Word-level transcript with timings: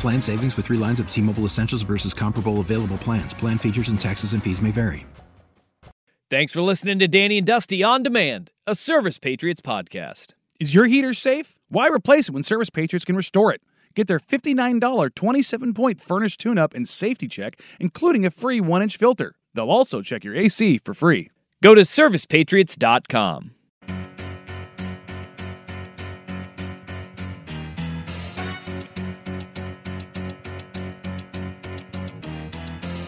Plan 0.00 0.20
savings 0.20 0.56
with 0.56 0.66
three 0.66 0.78
lines 0.78 1.00
of 1.00 1.10
T 1.10 1.20
Mobile 1.20 1.44
Essentials 1.44 1.82
versus 1.82 2.14
comparable 2.14 2.60
available 2.60 2.98
plans. 2.98 3.34
Plan 3.34 3.58
features 3.58 3.88
and 3.88 4.00
taxes 4.00 4.32
and 4.32 4.42
fees 4.42 4.62
may 4.62 4.70
vary. 4.70 5.06
Thanks 6.30 6.52
for 6.52 6.62
listening 6.62 6.98
to 6.98 7.06
Danny 7.06 7.38
and 7.38 7.46
Dusty 7.46 7.82
On 7.82 8.02
Demand, 8.02 8.50
a 8.66 8.74
Service 8.74 9.18
Patriots 9.18 9.60
podcast. 9.60 10.32
Is 10.58 10.74
your 10.74 10.86
heater 10.86 11.14
safe? 11.14 11.58
Why 11.68 11.88
replace 11.88 12.28
it 12.28 12.32
when 12.32 12.42
Service 12.42 12.70
Patriots 12.70 13.04
can 13.04 13.14
restore 13.14 13.52
it? 13.52 13.62
Get 13.94 14.08
their 14.08 14.18
$59 14.18 15.14
27 15.14 15.74
point 15.74 16.00
furnace 16.00 16.36
tune 16.36 16.58
up 16.58 16.74
and 16.74 16.88
safety 16.88 17.28
check, 17.28 17.60
including 17.78 18.26
a 18.26 18.30
free 18.30 18.60
one 18.60 18.82
inch 18.82 18.96
filter. 18.96 19.36
They'll 19.54 19.70
also 19.70 20.02
check 20.02 20.24
your 20.24 20.34
AC 20.34 20.78
for 20.78 20.94
free. 20.94 21.30
Go 21.62 21.74
to 21.74 21.82
servicepatriots.com. 21.82 23.53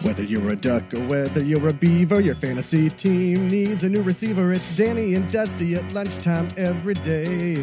Whether 0.07 0.23
you're 0.23 0.53
a 0.53 0.55
duck 0.55 0.93
or 0.93 1.01
whether 1.01 1.43
you're 1.43 1.67
a 1.67 1.73
beaver, 1.73 2.21
your 2.21 2.33
fantasy 2.33 2.89
team 2.89 3.49
needs 3.49 3.83
a 3.83 3.89
new 3.89 4.01
receiver. 4.01 4.53
It's 4.53 4.77
Danny 4.77 5.15
and 5.15 5.29
Dusty 5.29 5.75
at 5.75 5.91
lunchtime 5.91 6.47
every 6.55 6.93
day. 6.93 7.61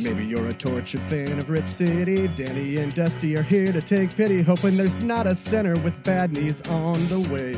Maybe 0.00 0.24
you're 0.24 0.46
a 0.48 0.54
tortured 0.54 1.02
fan 1.02 1.38
of 1.38 1.50
Rip 1.50 1.68
City. 1.68 2.28
Danny 2.28 2.78
and 2.78 2.94
Dusty 2.94 3.36
are 3.36 3.42
here 3.42 3.66
to 3.66 3.82
take 3.82 4.16
pity, 4.16 4.40
hoping 4.40 4.78
there's 4.78 4.96
not 5.02 5.26
a 5.26 5.34
center 5.34 5.78
with 5.82 6.02
bad 6.02 6.32
knees 6.32 6.66
on 6.70 6.94
the 7.08 7.28
way. 7.30 7.54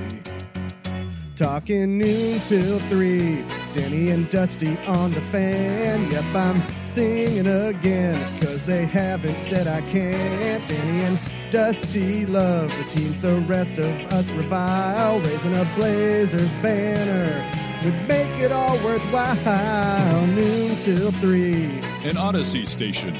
Talking 1.36 1.96
noon 1.96 2.40
till 2.40 2.80
three. 2.90 3.44
Danny 3.72 4.10
and 4.10 4.28
Dusty 4.30 4.76
on 4.88 5.12
the 5.12 5.20
fan. 5.20 6.10
Yep, 6.10 6.24
I'm 6.34 6.60
singing 6.86 7.46
again, 7.46 8.20
cause 8.40 8.64
they 8.64 8.84
haven't 8.84 9.38
said 9.38 9.68
I 9.68 9.80
can't. 9.92 10.68
Danny 10.68 11.04
and 11.04 11.39
Dusty 11.50 12.26
love 12.26 12.70
the 12.78 12.84
teams 12.90 13.18
the 13.18 13.34
rest 13.48 13.78
of 13.78 13.90
us 14.12 14.30
revile. 14.32 15.18
Raising 15.18 15.54
a 15.54 15.64
Blazers 15.74 16.52
banner 16.62 17.44
would 17.84 18.08
make 18.08 18.28
it 18.40 18.52
all 18.52 18.76
worthwhile. 18.84 20.26
Noon 20.28 20.76
till 20.76 21.10
three. 21.12 21.64
An 22.04 22.14
Audacy 22.14 22.64
station. 22.64 23.16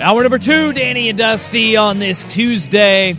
Hour 0.00 0.22
number 0.22 0.38
two, 0.38 0.72
Danny 0.72 1.10
and 1.10 1.18
Dusty 1.18 1.76
on 1.76 1.98
this 1.98 2.24
Tuesday. 2.24 3.14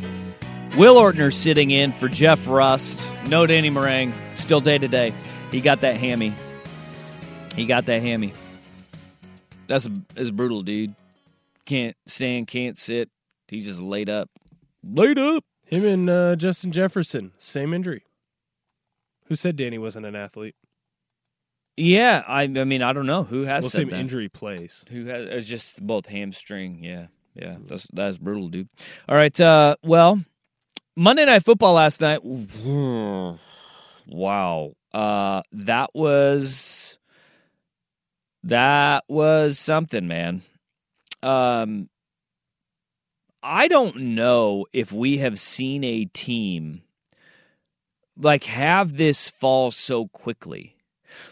Will 0.77 0.95
Ortner 0.95 1.31
sitting 1.31 1.69
in 1.69 1.91
for 1.91 2.07
Jeff 2.07 2.47
Rust. 2.47 3.07
No 3.27 3.45
Danny 3.45 3.69
Marang. 3.69 4.13
Still 4.33 4.61
day 4.61 4.79
to 4.79 4.87
day. 4.87 5.13
He 5.51 5.61
got 5.61 5.81
that 5.81 5.97
hammy. 5.97 6.33
He 7.55 7.67
got 7.67 7.85
that 7.85 8.01
hammy. 8.01 8.33
That's 9.67 9.87
that's 10.15 10.31
brutal, 10.31 10.63
dude. 10.63 10.95
Can't 11.69 11.95
stand, 12.07 12.47
can't 12.47 12.75
sit. 12.79 13.11
He's 13.47 13.67
just 13.67 13.79
laid 13.79 14.09
up. 14.09 14.27
Laid 14.83 15.19
up. 15.19 15.43
Him 15.67 15.85
and 15.85 16.09
uh, 16.09 16.35
Justin 16.35 16.71
Jefferson, 16.71 17.31
same 17.37 17.75
injury. 17.75 18.03
Who 19.27 19.35
said 19.35 19.55
Danny 19.55 19.77
wasn't 19.77 20.07
an 20.07 20.15
athlete? 20.15 20.55
Yeah, 21.77 22.23
I, 22.27 22.41
I 22.41 22.47
mean, 22.47 22.81
I 22.81 22.91
don't 22.91 23.05
know 23.05 23.23
who 23.23 23.43
has 23.43 23.65
well, 23.65 23.69
said 23.69 23.77
same 23.81 23.89
that. 23.91 23.99
injury 23.99 24.29
plays. 24.29 24.83
Who 24.89 25.05
has? 25.05 25.25
It's 25.25 25.47
just 25.47 25.85
both 25.85 26.09
hamstring. 26.09 26.83
Yeah, 26.83 27.05
yeah. 27.35 27.57
That's 27.67 27.85
that's 27.93 28.17
brutal, 28.17 28.47
dude. 28.47 28.67
All 29.07 29.15
right. 29.15 29.39
Uh, 29.39 29.75
well, 29.83 30.19
Monday 30.95 31.25
Night 31.25 31.45
Football 31.45 31.75
last 31.75 32.01
night. 32.01 32.21
Wow. 34.07 34.71
Uh, 34.91 35.43
that 35.51 35.91
was 35.93 36.97
that 38.41 39.03
was 39.07 39.59
something, 39.59 40.07
man. 40.07 40.41
Um, 41.23 41.89
I 43.41 43.67
don't 43.67 43.95
know 43.95 44.65
if 44.73 44.91
we 44.91 45.19
have 45.19 45.39
seen 45.39 45.83
a 45.83 46.05
team 46.05 46.81
like 48.17 48.43
have 48.45 48.97
this 48.97 49.29
fall 49.29 49.71
so 49.71 50.07
quickly. 50.07 50.75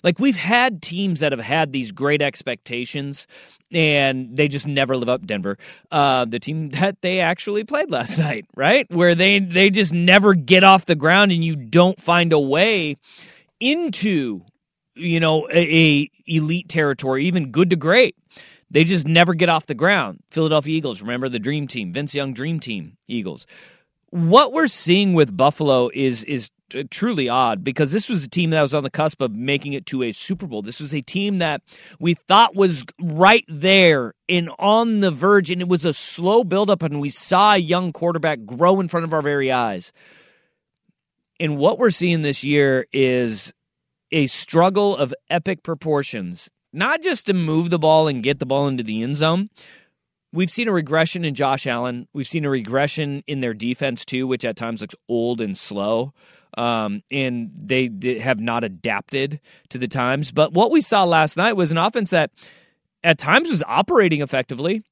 Like 0.03 0.19
we've 0.19 0.37
had 0.37 0.81
teams 0.81 1.19
that 1.19 1.31
have 1.31 1.41
had 1.41 1.71
these 1.71 1.91
great 1.91 2.21
expectations 2.21 3.27
and 3.71 4.35
they 4.35 4.47
just 4.47 4.67
never 4.67 4.95
live 4.95 5.09
up. 5.09 5.25
Denver, 5.25 5.57
uh, 5.91 6.25
the 6.25 6.39
team 6.39 6.69
that 6.71 7.01
they 7.01 7.19
actually 7.19 7.63
played 7.63 7.91
last 7.91 8.17
night, 8.19 8.45
right, 8.55 8.89
where 8.89 9.15
they 9.15 9.39
they 9.39 9.69
just 9.69 9.93
never 9.93 10.33
get 10.33 10.63
off 10.63 10.85
the 10.85 10.95
ground 10.95 11.31
and 11.31 11.43
you 11.43 11.55
don't 11.55 11.99
find 12.01 12.33
a 12.33 12.39
way 12.39 12.97
into 13.59 14.41
you 14.95 15.19
know 15.19 15.47
a, 15.49 15.59
a 15.59 16.09
elite 16.25 16.69
territory, 16.69 17.25
even 17.25 17.51
good 17.51 17.69
to 17.69 17.75
great. 17.75 18.15
They 18.69 18.83
just 18.83 19.07
never 19.07 19.33
get 19.33 19.49
off 19.49 19.65
the 19.65 19.75
ground. 19.75 20.19
Philadelphia 20.31 20.75
Eagles, 20.75 21.01
remember 21.01 21.29
the 21.29 21.39
dream 21.39 21.67
team, 21.67 21.93
Vince 21.93 22.13
Young 22.13 22.33
dream 22.33 22.59
team 22.59 22.97
Eagles. 23.07 23.45
What 24.09 24.51
we're 24.53 24.67
seeing 24.67 25.13
with 25.13 25.35
Buffalo 25.35 25.89
is 25.93 26.23
is 26.23 26.49
uh, 26.75 26.83
truly 26.89 27.29
odd 27.29 27.63
because 27.63 27.93
this 27.93 28.09
was 28.09 28.25
a 28.25 28.29
team 28.29 28.49
that 28.49 28.61
was 28.61 28.73
on 28.73 28.83
the 28.83 28.89
cusp 28.89 29.21
of 29.21 29.33
making 29.33 29.73
it 29.73 29.85
to 29.85 30.03
a 30.03 30.11
Super 30.11 30.47
Bowl. 30.47 30.61
This 30.61 30.81
was 30.81 30.93
a 30.93 31.01
team 31.01 31.37
that 31.37 31.61
we 31.99 32.13
thought 32.13 32.55
was 32.55 32.83
right 32.99 33.45
there 33.47 34.13
and 34.27 34.49
on 34.59 34.99
the 34.99 35.11
verge, 35.11 35.49
and 35.49 35.61
it 35.61 35.69
was 35.69 35.85
a 35.85 35.93
slow 35.93 36.43
buildup, 36.43 36.83
and 36.83 36.99
we 36.99 37.09
saw 37.09 37.53
a 37.53 37.57
young 37.57 37.93
quarterback 37.93 38.45
grow 38.45 38.81
in 38.81 38.89
front 38.89 39.05
of 39.05 39.13
our 39.13 39.21
very 39.21 39.51
eyes. 39.51 39.93
And 41.39 41.57
what 41.57 41.77
we're 41.77 41.91
seeing 41.91 42.21
this 42.21 42.43
year 42.43 42.85
is 42.91 43.53
a 44.11 44.27
struggle 44.27 44.97
of 44.97 45.13
epic 45.29 45.63
proportions, 45.63 46.49
not 46.77 47.01
just 47.01 47.25
to 47.27 47.33
move 47.33 47.69
the 47.69 47.79
ball 47.79 48.07
and 48.07 48.23
get 48.23 48.39
the 48.39 48.45
ball 48.45 48.67
into 48.67 48.83
the 48.83 49.03
end 49.03 49.15
zone. 49.15 49.49
We've 50.31 50.51
seen 50.51 50.67
a 50.67 50.73
regression 50.73 51.25
in 51.25 51.33
Josh 51.33 51.65
Allen. 51.65 52.07
We've 52.13 52.27
seen 52.27 52.45
a 52.45 52.49
regression 52.49 53.23
in 53.27 53.39
their 53.39 53.53
defense 53.53 54.05
too, 54.05 54.27
which 54.27 54.45
at 54.45 54.55
times 54.55 54.81
looks 54.81 54.95
old 55.09 55.41
and 55.41 55.57
slow 55.57 56.13
um, 56.57 57.03
and 57.11 57.51
they 57.55 57.89
have 58.19 58.39
not 58.39 58.63
adapted 58.63 59.39
to 59.69 59.77
the 59.77 59.87
times. 59.87 60.31
But 60.31 60.53
what 60.53 60.71
we 60.71 60.81
saw 60.81 61.03
last 61.03 61.37
night 61.37 61.53
was 61.53 61.71
an 61.71 61.77
offense 61.77 62.09
that 62.11 62.31
at 63.03 63.19
times 63.19 63.49
was 63.49 63.63
operating 63.67 64.21
effectively, 64.21 64.83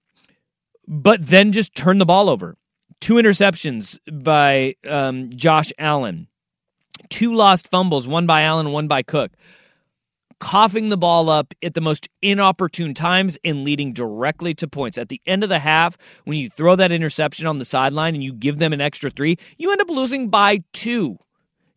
but 0.87 1.25
then 1.25 1.51
just 1.51 1.75
turned 1.75 1.99
the 1.99 2.05
ball 2.05 2.29
over. 2.29 2.55
Two 3.01 3.15
interceptions 3.15 3.97
by 4.23 4.75
um, 4.87 5.31
Josh 5.31 5.73
Allen, 5.77 6.27
two 7.09 7.33
lost 7.33 7.69
fumbles, 7.69 8.07
one 8.07 8.25
by 8.25 8.43
Allen, 8.43 8.71
one 8.71 8.87
by 8.87 9.01
Cook. 9.01 9.31
Coughing 10.39 10.89
the 10.89 10.97
ball 10.97 11.29
up 11.29 11.53
at 11.63 11.73
the 11.73 11.81
most 11.81 12.09
inopportune 12.21 12.93
times 12.93 13.37
and 13.43 13.63
leading 13.63 13.93
directly 13.93 14.53
to 14.55 14.67
points. 14.67 14.97
At 14.97 15.09
the 15.09 15.21
end 15.25 15.43
of 15.43 15.49
the 15.49 15.59
half, 15.59 15.97
when 16.25 16.37
you 16.37 16.49
throw 16.49 16.75
that 16.75 16.91
interception 16.91 17.47
on 17.47 17.57
the 17.57 17.65
sideline 17.65 18.15
and 18.15 18.23
you 18.23 18.33
give 18.33 18.57
them 18.57 18.73
an 18.73 18.81
extra 18.81 19.09
three, 19.09 19.37
you 19.57 19.71
end 19.71 19.81
up 19.81 19.89
losing 19.89 20.29
by 20.29 20.59
two 20.73 21.17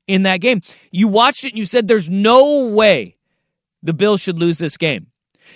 in 0.08 0.25
that 0.25 0.40
game. 0.40 0.60
You 0.90 1.06
watched 1.06 1.44
it 1.44 1.52
and 1.52 1.58
you 1.58 1.66
said 1.66 1.87
there's 1.87 2.10
no 2.10 2.75
way 2.75 3.16
the 3.82 3.94
Bills 3.94 4.20
should 4.20 4.40
lose 4.40 4.58
this 4.58 4.76
game. 4.76 5.06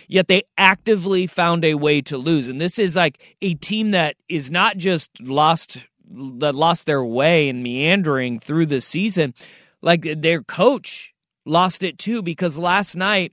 Yet 0.08 0.28
they 0.28 0.42
actively 0.56 1.26
found 1.26 1.64
a 1.64 1.74
way 1.74 2.00
to 2.02 2.18
lose. 2.18 2.48
And 2.48 2.60
this 2.60 2.78
is 2.78 2.94
like 2.94 3.36
a 3.42 3.54
team 3.54 3.92
that 3.92 4.16
is 4.28 4.50
not 4.50 4.76
just 4.76 5.10
lost 5.20 5.86
that 6.14 6.54
lost 6.54 6.86
their 6.86 7.02
way 7.02 7.48
and 7.48 7.62
meandering 7.62 8.38
through 8.38 8.66
the 8.66 8.80
season. 8.80 9.34
Like 9.80 10.02
their 10.02 10.42
coach 10.42 11.11
lost 11.44 11.82
it 11.82 11.98
too 11.98 12.22
because 12.22 12.58
last 12.58 12.96
night 12.96 13.32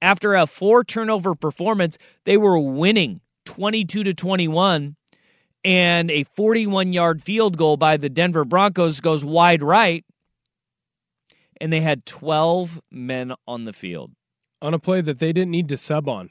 After 0.00 0.34
a 0.34 0.46
four 0.46 0.84
turnover 0.84 1.34
performance, 1.34 1.98
they 2.24 2.36
were 2.36 2.58
winning 2.58 3.20
22 3.46 4.04
to 4.04 4.14
21 4.14 4.96
and 5.64 6.10
a 6.10 6.22
41 6.24 6.92
yard 6.92 7.22
field 7.22 7.56
goal 7.56 7.76
by 7.76 7.96
the 7.96 8.08
Denver 8.08 8.44
Broncos 8.44 9.00
goes 9.00 9.24
wide 9.24 9.62
right 9.62 10.04
and 11.60 11.72
they 11.72 11.80
had 11.80 12.06
12 12.06 12.80
men 12.90 13.32
on 13.46 13.64
the 13.64 13.72
field. 13.72 14.12
On 14.62 14.74
a 14.74 14.78
play 14.78 15.00
that 15.00 15.18
they 15.18 15.32
didn't 15.32 15.50
need 15.50 15.68
to 15.68 15.76
sub 15.76 16.08
on. 16.08 16.30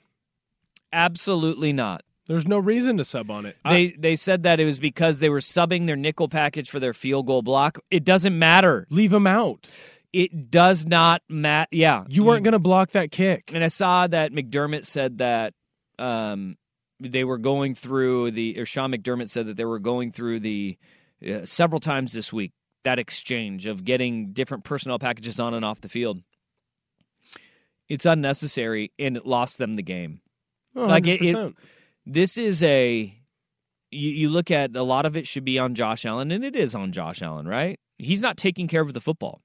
Absolutely 0.94 1.74
not. 1.74 2.04
There's 2.28 2.48
no 2.48 2.58
reason 2.60 2.98
to 2.98 3.06
sub 3.06 3.32
on 3.32 3.46
it. 3.46 3.56
They 3.68 3.92
they 3.98 4.16
said 4.16 4.44
that 4.44 4.60
it 4.60 4.66
was 4.66 4.80
because 4.80 5.20
they 5.20 5.30
were 5.30 5.40
subbing 5.40 5.88
their 5.88 5.96
nickel 5.96 6.28
package 6.28 6.70
for 6.70 6.80
their 6.80 6.94
field 6.94 7.26
goal 7.26 7.42
block. 7.42 7.80
It 7.90 8.04
doesn't 8.04 8.38
matter. 8.38 8.86
Leave 8.90 9.12
them 9.12 9.28
out. 9.28 9.70
It 10.14 10.50
does 10.50 10.86
not 10.86 11.22
matter. 11.30 11.68
Yeah, 11.72 12.06
You 12.08 12.24
weren't 12.24 12.44
going 12.44 12.54
to 12.54 12.60
block 12.60 12.92
that 12.92 13.12
kick. 13.12 13.52
And 13.54 13.64
I 13.64 13.68
saw 13.68 14.08
that 14.08 14.32
McDermott 14.32 14.86
said 14.86 15.18
that 15.20 15.54
um, 16.00 16.56
they 17.00 17.24
were 17.24 17.38
going 17.38 17.76
through 17.76 18.32
the, 18.32 18.60
or 18.60 18.66
Sean 18.66 18.92
McDermott 18.94 19.30
said 19.30 19.48
that 19.48 19.58
they 19.58 19.66
were 19.66 19.80
going 19.80 20.12
through 20.12 20.40
the 20.40 20.78
uh, 21.28 21.46
several 21.46 21.80
times 21.80 22.14
this 22.14 22.32
week 22.32 22.52
that 22.84 23.00
exchange 23.00 23.66
of 23.66 23.84
getting 23.84 24.32
different 24.32 24.64
personnel 24.64 24.98
packages 25.00 25.40
on 25.40 25.54
and 25.54 25.66
off 25.66 25.82
the 25.82 25.90
field. 25.90 26.22
It's 27.90 28.06
unnecessary, 28.06 28.92
and 29.00 29.16
it 29.18 29.26
lost 29.26 29.58
them 29.58 29.76
the 29.76 29.84
game. 29.84 30.22
Oh, 30.76 30.86
Like, 30.86 31.08
it- 31.08 31.22
it- 31.22 31.56
This 32.06 32.38
is 32.38 32.64
a. 32.64 33.14
You, 33.92 34.10
you 34.12 34.30
look 34.30 34.52
at 34.52 34.76
a 34.76 34.84
lot 34.84 35.06
of 35.06 35.16
it 35.18 35.28
should 35.28 35.46
be 35.46 35.60
on 35.60 35.74
Josh 35.76 36.06
Allen, 36.06 36.32
and 36.32 36.44
it 36.44 36.56
is 36.56 36.76
on 36.76 36.92
Josh 36.92 37.22
Allen, 37.22 37.48
right? 37.48 37.80
He's 37.98 38.22
not 38.22 38.38
taking 38.38 38.68
care 38.68 38.82
of 38.82 38.94
the 38.94 39.00
football. 39.02 39.42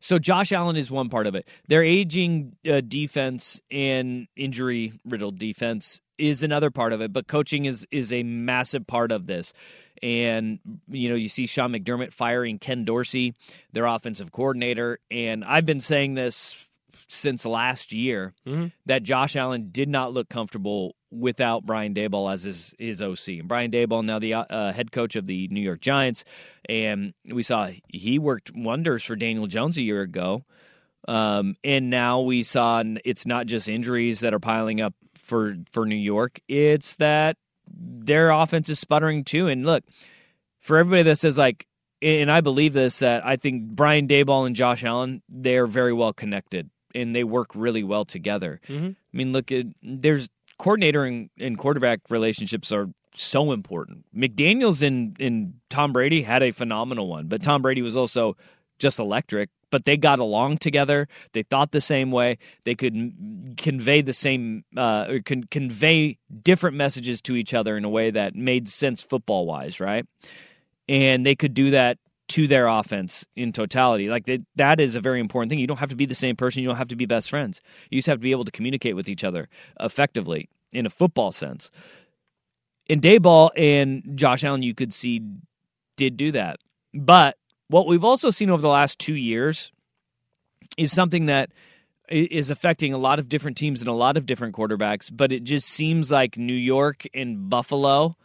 So 0.00 0.18
Josh 0.18 0.50
Allen 0.52 0.76
is 0.76 0.90
one 0.90 1.08
part 1.10 1.26
of 1.26 1.34
it. 1.34 1.46
Their 1.68 1.84
aging 1.84 2.56
uh, 2.68 2.80
defense 2.80 3.60
and 3.70 4.26
injury 4.34 4.94
riddled 5.04 5.38
defense 5.38 6.00
is 6.16 6.42
another 6.42 6.70
part 6.70 6.92
of 6.92 7.00
it. 7.00 7.12
But 7.12 7.26
coaching 7.26 7.66
is 7.66 7.86
is 7.90 8.12
a 8.12 8.22
massive 8.22 8.86
part 8.86 9.12
of 9.12 9.26
this. 9.26 9.52
And 10.02 10.58
you 10.88 11.10
know, 11.10 11.14
you 11.14 11.28
see 11.28 11.46
Sean 11.46 11.72
McDermott 11.72 12.12
firing 12.12 12.58
Ken 12.58 12.84
Dorsey, 12.84 13.34
their 13.72 13.84
offensive 13.84 14.32
coordinator, 14.32 14.98
and 15.10 15.44
I've 15.44 15.66
been 15.66 15.80
saying 15.80 16.14
this 16.14 16.69
since 17.12 17.44
last 17.44 17.92
year 17.92 18.34
that 18.86 19.02
Josh 19.02 19.36
Allen 19.36 19.68
did 19.70 19.88
not 19.88 20.12
look 20.12 20.28
comfortable 20.28 20.94
without 21.10 21.66
Brian 21.66 21.92
Daboll 21.92 22.32
as 22.32 22.44
his 22.44 22.74
his 22.78 23.02
OC. 23.02 23.40
And 23.40 23.48
Brian 23.48 23.70
Daboll 23.70 24.04
now 24.04 24.18
the 24.18 24.34
uh, 24.34 24.72
head 24.72 24.92
coach 24.92 25.16
of 25.16 25.26
the 25.26 25.48
New 25.48 25.60
York 25.60 25.80
Giants, 25.80 26.24
and 26.68 27.12
we 27.30 27.42
saw 27.42 27.68
he 27.88 28.18
worked 28.18 28.52
wonders 28.54 29.02
for 29.02 29.16
Daniel 29.16 29.46
Jones 29.46 29.76
a 29.76 29.82
year 29.82 30.02
ago. 30.02 30.44
Um, 31.08 31.56
and 31.64 31.90
now 31.90 32.20
we 32.20 32.42
saw 32.42 32.82
it's 33.04 33.26
not 33.26 33.46
just 33.46 33.68
injuries 33.68 34.20
that 34.20 34.34
are 34.34 34.40
piling 34.40 34.80
up 34.80 34.94
for 35.14 35.56
for 35.72 35.86
New 35.86 35.96
York; 35.96 36.40
it's 36.48 36.96
that 36.96 37.36
their 37.66 38.30
offense 38.30 38.68
is 38.68 38.78
sputtering 38.78 39.24
too. 39.24 39.48
And 39.48 39.66
look, 39.66 39.82
for 40.60 40.78
everybody 40.78 41.02
that 41.04 41.16
says 41.16 41.38
like, 41.38 41.66
and 42.02 42.30
I 42.30 42.40
believe 42.40 42.72
this 42.72 43.00
that 43.00 43.24
I 43.26 43.36
think 43.36 43.64
Brian 43.64 44.06
Daboll 44.06 44.46
and 44.46 44.54
Josh 44.54 44.84
Allen 44.84 45.22
they're 45.28 45.66
very 45.66 45.92
well 45.92 46.12
connected 46.12 46.70
and 46.94 47.14
they 47.14 47.24
work 47.24 47.48
really 47.54 47.84
well 47.84 48.04
together. 48.04 48.60
I 49.12 49.16
mean, 49.16 49.32
look 49.32 49.52
at 49.52 49.66
there's 49.82 50.28
coordinator 50.58 51.04
and, 51.04 51.30
and 51.38 51.58
quarterback 51.58 52.00
relationships 52.10 52.70
are 52.72 52.88
so 53.14 53.52
important. 53.52 54.04
McDaniels 54.14 54.86
and 54.86 55.20
and 55.20 55.54
Tom 55.68 55.92
Brady 55.92 56.22
had 56.22 56.42
a 56.42 56.50
phenomenal 56.50 57.08
one, 57.08 57.26
but 57.26 57.42
Tom 57.42 57.62
Brady 57.62 57.82
was 57.82 57.96
also 57.96 58.36
just 58.78 58.98
electric. 58.98 59.50
But 59.70 59.84
they 59.84 59.96
got 59.96 60.18
along 60.18 60.58
together. 60.58 61.06
They 61.32 61.44
thought 61.44 61.70
the 61.70 61.80
same 61.80 62.10
way. 62.10 62.38
They 62.64 62.74
could 62.74 63.54
convey 63.56 64.00
the 64.00 64.12
same, 64.12 64.64
uh, 64.76 65.06
or 65.08 65.20
con- 65.20 65.44
convey 65.44 66.18
different 66.42 66.76
messages 66.76 67.22
to 67.22 67.36
each 67.36 67.54
other 67.54 67.76
in 67.76 67.84
a 67.84 67.88
way 67.88 68.10
that 68.10 68.34
made 68.34 68.68
sense 68.68 69.00
football 69.00 69.46
wise, 69.46 69.78
right? 69.78 70.04
And 70.88 71.24
they 71.24 71.36
could 71.36 71.54
do 71.54 71.70
that 71.70 71.98
to 72.30 72.46
their 72.46 72.68
offense 72.68 73.26
in 73.34 73.52
totality. 73.52 74.08
Like 74.08 74.26
they, 74.26 74.40
that 74.56 74.78
is 74.78 74.94
a 74.94 75.00
very 75.00 75.20
important 75.20 75.50
thing. 75.50 75.58
You 75.58 75.66
don't 75.66 75.78
have 75.78 75.90
to 75.90 75.96
be 75.96 76.06
the 76.06 76.14
same 76.14 76.36
person. 76.36 76.62
You 76.62 76.68
don't 76.68 76.76
have 76.76 76.88
to 76.88 76.96
be 76.96 77.06
best 77.06 77.28
friends. 77.28 77.60
You 77.90 77.98
just 77.98 78.06
have 78.06 78.18
to 78.18 78.22
be 78.22 78.30
able 78.30 78.44
to 78.44 78.52
communicate 78.52 78.94
with 78.94 79.08
each 79.08 79.24
other 79.24 79.48
effectively 79.80 80.48
in 80.72 80.86
a 80.86 80.90
football 80.90 81.32
sense. 81.32 81.70
And 82.88 83.02
Daboll 83.02 83.50
and 83.56 84.16
Josh 84.16 84.44
Allen, 84.44 84.62
you 84.62 84.74
could 84.74 84.92
see, 84.92 85.22
did 85.96 86.16
do 86.16 86.32
that. 86.32 86.58
But 86.94 87.36
what 87.68 87.86
we've 87.86 88.04
also 88.04 88.30
seen 88.30 88.50
over 88.50 88.62
the 88.62 88.68
last 88.68 88.98
two 88.98 89.14
years 89.14 89.72
is 90.76 90.92
something 90.92 91.26
that 91.26 91.50
is 92.08 92.50
affecting 92.50 92.92
a 92.92 92.98
lot 92.98 93.18
of 93.18 93.28
different 93.28 93.56
teams 93.56 93.80
and 93.80 93.88
a 93.88 93.92
lot 93.92 94.16
of 94.16 94.26
different 94.26 94.54
quarterbacks. 94.54 95.10
But 95.12 95.32
it 95.32 95.42
just 95.42 95.68
seems 95.68 96.10
like 96.10 96.36
New 96.36 96.52
York 96.52 97.04
and 97.12 97.50
Buffalo 97.50 98.16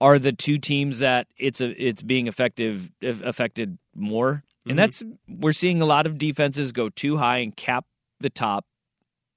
are 0.00 0.18
the 0.18 0.32
two 0.32 0.58
teams 0.58 1.00
that 1.00 1.26
it's 1.36 1.60
a 1.60 1.70
it's 1.82 2.02
being 2.02 2.26
effective 2.26 2.90
affected 3.02 3.78
more. 3.94 4.44
And 4.64 4.72
mm-hmm. 4.72 4.76
that's 4.76 5.02
we're 5.28 5.52
seeing 5.52 5.82
a 5.82 5.86
lot 5.86 6.06
of 6.06 6.18
defenses 6.18 6.72
go 6.72 6.88
too 6.88 7.16
high 7.16 7.38
and 7.38 7.56
cap 7.56 7.84
the 8.20 8.30
top 8.30 8.64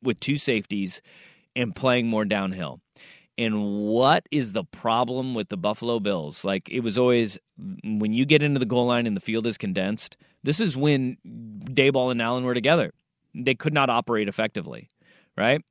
with 0.03 0.19
two 0.19 0.37
safeties 0.37 1.01
and 1.55 1.75
playing 1.75 2.07
more 2.07 2.25
downhill. 2.25 2.79
And 3.37 3.87
what 3.87 4.27
is 4.29 4.53
the 4.53 4.63
problem 4.65 5.33
with 5.33 5.49
the 5.49 5.57
Buffalo 5.57 5.99
Bills? 5.99 6.45
Like 6.45 6.69
it 6.69 6.81
was 6.81 6.97
always 6.97 7.39
when 7.83 8.13
you 8.13 8.25
get 8.25 8.43
into 8.43 8.59
the 8.59 8.65
goal 8.65 8.85
line 8.87 9.07
and 9.07 9.15
the 9.15 9.21
field 9.21 9.47
is 9.47 9.57
condensed. 9.57 10.17
This 10.43 10.59
is 10.59 10.75
when 10.75 11.17
Daboll 11.25 12.11
and 12.11 12.21
Allen 12.21 12.43
were 12.43 12.53
together. 12.53 12.93
They 13.33 13.55
could 13.55 13.73
not 13.73 13.89
operate 13.89 14.27
effectively, 14.27 14.89
right? 15.37 15.63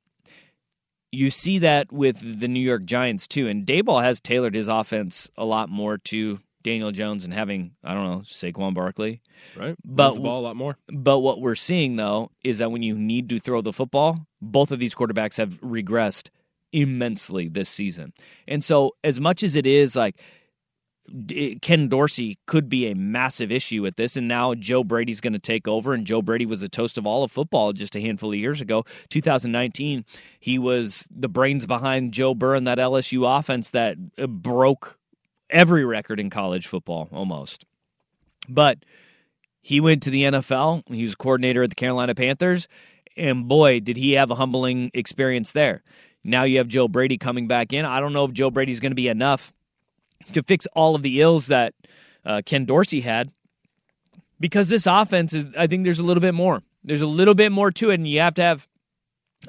You 1.11 1.29
see 1.29 1.59
that 1.59 1.91
with 1.91 2.39
the 2.39 2.47
New 2.47 2.61
York 2.61 2.85
Giants 2.85 3.27
too, 3.27 3.47
and 3.47 3.65
Daboll 3.65 4.01
has 4.01 4.21
tailored 4.21 4.55
his 4.55 4.67
offense 4.67 5.29
a 5.37 5.43
lot 5.43 5.69
more 5.69 5.97
to 5.97 6.39
Daniel 6.63 6.91
Jones 6.91 7.25
and 7.25 7.33
having 7.33 7.71
I 7.83 7.93
don't 7.93 8.05
know 8.05 8.19
Saquon 8.19 8.73
Barkley. 8.73 9.21
Right? 9.55 9.75
But- 9.83 10.13
the 10.13 10.21
ball 10.21 10.39
a 10.39 10.45
lot 10.45 10.55
more. 10.55 10.77
But 10.87 11.19
what 11.19 11.41
we're 11.41 11.55
seeing 11.55 11.95
though 11.95 12.31
is 12.43 12.59
that 12.59 12.71
when 12.71 12.83
you 12.83 12.95
need 12.95 13.29
to 13.29 13.39
throw 13.39 13.61
the 13.61 13.73
football, 13.73 14.25
both 14.41 14.71
of 14.71 14.79
these 14.79 14.95
quarterbacks 14.95 15.37
have 15.37 15.59
regressed 15.61 16.29
immensely 16.71 17.49
this 17.49 17.69
season. 17.69 18.13
And 18.47 18.63
so 18.63 18.95
as 19.03 19.19
much 19.19 19.43
as 19.43 19.55
it 19.55 19.65
is 19.65 19.95
like 19.95 20.15
Ken 21.61 21.87
Dorsey 21.87 22.37
could 22.45 22.69
be 22.69 22.89
a 22.89 22.95
massive 22.95 23.51
issue 23.51 23.81
with 23.81 23.95
this, 23.95 24.15
and 24.15 24.27
now 24.27 24.53
Joe 24.53 24.83
Brady's 24.83 25.19
going 25.19 25.33
to 25.33 25.39
take 25.39 25.67
over. 25.67 25.93
And 25.93 26.05
Joe 26.05 26.21
Brady 26.21 26.45
was 26.45 26.61
the 26.61 26.69
toast 26.69 26.97
of 26.97 27.05
all 27.05 27.23
of 27.23 27.31
football 27.31 27.73
just 27.73 27.95
a 27.95 28.01
handful 28.01 28.31
of 28.31 28.37
years 28.37 28.61
ago. 28.61 28.85
2019, 29.09 30.05
he 30.39 30.59
was 30.59 31.07
the 31.13 31.27
brains 31.27 31.65
behind 31.65 32.13
Joe 32.13 32.33
Burr 32.33 32.55
and 32.55 32.67
that 32.67 32.77
LSU 32.77 33.39
offense 33.39 33.71
that 33.71 33.97
uh, 34.17 34.27
broke 34.27 34.97
every 35.49 35.83
record 35.83 36.19
in 36.19 36.29
college 36.29 36.67
football 36.67 37.09
almost. 37.11 37.65
But 38.47 38.79
he 39.61 39.81
went 39.81 40.03
to 40.03 40.09
the 40.09 40.23
NFL. 40.23 40.83
He 40.93 41.03
was 41.03 41.15
coordinator 41.15 41.63
at 41.63 41.69
the 41.69 41.75
Carolina 41.75 42.15
Panthers, 42.15 42.67
and 43.17 43.47
boy, 43.47 43.79
did 43.79 43.97
he 43.97 44.13
have 44.13 44.31
a 44.31 44.35
humbling 44.35 44.91
experience 44.93 45.51
there. 45.51 45.83
Now 46.23 46.43
you 46.43 46.59
have 46.59 46.67
Joe 46.67 46.87
Brady 46.87 47.17
coming 47.17 47.47
back 47.47 47.73
in. 47.73 47.83
I 47.85 47.99
don't 47.99 48.13
know 48.13 48.25
if 48.25 48.31
Joe 48.31 48.51
Brady's 48.51 48.79
going 48.79 48.91
to 48.91 48.95
be 48.95 49.07
enough 49.07 49.51
to 50.33 50.43
fix 50.43 50.67
all 50.73 50.95
of 50.95 51.01
the 51.01 51.21
ills 51.21 51.47
that 51.47 51.73
uh, 52.25 52.41
Ken 52.45 52.65
Dorsey 52.65 53.01
had, 53.01 53.31
because 54.39 54.69
this 54.69 54.87
offense 54.87 55.33
is. 55.33 55.53
I 55.55 55.67
think 55.67 55.83
there's 55.83 55.99
a 55.99 56.05
little 56.05 56.21
bit 56.21 56.33
more. 56.33 56.61
There's 56.83 57.01
a 57.01 57.07
little 57.07 57.35
bit 57.35 57.51
more 57.51 57.71
to 57.71 57.91
it, 57.91 57.95
and 57.95 58.07
you 58.07 58.19
have 58.21 58.35
to 58.35 58.41
have 58.41 58.67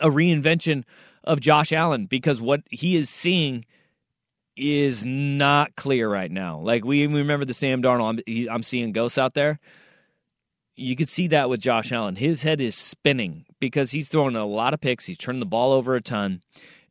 a 0.00 0.08
reinvention 0.08 0.84
of 1.24 1.40
Josh 1.40 1.72
Allen 1.72 2.06
because 2.06 2.40
what 2.40 2.62
he 2.70 2.96
is 2.96 3.08
seeing 3.08 3.64
is 4.56 5.06
not 5.06 5.76
clear 5.76 6.10
right 6.10 6.30
now. 6.30 6.58
Like 6.58 6.84
we, 6.84 7.06
we 7.06 7.20
remember 7.20 7.44
the 7.44 7.54
Sam 7.54 7.82
Darnold. 7.82 8.10
I'm, 8.10 8.18
he, 8.26 8.48
I'm 8.48 8.62
seeing 8.62 8.92
ghosts 8.92 9.18
out 9.18 9.34
there. 9.34 9.58
You 10.74 10.96
could 10.96 11.08
see 11.08 11.28
that 11.28 11.48
with 11.48 11.60
Josh 11.60 11.92
Allen. 11.92 12.16
His 12.16 12.42
head 12.42 12.60
is 12.60 12.74
spinning 12.74 13.44
because 13.60 13.90
he's 13.90 14.08
throwing 14.08 14.36
a 14.36 14.46
lot 14.46 14.74
of 14.74 14.80
picks. 14.80 15.06
He's 15.06 15.18
turning 15.18 15.40
the 15.40 15.46
ball 15.46 15.72
over 15.72 15.94
a 15.94 16.00
ton. 16.00 16.40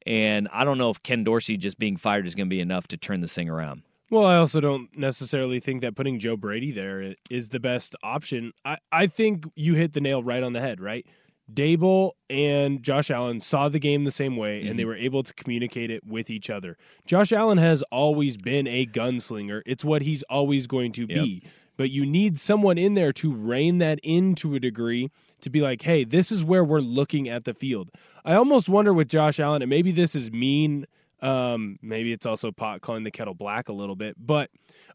And 0.05 0.47
I 0.51 0.63
don't 0.63 0.77
know 0.77 0.89
if 0.89 1.03
Ken 1.03 1.23
Dorsey 1.23 1.57
just 1.57 1.77
being 1.77 1.97
fired 1.97 2.27
is 2.27 2.35
going 2.35 2.47
to 2.47 2.53
be 2.53 2.59
enough 2.59 2.87
to 2.89 2.97
turn 2.97 3.19
this 3.21 3.35
thing 3.35 3.49
around. 3.49 3.83
Well, 4.09 4.25
I 4.25 4.35
also 4.35 4.59
don't 4.59 4.89
necessarily 4.97 5.61
think 5.61 5.81
that 5.81 5.95
putting 5.95 6.19
Joe 6.19 6.35
Brady 6.35 6.71
there 6.71 7.15
is 7.29 7.49
the 7.49 7.61
best 7.61 7.95
option. 8.03 8.51
I, 8.65 8.77
I 8.91 9.07
think 9.07 9.45
you 9.55 9.75
hit 9.75 9.93
the 9.93 10.01
nail 10.01 10.21
right 10.21 10.43
on 10.43 10.51
the 10.51 10.59
head, 10.59 10.81
right? 10.81 11.05
Daboll 11.51 12.11
and 12.29 12.83
Josh 12.83 13.09
Allen 13.09 13.39
saw 13.39 13.69
the 13.69 13.79
game 13.79 14.03
the 14.03 14.11
same 14.11 14.37
way, 14.37 14.65
and 14.67 14.77
they 14.77 14.83
mm-hmm. 14.83 14.89
were 14.89 14.95
able 14.95 15.23
to 15.23 15.33
communicate 15.33 15.91
it 15.91 16.05
with 16.05 16.29
each 16.29 16.49
other. 16.49 16.77
Josh 17.05 17.31
Allen 17.31 17.57
has 17.57 17.83
always 17.83 18.37
been 18.37 18.67
a 18.67 18.85
gunslinger. 18.85 19.61
It's 19.65 19.83
what 19.83 20.01
he's 20.01 20.23
always 20.23 20.67
going 20.67 20.91
to 20.93 21.07
be. 21.07 21.43
But 21.77 21.89
you 21.89 22.05
need 22.05 22.37
someone 22.39 22.77
in 22.77 22.93
there 22.93 23.11
to 23.13 23.33
rein 23.33 23.79
that 23.79 23.99
in 24.03 24.35
to 24.35 24.55
a 24.55 24.59
degree 24.59 25.09
to 25.41 25.49
be 25.49 25.61
like, 25.61 25.81
hey, 25.81 26.03
this 26.03 26.31
is 26.31 26.43
where 26.43 26.63
we're 26.63 26.79
looking 26.79 27.27
at 27.27 27.45
the 27.45 27.53
field. 27.53 27.89
I 28.25 28.35
almost 28.35 28.69
wonder 28.69 28.93
with 28.93 29.07
Josh 29.07 29.39
Allen, 29.39 29.61
and 29.61 29.69
maybe 29.69 29.91
this 29.91 30.15
is 30.15 30.31
mean. 30.31 30.85
Um, 31.21 31.77
maybe 31.83 32.11
it's 32.13 32.25
also 32.25 32.51
pot 32.51 32.81
calling 32.81 33.03
the 33.03 33.11
kettle 33.11 33.35
black 33.35 33.69
a 33.69 33.73
little 33.73 33.95
bit, 33.95 34.15
but 34.17 34.49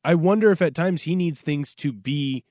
I 0.04 0.16
wonder 0.16 0.50
if 0.50 0.60
at 0.60 0.74
times 0.74 1.02
he 1.02 1.14
needs 1.14 1.40
things 1.40 1.72
to 1.76 1.92
be 1.92 2.42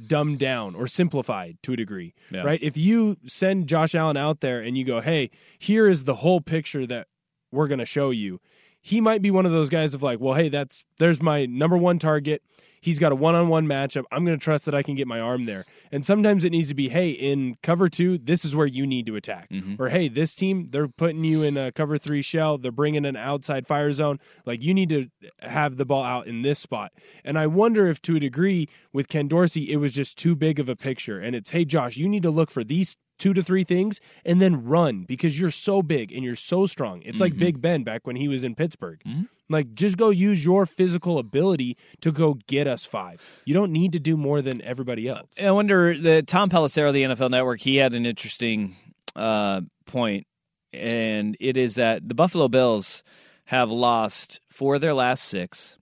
dumbed 0.00 0.38
down 0.38 0.74
or 0.74 0.86
simplified 0.86 1.58
to 1.62 1.72
a 1.74 1.76
degree, 1.76 2.14
Yeah. 2.30 2.42
right? 2.42 2.62
If 2.62 2.76
you 2.76 3.18
send 3.26 3.66
Josh 3.66 3.94
Allen 3.94 4.16
out 4.16 4.40
there 4.40 4.60
and 4.62 4.78
you 4.78 4.84
go, 4.84 5.00
"Hey, 5.00 5.30
here 5.58 5.86
is 5.88 6.04
the 6.04 6.16
whole 6.16 6.40
picture 6.40 6.86
that 6.86 7.08
we're 7.52 7.68
going 7.68 7.80
to 7.80 7.86
show 7.86 8.10
you," 8.10 8.40
he 8.86 9.00
might 9.00 9.20
be 9.20 9.32
one 9.32 9.44
of 9.44 9.50
those 9.50 9.68
guys 9.68 9.94
of 9.94 10.02
like, 10.04 10.20
"Well, 10.20 10.34
hey, 10.34 10.48
that's 10.48 10.84
there's 10.98 11.20
my 11.20 11.44
number 11.44 11.76
one 11.76 11.98
target. 11.98 12.40
He's 12.80 13.00
got 13.00 13.10
a 13.10 13.16
one-on-one 13.16 13.66
matchup. 13.66 14.04
I'm 14.12 14.24
going 14.24 14.38
to 14.38 14.44
trust 14.44 14.64
that 14.66 14.76
I 14.76 14.84
can 14.84 14.94
get 14.94 15.08
my 15.08 15.18
arm 15.18 15.46
there." 15.46 15.64
And 15.90 16.06
sometimes 16.06 16.44
it 16.44 16.50
needs 16.50 16.68
to 16.68 16.74
be, 16.74 16.88
"Hey, 16.88 17.10
in 17.10 17.56
cover 17.64 17.88
two, 17.88 18.16
this 18.16 18.44
is 18.44 18.54
where 18.54 18.66
you 18.66 18.86
need 18.86 19.06
to 19.06 19.16
attack," 19.16 19.50
mm-hmm. 19.50 19.82
or 19.82 19.88
"Hey, 19.88 20.06
this 20.06 20.36
team 20.36 20.68
they're 20.70 20.86
putting 20.86 21.24
you 21.24 21.42
in 21.42 21.56
a 21.56 21.72
cover 21.72 21.98
three 21.98 22.22
shell. 22.22 22.58
They're 22.58 22.70
bringing 22.70 23.04
an 23.04 23.16
outside 23.16 23.66
fire 23.66 23.90
zone. 23.90 24.20
Like 24.44 24.62
you 24.62 24.72
need 24.72 24.90
to 24.90 25.08
have 25.40 25.78
the 25.78 25.84
ball 25.84 26.04
out 26.04 26.28
in 26.28 26.42
this 26.42 26.60
spot." 26.60 26.92
And 27.24 27.36
I 27.36 27.48
wonder 27.48 27.88
if, 27.88 28.00
to 28.02 28.14
a 28.14 28.20
degree, 28.20 28.68
with 28.92 29.08
Ken 29.08 29.26
Dorsey, 29.26 29.72
it 29.72 29.78
was 29.78 29.94
just 29.94 30.16
too 30.16 30.36
big 30.36 30.60
of 30.60 30.68
a 30.68 30.76
picture. 30.76 31.18
And 31.18 31.34
it's, 31.34 31.50
"Hey, 31.50 31.64
Josh, 31.64 31.96
you 31.96 32.08
need 32.08 32.22
to 32.22 32.30
look 32.30 32.52
for 32.52 32.62
these." 32.62 32.96
Two 33.18 33.32
to 33.32 33.42
three 33.42 33.64
things 33.64 34.00
and 34.24 34.40
then 34.42 34.64
run 34.64 35.04
because 35.04 35.40
you're 35.40 35.50
so 35.50 35.80
big 35.82 36.12
and 36.12 36.22
you're 36.22 36.36
so 36.36 36.66
strong. 36.66 37.00
It's 37.02 37.20
like 37.20 37.36
Big 37.38 37.60
Ben 37.62 37.82
back 37.82 38.06
when 38.06 38.16
he 38.16 38.28
was 38.28 38.44
in 38.44 38.54
Pittsburgh. 38.54 39.00
Like, 39.48 39.74
just 39.74 39.96
go 39.96 40.10
use 40.10 40.44
your 40.44 40.66
physical 40.66 41.18
ability 41.18 41.76
to 42.00 42.10
go 42.12 42.34
get 42.46 42.66
us 42.66 42.84
five. 42.84 43.22
You 43.44 43.54
don't 43.54 43.72
need 43.72 43.92
to 43.92 44.00
do 44.00 44.16
more 44.16 44.42
than 44.42 44.60
everybody 44.62 45.08
else. 45.08 45.28
I 45.40 45.50
wonder 45.52 45.96
the 45.96 46.22
Tom 46.22 46.50
Pelissero 46.50 46.88
of 46.88 46.94
the 46.94 47.04
NFL 47.04 47.30
Network. 47.30 47.60
He 47.60 47.76
had 47.76 47.94
an 47.94 48.04
interesting 48.04 48.76
uh, 49.14 49.60
point, 49.86 50.26
and 50.72 51.36
it 51.40 51.56
is 51.56 51.76
that 51.76 52.08
the 52.08 52.14
Buffalo 52.14 52.48
Bills 52.48 53.04
have 53.46 53.70
lost 53.70 54.40
four 54.50 54.74
of 54.74 54.80
their 54.80 54.94
last 54.94 55.24
six. 55.24 55.78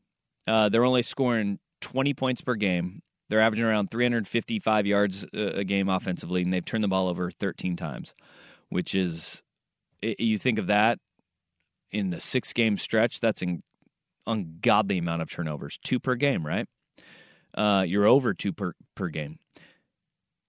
Uh, 0.46 0.68
they're 0.68 0.84
only 0.84 1.02
scoring 1.02 1.58
twenty 1.80 2.12
points 2.12 2.42
per 2.42 2.54
game. 2.54 3.00
They're 3.28 3.40
averaging 3.40 3.64
around 3.64 3.90
355 3.90 4.86
yards 4.86 5.26
a 5.32 5.64
game 5.64 5.88
offensively, 5.88 6.42
and 6.42 6.52
they've 6.52 6.64
turned 6.64 6.84
the 6.84 6.88
ball 6.88 7.08
over 7.08 7.30
13 7.30 7.76
times, 7.76 8.14
which 8.68 8.94
is 8.94 9.42
you 10.02 10.38
think 10.38 10.58
of 10.58 10.66
that 10.66 10.98
in 11.90 12.12
a 12.12 12.20
six 12.20 12.52
game 12.52 12.76
stretch. 12.76 13.20
That's 13.20 13.42
an 13.42 13.62
ungodly 14.26 14.98
amount 14.98 15.22
of 15.22 15.30
turnovers, 15.30 15.78
two 15.82 15.98
per 15.98 16.14
game, 16.14 16.46
right? 16.46 16.68
Uh, 17.54 17.84
you're 17.86 18.06
over 18.06 18.34
two 18.34 18.52
per 18.52 18.74
per 18.94 19.08
game 19.08 19.38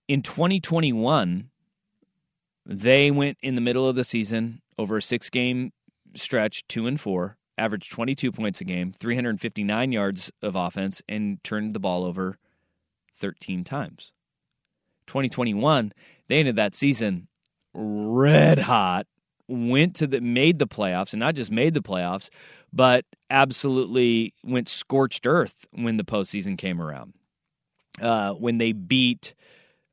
in 0.08 0.22
2021, 0.22 1.50
they 2.65 3.12
went 3.12 3.38
in 3.41 3.55
the 3.55 3.62
middle 3.62 3.88
of 3.88 3.96
the 3.96 4.03
season 4.03 4.62
over 4.77 4.98
a 4.98 5.01
six 5.01 5.29
game 5.29 5.72
stretch, 6.15 6.67
two 6.67 6.88
and 6.88 7.00
four, 7.00 7.38
averaged 7.58 7.91
22 7.91 8.32
points 8.32 8.62
a 8.62 8.63
game, 8.63 8.91
359 9.00 9.91
yards 9.91 10.32
of 10.41 10.55
offense, 10.55 11.01
and 11.08 11.44
turned 11.44 11.74
the 11.74 11.79
ball 11.79 12.03
over 12.03 12.38
13 13.18 13.64
times. 13.64 14.12
2021, 15.08 15.94
they 16.28 16.40
ended 16.40 16.56
that 16.56 16.76
season 16.76 17.28
red 17.74 18.58
hot, 18.60 19.06
went 19.48 19.96
to 19.98 20.08
the 20.08 20.22
made 20.22 20.60
the 20.60 20.68
playoffs, 20.68 21.14
and 21.14 21.20
not 21.20 21.36
just 21.36 21.52
made 21.52 21.74
the 21.74 21.82
playoffs, 21.82 22.30
but 22.74 23.06
absolutely 23.30 24.34
went 24.44 24.68
scorched 24.68 25.28
earth 25.28 25.66
when 25.72 25.98
the 25.98 26.04
postseason 26.04 26.58
came 26.58 26.82
around. 26.82 27.14
Uh, 28.02 28.34
when 28.34 28.58
they 28.58 28.74
beat 28.74 29.36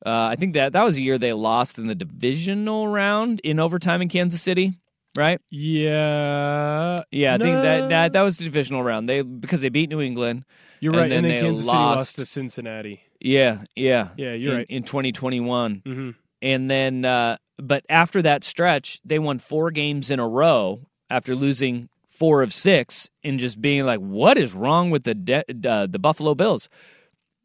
uh, 0.05 0.29
I 0.33 0.37
think 0.37 0.55
that 0.55 0.73
that 0.73 0.83
was 0.83 0.97
the 0.97 1.03
year 1.03 1.17
they 1.19 1.33
lost 1.33 1.79
in 1.79 1.87
the 1.87 1.95
divisional 1.95 2.89
round 2.89 3.41
in 3.45 3.61
overtime 3.61 4.03
in 4.03 4.09
Kansas 4.09 4.43
City, 4.43 4.73
right? 5.17 5.41
Yeah. 5.51 7.03
Yeah, 7.13 7.35
I 7.35 7.39
think 7.39 7.63
that, 7.63 7.89
that 7.91 8.13
that 8.15 8.23
was 8.23 8.39
the 8.39 8.45
divisional 8.45 8.83
round. 8.83 9.09
They 9.09 9.23
because 9.23 9.61
they 9.61 9.69
beat 9.69 9.91
New 9.91 10.01
England. 10.01 10.45
You're 10.81 10.93
and 10.95 11.03
right. 11.03 11.09
then 11.09 11.19
And 11.19 11.27
then 11.27 11.37
they 11.37 11.41
Kansas 11.43 11.65
City 11.67 11.77
lost 11.77 11.97
lost. 11.97 12.19
to 12.19 12.27
Cincinnati. 12.27 13.03
Yeah, 13.25 13.63
yeah, 13.77 14.09
Yeah, 14.17 14.33
you're 14.35 14.53
in, 14.53 14.59
right. 14.59 14.67
in 14.69 14.83
2021. 14.83 15.83
hmm 15.85 16.11
And 16.41 16.69
then, 16.71 17.05
uh, 17.05 17.37
but 17.59 17.85
after 17.89 18.21
that 18.23 18.43
stretch, 18.45 19.01
they 19.05 19.19
won 19.19 19.39
four 19.39 19.71
games 19.71 20.11
in 20.11 20.19
a 20.19 20.27
row 20.29 20.81
after 21.09 21.35
losing 21.37 21.89
four 22.09 22.43
of 22.43 22.53
six 22.53 23.09
and 23.23 23.39
just 23.39 23.61
being 23.61 23.85
like, 23.85 24.01
"What 24.01 24.37
is 24.39 24.53
wrong 24.55 24.91
with 24.91 25.05
the 25.05 25.15
de- 25.15 25.45
uh, 25.69 25.87
the 25.87 25.99
Buffalo 26.01 26.35
Bills?" 26.35 26.69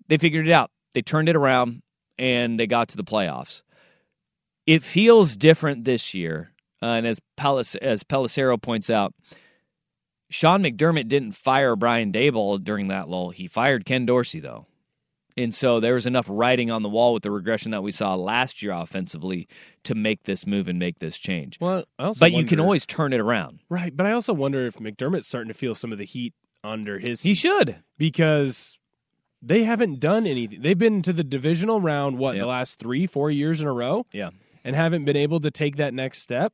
They 0.08 0.18
figured 0.18 0.48
it 0.48 0.52
out. 0.52 0.72
They 0.94 1.02
turned 1.02 1.30
it 1.30 1.36
around 1.36 1.82
and 2.18 2.60
they 2.60 2.66
got 2.66 2.88
to 2.90 2.98
the 2.98 3.04
playoffs. 3.04 3.62
It 4.66 4.82
feels 4.84 5.38
different 5.38 5.86
this 5.86 6.14
year, 6.14 6.52
uh, 6.82 6.88
and 6.88 7.06
as 7.08 7.20
Pellis- 7.38 7.76
as 7.78 8.04
Pelissero 8.04 8.60
points 8.62 8.90
out, 8.90 9.14
Sean 10.30 10.64
McDermott 10.64 11.08
didn't 11.08 11.34
fire 11.34 11.76
Brian 11.76 12.12
Daboll 12.12 12.62
during 12.64 12.88
that 12.88 13.08
lull. 13.10 13.30
He 13.30 13.48
fired 13.48 13.86
Ken 13.86 14.06
Dorsey 14.06 14.40
though. 14.40 14.66
And 15.38 15.54
so 15.54 15.80
there 15.80 15.94
was 15.94 16.08
enough 16.08 16.26
writing 16.30 16.72
on 16.72 16.82
the 16.82 16.90
wall 16.90 17.14
with 17.14 17.24
the 17.24 17.30
regression 17.32 17.72
that 17.72 17.84
we 17.84 17.92
saw 17.92 18.16
last 18.16 18.64
year 18.64 18.72
offensively 18.74 19.48
to 19.84 19.94
make 19.94 20.24
this 20.24 20.48
move 20.48 20.68
and 20.68 20.80
make 20.80 21.00
this 21.00 21.18
change. 21.18 21.60
Well, 21.62 21.84
I 22.00 22.06
also 22.06 22.20
but 22.20 22.32
you 22.32 22.44
can 22.44 22.60
always 22.60 22.86
turn 22.88 23.14
it 23.14 23.20
around. 23.20 23.60
right. 23.70 23.96
But 23.96 24.06
I 24.08 24.12
also 24.14 24.34
wonder 24.34 24.66
if 24.66 24.78
McDermott's 24.78 25.28
starting 25.28 25.50
to 25.50 25.54
feel 25.58 25.76
some 25.76 25.92
of 25.92 25.98
the 26.00 26.06
heat 26.06 26.34
under 26.64 26.98
his 27.00 27.22
He 27.22 27.36
should. 27.36 27.84
because 27.98 28.80
they 29.42 29.64
haven't 29.64 30.00
done 30.00 30.26
anything. 30.26 30.62
They've 30.62 30.78
been 30.78 31.04
to 31.04 31.14
the 31.14 31.24
divisional 31.24 31.80
round 31.80 32.18
what 32.18 32.34
Yep. 32.36 32.42
the 32.42 32.48
last 32.48 32.80
three, 32.80 33.06
four 33.06 33.30
years 33.30 33.62
in 33.62 33.68
a 33.68 33.74
row, 33.74 34.08
Yeah. 34.12 34.32
and 34.64 34.76
haven't 34.76 35.06
been 35.06 35.16
able 35.16 35.40
to 35.42 35.52
take 35.52 35.76
that 35.76 35.94
next 35.94 36.20
step. 36.24 36.54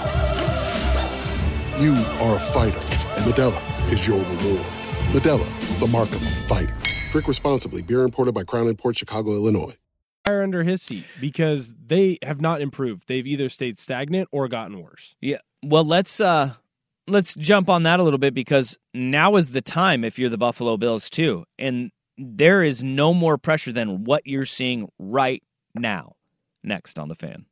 You 1.81 1.95
are 1.95 2.35
a 2.35 2.39
fighter, 2.39 2.77
and 2.77 3.25
Modelo 3.25 3.91
is 3.91 4.05
your 4.05 4.19
reward. 4.19 4.67
Modelo, 5.15 5.79
the 5.79 5.87
mark 5.87 6.09
of 6.09 6.21
a 6.21 6.29
fighter. 6.29 6.77
Drink 7.11 7.27
responsibly. 7.27 7.81
Beer 7.81 8.03
imported 8.03 8.35
by 8.35 8.43
Crown 8.43 8.71
Port 8.75 8.99
Chicago, 8.99 9.31
Illinois. 9.31 9.73
fire 10.23 10.43
under 10.43 10.63
his 10.63 10.79
seat 10.79 11.05
because 11.19 11.73
they 11.83 12.19
have 12.21 12.39
not 12.39 12.61
improved. 12.61 13.07
They've 13.07 13.25
either 13.25 13.49
stayed 13.49 13.79
stagnant 13.79 14.29
or 14.31 14.47
gotten 14.47 14.79
worse. 14.79 15.15
Yeah. 15.21 15.39
Well, 15.63 15.83
let's 15.83 16.21
uh 16.21 16.53
let's 17.07 17.33
jump 17.33 17.67
on 17.67 17.81
that 17.81 17.99
a 17.99 18.03
little 18.03 18.19
bit 18.19 18.35
because 18.35 18.77
now 18.93 19.35
is 19.35 19.49
the 19.49 19.63
time 19.63 20.03
if 20.03 20.19
you're 20.19 20.29
the 20.29 20.37
Buffalo 20.37 20.77
Bills 20.77 21.09
too. 21.09 21.45
And 21.57 21.89
there 22.15 22.61
is 22.61 22.83
no 22.83 23.11
more 23.11 23.39
pressure 23.39 23.71
than 23.71 24.03
what 24.03 24.27
you're 24.27 24.45
seeing 24.45 24.87
right 24.99 25.41
now. 25.73 26.13
Next 26.63 26.99
on 26.99 27.07
the 27.07 27.15
fan. 27.15 27.47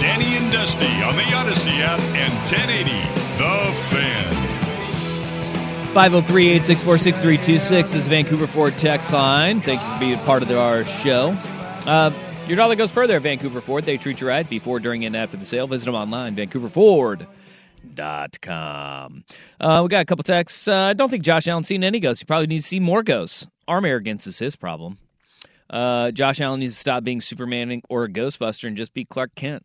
Danny 0.00 0.36
and 0.36 0.50
Dusty 0.52 0.86
on 1.04 1.14
the 1.14 1.22
Audacy 1.36 1.80
app 1.80 2.00
and 2.16 2.32
1080 2.48 2.90
The 3.38 3.72
Fan. 3.90 4.32
503 5.92 6.46
864 6.46 6.98
6326 6.98 7.94
is 7.94 8.08
Vancouver 8.08 8.46
Ford 8.46 8.72
text 8.78 9.12
line. 9.12 9.60
Thank 9.60 9.80
you 9.80 9.86
for 9.92 10.00
being 10.00 10.18
part 10.20 10.42
of 10.42 10.50
our 10.52 10.84
show. 10.84 11.36
Uh, 11.86 12.10
your 12.46 12.56
dollar 12.56 12.76
goes 12.76 12.92
further 12.92 13.16
at 13.16 13.22
Vancouver 13.22 13.60
Ford. 13.60 13.84
They 13.84 13.96
treat 13.96 14.20
you 14.20 14.28
right 14.28 14.48
before, 14.48 14.78
during, 14.80 15.04
and 15.04 15.16
after 15.16 15.36
the 15.36 15.44
sale. 15.44 15.66
Visit 15.66 15.86
them 15.86 15.94
online, 15.94 16.34
vancouverford.com. 16.36 19.24
Uh, 19.60 19.80
we 19.82 19.88
got 19.88 20.02
a 20.02 20.04
couple 20.04 20.22
texts. 20.22 20.68
Uh, 20.68 20.76
I 20.76 20.92
don't 20.92 21.10
think 21.10 21.24
Josh 21.24 21.48
Allen's 21.48 21.66
seen 21.66 21.84
any 21.84 22.00
ghosts. 22.00 22.22
He 22.22 22.24
probably 22.24 22.46
needs 22.46 22.64
to 22.64 22.68
see 22.68 22.80
more 22.80 23.02
ghosts. 23.02 23.46
Arm 23.68 23.84
arrogance 23.84 24.26
is 24.26 24.38
his 24.38 24.56
problem. 24.56 24.98
Uh, 25.68 26.10
Josh 26.10 26.40
Allen 26.40 26.60
needs 26.60 26.74
to 26.74 26.80
stop 26.80 27.04
being 27.04 27.20
Superman 27.20 27.82
or 27.88 28.04
a 28.04 28.08
Ghostbuster 28.08 28.66
and 28.66 28.76
just 28.76 28.94
be 28.94 29.04
Clark 29.04 29.34
Kent. 29.34 29.64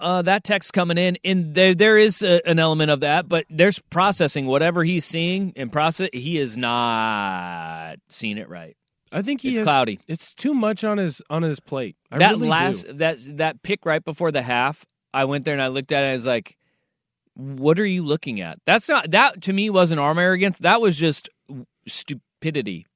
Uh, 0.00 0.22
that 0.22 0.44
text 0.44 0.72
coming 0.72 0.98
in, 0.98 1.16
and 1.24 1.54
there 1.54 1.74
there 1.74 1.96
is 1.96 2.22
a, 2.22 2.46
an 2.46 2.58
element 2.58 2.90
of 2.90 3.00
that, 3.00 3.28
but 3.28 3.44
there's 3.48 3.78
processing 3.78 4.46
whatever 4.46 4.84
he's 4.84 5.04
seeing 5.04 5.52
and 5.56 5.72
process. 5.72 6.08
He 6.12 6.38
is 6.38 6.56
not 6.56 7.96
seeing 8.08 8.38
it 8.38 8.48
right. 8.48 8.76
I 9.12 9.22
think 9.22 9.40
he's 9.40 9.60
cloudy. 9.60 10.00
It's 10.08 10.34
too 10.34 10.54
much 10.54 10.82
on 10.82 10.98
his 10.98 11.22
on 11.30 11.42
his 11.42 11.60
plate. 11.60 11.96
I 12.10 12.18
that 12.18 12.32
really 12.32 12.48
last 12.48 12.86
do. 12.86 12.92
that 12.94 13.18
that 13.36 13.62
pick 13.62 13.86
right 13.86 14.04
before 14.04 14.32
the 14.32 14.42
half, 14.42 14.84
I 15.12 15.24
went 15.24 15.44
there 15.44 15.54
and 15.54 15.62
I 15.62 15.68
looked 15.68 15.92
at 15.92 16.02
it. 16.02 16.06
and 16.06 16.10
I 16.10 16.14
was 16.14 16.26
like, 16.26 16.56
"What 17.34 17.78
are 17.78 17.86
you 17.86 18.04
looking 18.04 18.40
at?" 18.40 18.58
That's 18.66 18.88
not 18.88 19.12
that 19.12 19.42
to 19.42 19.52
me 19.52 19.70
wasn't 19.70 20.00
arm 20.00 20.18
arrogance. 20.18 20.58
That 20.58 20.80
was 20.80 20.98
just 20.98 21.28
stupidity. 21.86 22.86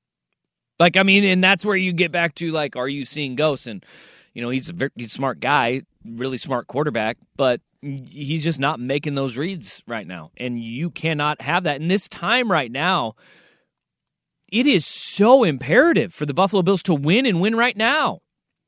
Like 0.80 0.96
I 0.96 1.04
mean, 1.04 1.24
and 1.24 1.42
that's 1.42 1.64
where 1.64 1.76
you 1.76 1.92
get 1.92 2.10
back 2.12 2.34
to 2.36 2.50
like, 2.50 2.76
are 2.76 2.88
you 2.88 3.04
seeing 3.04 3.36
ghosts? 3.36 3.66
And 3.66 3.84
you 4.34 4.42
know, 4.42 4.50
he's 4.50 4.70
a 4.70 4.72
very 4.72 4.90
he's 4.96 5.06
a 5.06 5.10
smart 5.10 5.40
guy, 5.40 5.82
really 6.16 6.38
smart 6.38 6.66
quarterback, 6.66 7.16
but 7.36 7.60
he's 7.82 8.42
just 8.44 8.58
not 8.60 8.80
making 8.80 9.14
those 9.14 9.36
reads 9.36 9.82
right 9.86 10.06
now. 10.06 10.30
And 10.36 10.58
you 10.62 10.90
cannot 10.90 11.40
have 11.42 11.64
that 11.64 11.80
in 11.80 11.88
this 11.88 12.08
time 12.08 12.50
right 12.50 12.70
now. 12.72 13.14
It 14.50 14.66
is 14.66 14.86
so 14.86 15.44
imperative 15.44 16.12
for 16.14 16.24
the 16.26 16.34
Buffalo 16.34 16.62
Bills 16.62 16.82
to 16.84 16.94
win 16.94 17.26
and 17.26 17.40
win 17.40 17.54
right 17.54 17.76
now. 17.76 18.20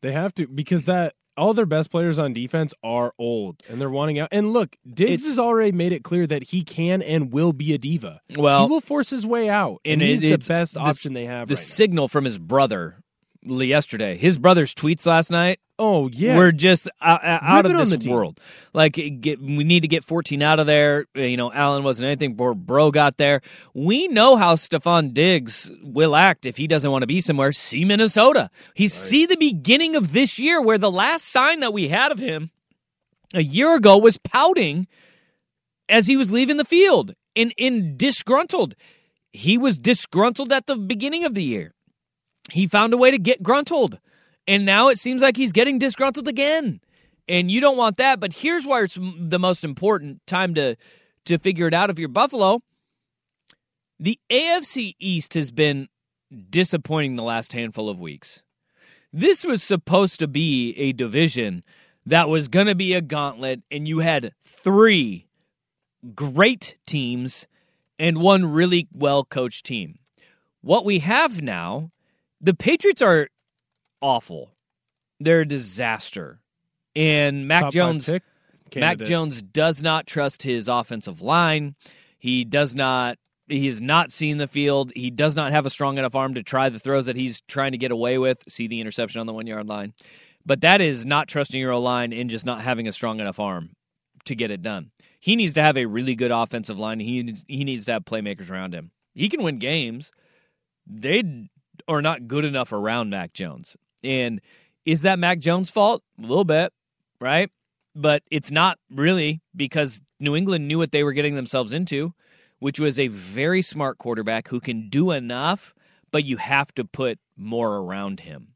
They 0.02 0.12
have 0.12 0.34
to 0.34 0.46
because 0.46 0.84
that 0.84 1.14
all 1.36 1.54
their 1.54 1.64
best 1.66 1.90
players 1.90 2.18
on 2.18 2.34
defense 2.34 2.74
are 2.82 3.12
old 3.18 3.62
and 3.68 3.80
they're 3.80 3.88
wanting 3.88 4.18
out. 4.18 4.28
And 4.30 4.52
look, 4.52 4.76
Diggs 4.86 5.22
It's- 5.22 5.28
has 5.28 5.38
already 5.38 5.72
made 5.72 5.92
it 5.92 6.04
clear 6.04 6.26
that 6.26 6.44
he 6.44 6.64
can 6.64 7.00
and 7.00 7.32
will 7.32 7.52
be 7.54 7.72
a 7.72 7.78
diva. 7.78 8.20
Well- 8.36 8.66
he 8.66 8.70
will 8.70 8.80
force 8.82 9.08
his 9.10 9.26
way 9.26 9.48
out, 9.48 9.80
and, 9.86 10.02
and 10.02 10.10
he's 10.10 10.20
the 10.20 10.36
best 10.36 10.74
the- 10.74 10.80
option 10.80 11.14
they 11.14 11.24
have. 11.24 11.48
The 11.48 11.54
right 11.54 11.58
now. 11.58 11.64
signal 11.64 12.08
from 12.08 12.24
his 12.26 12.38
brother 12.38 12.99
yesterday, 13.42 14.16
his 14.16 14.38
brother's 14.38 14.74
tweets 14.74 15.06
last 15.06 15.30
night. 15.30 15.60
Oh 15.78 16.08
yeah, 16.08 16.36
were 16.36 16.52
just 16.52 16.88
uh, 17.00 17.18
uh, 17.22 17.26
out, 17.40 17.42
out 17.42 17.66
of 17.66 17.72
this 17.90 18.04
the 18.04 18.10
world. 18.10 18.38
Like, 18.74 18.92
get, 18.92 19.40
we 19.40 19.64
need 19.64 19.80
to 19.80 19.88
get 19.88 20.04
14 20.04 20.42
out 20.42 20.60
of 20.60 20.66
there. 20.66 21.06
Uh, 21.16 21.22
you 21.22 21.38
know, 21.38 21.50
Allen 21.50 21.82
wasn't 21.82 22.08
anything 22.08 22.34
before 22.34 22.54
Bro 22.54 22.90
got 22.90 23.16
there. 23.16 23.40
We 23.72 24.08
know 24.08 24.36
how 24.36 24.56
Stefon 24.56 25.14
Diggs 25.14 25.72
will 25.82 26.14
act 26.14 26.44
if 26.44 26.58
he 26.58 26.66
doesn't 26.66 26.90
want 26.90 27.02
to 27.02 27.06
be 27.06 27.22
somewhere. 27.22 27.52
See 27.52 27.86
Minnesota. 27.86 28.50
He 28.74 28.88
see 28.88 29.24
the 29.24 29.38
beginning 29.38 29.96
of 29.96 30.12
this 30.12 30.38
year 30.38 30.60
where 30.60 30.78
the 30.78 30.90
last 30.90 31.28
sign 31.28 31.60
that 31.60 31.72
we 31.72 31.88
had 31.88 32.12
of 32.12 32.18
him 32.18 32.50
a 33.32 33.42
year 33.42 33.74
ago 33.74 33.96
was 33.96 34.18
pouting 34.18 34.86
as 35.88 36.06
he 36.06 36.16
was 36.16 36.30
leaving 36.30 36.58
the 36.58 36.64
field 36.64 37.14
and 37.34 37.54
in 37.56 37.96
disgruntled. 37.96 38.74
He 39.32 39.56
was 39.56 39.78
disgruntled 39.78 40.52
at 40.52 40.66
the 40.66 40.76
beginning 40.76 41.24
of 41.24 41.34
the 41.34 41.44
year. 41.44 41.74
He 42.50 42.66
found 42.66 42.92
a 42.92 42.98
way 42.98 43.10
to 43.10 43.18
get 43.18 43.42
gruntled. 43.42 44.00
And 44.46 44.64
now 44.64 44.88
it 44.88 44.98
seems 44.98 45.22
like 45.22 45.36
he's 45.36 45.52
getting 45.52 45.78
disgruntled 45.78 46.28
again. 46.28 46.80
And 47.28 47.50
you 47.50 47.60
don't 47.60 47.76
want 47.76 47.98
that, 47.98 48.18
but 48.18 48.32
here's 48.32 48.66
where 48.66 48.84
it's 48.84 48.98
the 49.00 49.38
most 49.38 49.62
important 49.62 50.26
time 50.26 50.54
to 50.54 50.76
to 51.26 51.38
figure 51.38 51.68
it 51.68 51.74
out 51.74 51.90
if 51.90 51.98
you're 51.98 52.08
Buffalo. 52.08 52.60
The 53.98 54.18
AFC 54.30 54.94
East 54.98 55.34
has 55.34 55.50
been 55.50 55.88
disappointing 56.48 57.16
the 57.16 57.22
last 57.22 57.52
handful 57.52 57.88
of 57.88 58.00
weeks. 58.00 58.42
This 59.12 59.44
was 59.44 59.62
supposed 59.62 60.18
to 60.20 60.28
be 60.28 60.74
a 60.76 60.92
division 60.92 61.62
that 62.06 62.28
was 62.28 62.48
going 62.48 62.66
to 62.66 62.74
be 62.74 62.94
a 62.94 63.00
gauntlet 63.00 63.62
and 63.70 63.86
you 63.86 63.98
had 63.98 64.32
3 64.44 65.26
great 66.14 66.78
teams 66.86 67.46
and 67.98 68.18
one 68.18 68.46
really 68.46 68.88
well 68.92 69.24
coached 69.24 69.66
team. 69.66 69.98
What 70.62 70.84
we 70.84 71.00
have 71.00 71.42
now, 71.42 71.90
the 72.40 72.54
Patriots 72.54 73.02
are 73.02 73.28
awful. 74.00 74.54
They're 75.18 75.42
a 75.42 75.46
disaster. 75.46 76.40
And 76.96 77.46
Mac 77.46 77.64
Top 77.64 77.72
Jones 77.72 78.10
Mac. 78.74 78.98
Jones 78.98 79.42
does 79.42 79.82
not 79.82 80.06
trust 80.06 80.42
his 80.42 80.68
offensive 80.68 81.20
line. 81.20 81.74
He 82.18 82.44
does 82.44 82.74
not 82.74 83.18
he 83.48 83.66
has 83.66 83.82
not 83.82 84.10
seen 84.10 84.38
the 84.38 84.46
field. 84.46 84.92
He 84.94 85.10
does 85.10 85.34
not 85.34 85.50
have 85.50 85.66
a 85.66 85.70
strong 85.70 85.98
enough 85.98 86.14
arm 86.14 86.34
to 86.34 86.42
try 86.42 86.68
the 86.68 86.78
throws 86.78 87.06
that 87.06 87.16
he's 87.16 87.40
trying 87.42 87.72
to 87.72 87.78
get 87.78 87.90
away 87.90 88.16
with. 88.16 88.44
See 88.48 88.68
the 88.68 88.80
interception 88.80 89.20
on 89.20 89.26
the 89.26 89.32
1-yard 89.32 89.66
line. 89.66 89.92
But 90.46 90.60
that 90.60 90.80
is 90.80 91.04
not 91.04 91.28
trusting 91.28 91.60
your 91.60 91.74
line 91.76 92.12
and 92.12 92.30
just 92.30 92.46
not 92.46 92.60
having 92.60 92.86
a 92.86 92.92
strong 92.92 93.18
enough 93.20 93.40
arm 93.40 93.70
to 94.26 94.34
get 94.36 94.50
it 94.50 94.62
done. 94.62 94.92
He 95.18 95.36
needs 95.36 95.54
to 95.54 95.62
have 95.62 95.76
a 95.76 95.86
really 95.86 96.14
good 96.14 96.30
offensive 96.30 96.78
line. 96.78 97.00
He 97.00 97.22
needs, 97.22 97.44
he 97.48 97.64
needs 97.64 97.86
to 97.86 97.92
have 97.92 98.04
playmakers 98.04 98.50
around 98.50 98.72
him. 98.72 98.92
He 99.14 99.28
can 99.28 99.42
win 99.42 99.58
games. 99.58 100.12
They 100.86 101.48
are 101.88 102.02
not 102.02 102.28
good 102.28 102.44
enough 102.44 102.72
around 102.72 103.10
Mac 103.10 103.32
Jones. 103.32 103.76
And 104.02 104.40
is 104.84 105.02
that 105.02 105.18
Mac 105.18 105.38
Jones' 105.38 105.70
fault? 105.70 106.02
A 106.18 106.22
little 106.22 106.44
bit, 106.44 106.72
right? 107.20 107.50
But 107.94 108.22
it's 108.30 108.50
not 108.50 108.78
really 108.90 109.40
because 109.54 110.00
New 110.18 110.36
England 110.36 110.68
knew 110.68 110.78
what 110.78 110.92
they 110.92 111.04
were 111.04 111.12
getting 111.12 111.34
themselves 111.34 111.72
into, 111.72 112.14
which 112.58 112.78
was 112.78 112.98
a 112.98 113.08
very 113.08 113.62
smart 113.62 113.98
quarterback 113.98 114.48
who 114.48 114.60
can 114.60 114.88
do 114.88 115.10
enough, 115.10 115.74
but 116.10 116.24
you 116.24 116.36
have 116.36 116.72
to 116.74 116.84
put 116.84 117.18
more 117.36 117.76
around 117.78 118.20
him. 118.20 118.54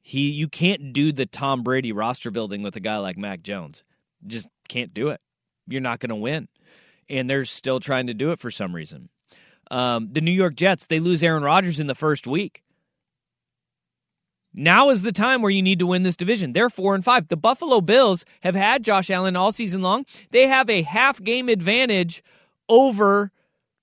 He 0.00 0.30
you 0.30 0.48
can't 0.48 0.92
do 0.92 1.12
the 1.12 1.24
Tom 1.24 1.62
Brady 1.62 1.92
roster 1.92 2.30
building 2.30 2.62
with 2.62 2.76
a 2.76 2.80
guy 2.80 2.98
like 2.98 3.16
Mac 3.16 3.42
Jones. 3.42 3.82
Just 4.26 4.46
can't 4.68 4.92
do 4.92 5.08
it. 5.08 5.20
You're 5.66 5.80
not 5.80 6.00
going 6.00 6.10
to 6.10 6.16
win. 6.16 6.48
And 7.08 7.28
they're 7.28 7.44
still 7.44 7.80
trying 7.80 8.06
to 8.08 8.14
do 8.14 8.30
it 8.30 8.38
for 8.38 8.50
some 8.50 8.74
reason. 8.74 9.08
Um, 9.74 10.08
the 10.12 10.20
New 10.20 10.30
York 10.30 10.54
Jets, 10.54 10.86
they 10.86 11.00
lose 11.00 11.20
Aaron 11.20 11.42
Rodgers 11.42 11.80
in 11.80 11.88
the 11.88 11.96
first 11.96 12.28
week. 12.28 12.62
Now 14.54 14.90
is 14.90 15.02
the 15.02 15.10
time 15.10 15.42
where 15.42 15.50
you 15.50 15.62
need 15.62 15.80
to 15.80 15.86
win 15.86 16.04
this 16.04 16.16
division. 16.16 16.52
They're 16.52 16.70
four 16.70 16.94
and 16.94 17.04
five. 17.04 17.26
The 17.26 17.36
Buffalo 17.36 17.80
Bills 17.80 18.24
have 18.44 18.54
had 18.54 18.84
Josh 18.84 19.10
Allen 19.10 19.34
all 19.34 19.50
season 19.50 19.82
long. 19.82 20.06
They 20.30 20.46
have 20.46 20.70
a 20.70 20.82
half 20.82 21.20
game 21.20 21.48
advantage 21.48 22.22
over 22.68 23.32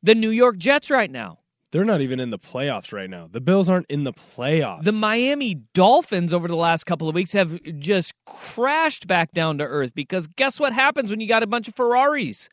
the 0.01 0.15
New 0.15 0.30
York 0.30 0.56
Jets 0.58 0.89
right 0.89 1.12
now. 1.12 1.39
They're 1.71 1.84
not 1.84 1.99
even 1.99 2.21
in 2.21 2.30
the 2.30 2.39
playoffs 2.39 2.93
right 2.93 3.10
now. 3.10 3.27
The 3.30 3.41
Bills 3.41 3.67
aren't 3.67 3.88
in 3.88 4.06
the 4.06 4.13
playoffs. 4.13 4.84
The 4.84 4.93
Miami 4.93 5.56
Dolphins 5.73 6.32
over 6.32 6.47
the 6.47 6.56
last 6.56 6.86
couple 6.86 7.10
of 7.10 7.15
weeks 7.15 7.34
have 7.34 7.62
just 7.80 8.13
crashed 8.25 9.08
back 9.08 9.34
down 9.34 9.58
to 9.58 9.65
earth 9.65 9.93
because 9.93 10.27
guess 10.27 10.58
what 10.58 10.71
happens 10.71 11.10
when 11.10 11.19
you 11.19 11.27
got 11.27 11.43
a 11.43 11.47
bunch 11.47 11.67
of 11.67 11.75
Ferraris? 11.75 12.47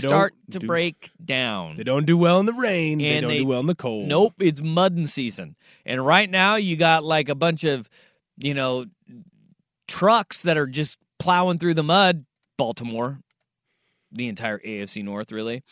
They 0.00 0.08
start 0.08 0.34
to 0.50 0.58
do- 0.58 0.66
break 0.66 1.10
down. 1.24 1.76
They 1.76 1.84
don't 1.84 2.06
do 2.06 2.16
well 2.16 2.40
in 2.40 2.46
the 2.46 2.52
rain. 2.52 2.98
they 2.98 3.20
don't 3.20 3.28
they- 3.28 3.38
do 3.38 3.46
well 3.46 3.60
in 3.60 3.66
the 3.66 3.74
cold. 3.74 4.08
Nope, 4.08 4.34
it's 4.40 4.62
mudding 4.62 5.06
season. 5.06 5.56
And 5.84 6.04
right 6.04 6.28
now 6.28 6.56
you 6.56 6.76
got 6.76 7.04
like 7.04 7.28
a 7.28 7.34
bunch 7.34 7.64
of, 7.64 7.88
you 8.36 8.54
know, 8.54 8.86
trucks 9.86 10.42
that 10.42 10.56
are 10.56 10.66
just 10.66 10.98
plowing 11.18 11.58
through 11.58 11.74
the 11.74 11.82
mud. 11.82 12.24
Baltimore, 12.56 13.20
the 14.10 14.26
entire 14.28 14.58
AFC 14.58 15.04
North, 15.04 15.30
really. 15.30 15.62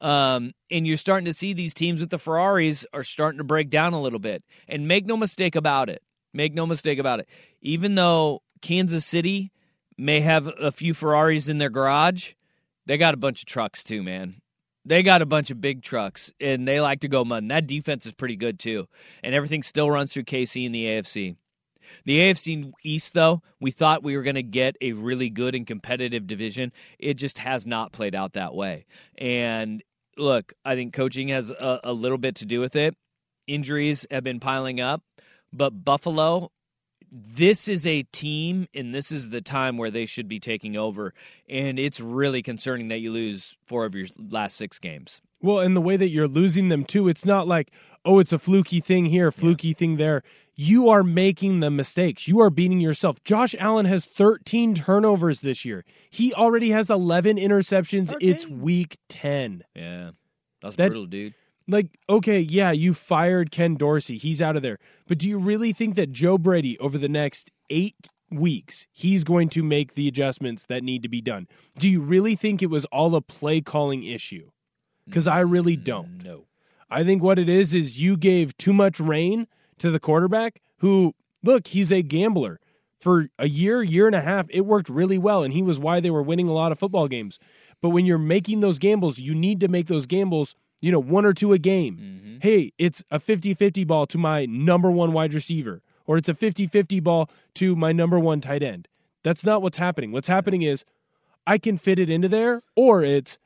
Um, 0.00 0.52
and 0.72 0.84
you're 0.86 0.96
starting 0.96 1.26
to 1.26 1.32
see 1.32 1.52
these 1.52 1.72
teams 1.72 2.00
with 2.00 2.10
the 2.10 2.18
Ferraris 2.18 2.84
are 2.92 3.04
starting 3.04 3.38
to 3.38 3.44
break 3.44 3.70
down 3.70 3.92
a 3.92 4.02
little 4.02 4.18
bit. 4.18 4.42
And 4.66 4.88
make 4.88 5.06
no 5.06 5.16
mistake 5.16 5.54
about 5.54 5.88
it. 5.88 6.02
Make 6.34 6.52
no 6.52 6.66
mistake 6.66 6.98
about 6.98 7.20
it. 7.20 7.28
Even 7.60 7.94
though 7.94 8.42
Kansas 8.60 9.06
City 9.06 9.52
may 9.96 10.20
have 10.20 10.48
a 10.58 10.72
few 10.72 10.94
Ferraris 10.94 11.48
in 11.48 11.58
their 11.58 11.70
garage, 11.70 12.32
they 12.86 12.98
got 12.98 13.14
a 13.14 13.18
bunch 13.18 13.42
of 13.42 13.46
trucks 13.46 13.84
too, 13.84 14.02
man. 14.02 14.36
They 14.84 15.02
got 15.02 15.22
a 15.22 15.26
bunch 15.26 15.50
of 15.50 15.60
big 15.60 15.82
trucks 15.82 16.32
and 16.40 16.66
they 16.66 16.80
like 16.80 17.00
to 17.00 17.08
go 17.08 17.24
mud. 17.24 17.42
And 17.42 17.50
that 17.50 17.66
defense 17.66 18.04
is 18.06 18.12
pretty 18.12 18.36
good 18.36 18.58
too. 18.58 18.88
And 19.22 19.34
everything 19.34 19.62
still 19.62 19.90
runs 19.90 20.12
through 20.12 20.24
KC 20.24 20.66
and 20.66 20.74
the 20.74 20.86
AFC. 20.86 21.36
The 22.04 22.20
AFC 22.20 22.72
East, 22.84 23.14
though, 23.14 23.42
we 23.60 23.70
thought 23.70 24.02
we 24.02 24.16
were 24.16 24.22
going 24.22 24.36
to 24.36 24.42
get 24.42 24.76
a 24.80 24.92
really 24.92 25.30
good 25.30 25.54
and 25.54 25.66
competitive 25.66 26.26
division. 26.26 26.72
It 26.98 27.14
just 27.14 27.38
has 27.38 27.66
not 27.66 27.92
played 27.92 28.14
out 28.14 28.34
that 28.34 28.54
way. 28.54 28.86
And 29.18 29.82
look, 30.16 30.52
I 30.64 30.74
think 30.74 30.92
coaching 30.92 31.28
has 31.28 31.50
a, 31.50 31.80
a 31.84 31.92
little 31.92 32.18
bit 32.18 32.36
to 32.36 32.44
do 32.44 32.60
with 32.60 32.76
it. 32.76 32.96
Injuries 33.46 34.06
have 34.10 34.24
been 34.24 34.40
piling 34.40 34.80
up, 34.80 35.02
but 35.52 35.70
Buffalo, 35.70 36.50
this 37.14 37.68
is 37.68 37.86
a 37.86 38.02
team, 38.04 38.66
and 38.74 38.94
this 38.94 39.12
is 39.12 39.28
the 39.28 39.42
time 39.42 39.76
where 39.76 39.90
they 39.90 40.06
should 40.06 40.28
be 40.28 40.40
taking 40.40 40.76
over. 40.76 41.12
And 41.48 41.78
it's 41.78 42.00
really 42.00 42.42
concerning 42.42 42.88
that 42.88 42.98
you 43.00 43.12
lose 43.12 43.56
four 43.66 43.84
of 43.84 43.94
your 43.94 44.06
last 44.30 44.56
six 44.56 44.78
games. 44.78 45.20
Well, 45.42 45.58
and 45.58 45.76
the 45.76 45.80
way 45.80 45.96
that 45.98 46.08
you're 46.08 46.28
losing 46.28 46.68
them 46.70 46.84
too, 46.84 47.08
it's 47.08 47.24
not 47.24 47.46
like, 47.46 47.70
oh, 48.04 48.18
it's 48.18 48.32
a 48.32 48.38
fluky 48.38 48.80
thing 48.80 49.06
here, 49.06 49.30
fluky 49.30 49.74
thing 49.74 49.96
there. 49.96 50.22
You 50.54 50.88
are 50.88 51.02
making 51.02 51.60
the 51.60 51.70
mistakes. 51.70 52.28
You 52.28 52.40
are 52.40 52.50
beating 52.50 52.80
yourself. 52.80 53.22
Josh 53.24 53.54
Allen 53.58 53.86
has 53.86 54.04
13 54.06 54.74
turnovers 54.74 55.40
this 55.40 55.64
year. 55.64 55.84
He 56.10 56.32
already 56.32 56.70
has 56.70 56.90
11 56.90 57.36
interceptions. 57.38 58.14
It's 58.20 58.46
week 58.46 58.98
10. 59.08 59.64
Yeah. 59.74 60.10
That's 60.62 60.76
That- 60.76 60.88
brutal, 60.88 61.06
dude. 61.06 61.34
Like, 61.68 61.98
okay, 62.08 62.40
yeah, 62.40 62.72
you 62.72 62.94
fired 62.94 63.50
Ken 63.50 63.76
Dorsey. 63.76 64.18
He's 64.18 64.42
out 64.42 64.56
of 64.56 64.62
there. 64.62 64.78
But 65.06 65.18
do 65.18 65.28
you 65.28 65.38
really 65.38 65.72
think 65.72 65.94
that 65.96 66.12
Joe 66.12 66.38
Brady, 66.38 66.78
over 66.78 66.98
the 66.98 67.08
next 67.08 67.50
eight 67.70 68.08
weeks, 68.30 68.86
he's 68.92 69.24
going 69.24 69.48
to 69.50 69.62
make 69.62 69.94
the 69.94 70.08
adjustments 70.08 70.66
that 70.66 70.82
need 70.82 71.02
to 71.02 71.08
be 71.08 71.20
done? 71.20 71.46
Do 71.78 71.88
you 71.88 72.00
really 72.00 72.34
think 72.34 72.62
it 72.62 72.70
was 72.70 72.84
all 72.86 73.14
a 73.14 73.20
play 73.20 73.60
calling 73.60 74.02
issue? 74.04 74.50
Because 75.06 75.26
I 75.26 75.40
really 75.40 75.76
mm, 75.76 75.84
don't. 75.84 76.24
No. 76.24 76.46
I 76.90 77.04
think 77.04 77.22
what 77.22 77.38
it 77.38 77.48
is 77.48 77.74
is 77.74 78.00
you 78.00 78.16
gave 78.16 78.56
too 78.58 78.72
much 78.72 79.00
rain 79.00 79.46
to 79.78 79.90
the 79.90 80.00
quarterback 80.00 80.60
who, 80.78 81.14
look, 81.42 81.68
he's 81.68 81.92
a 81.92 82.02
gambler. 82.02 82.60
For 83.00 83.30
a 83.36 83.48
year, 83.48 83.82
year 83.82 84.06
and 84.06 84.14
a 84.14 84.20
half, 84.20 84.46
it 84.50 84.60
worked 84.60 84.88
really 84.88 85.18
well, 85.18 85.42
and 85.42 85.52
he 85.52 85.62
was 85.62 85.78
why 85.78 85.98
they 85.98 86.10
were 86.10 86.22
winning 86.22 86.48
a 86.48 86.52
lot 86.52 86.70
of 86.70 86.78
football 86.78 87.08
games. 87.08 87.38
But 87.80 87.88
when 87.88 88.06
you're 88.06 88.16
making 88.16 88.60
those 88.60 88.78
gambles, 88.78 89.18
you 89.18 89.34
need 89.34 89.58
to 89.60 89.68
make 89.68 89.88
those 89.88 90.06
gambles, 90.06 90.54
you 90.82 90.92
know, 90.92 90.98
one 90.98 91.24
or 91.24 91.32
two 91.32 91.54
a 91.54 91.58
game. 91.58 91.96
Mm-hmm. 91.96 92.36
Hey, 92.40 92.72
it's 92.76 93.02
a 93.10 93.18
50 93.18 93.54
50 93.54 93.84
ball 93.84 94.06
to 94.08 94.18
my 94.18 94.44
number 94.44 94.90
one 94.90 95.14
wide 95.14 95.32
receiver, 95.32 95.80
or 96.06 96.18
it's 96.18 96.28
a 96.28 96.34
50 96.34 96.66
50 96.66 97.00
ball 97.00 97.30
to 97.54 97.74
my 97.74 97.92
number 97.92 98.18
one 98.18 98.42
tight 98.42 98.62
end. 98.62 98.88
That's 99.22 99.44
not 99.44 99.62
what's 99.62 99.78
happening. 99.78 100.12
What's 100.12 100.28
happening 100.28 100.62
is 100.62 100.84
I 101.46 101.56
can 101.56 101.78
fit 101.78 101.98
it 101.98 102.10
into 102.10 102.28
there, 102.28 102.60
or 102.76 103.02
it's 103.02 103.38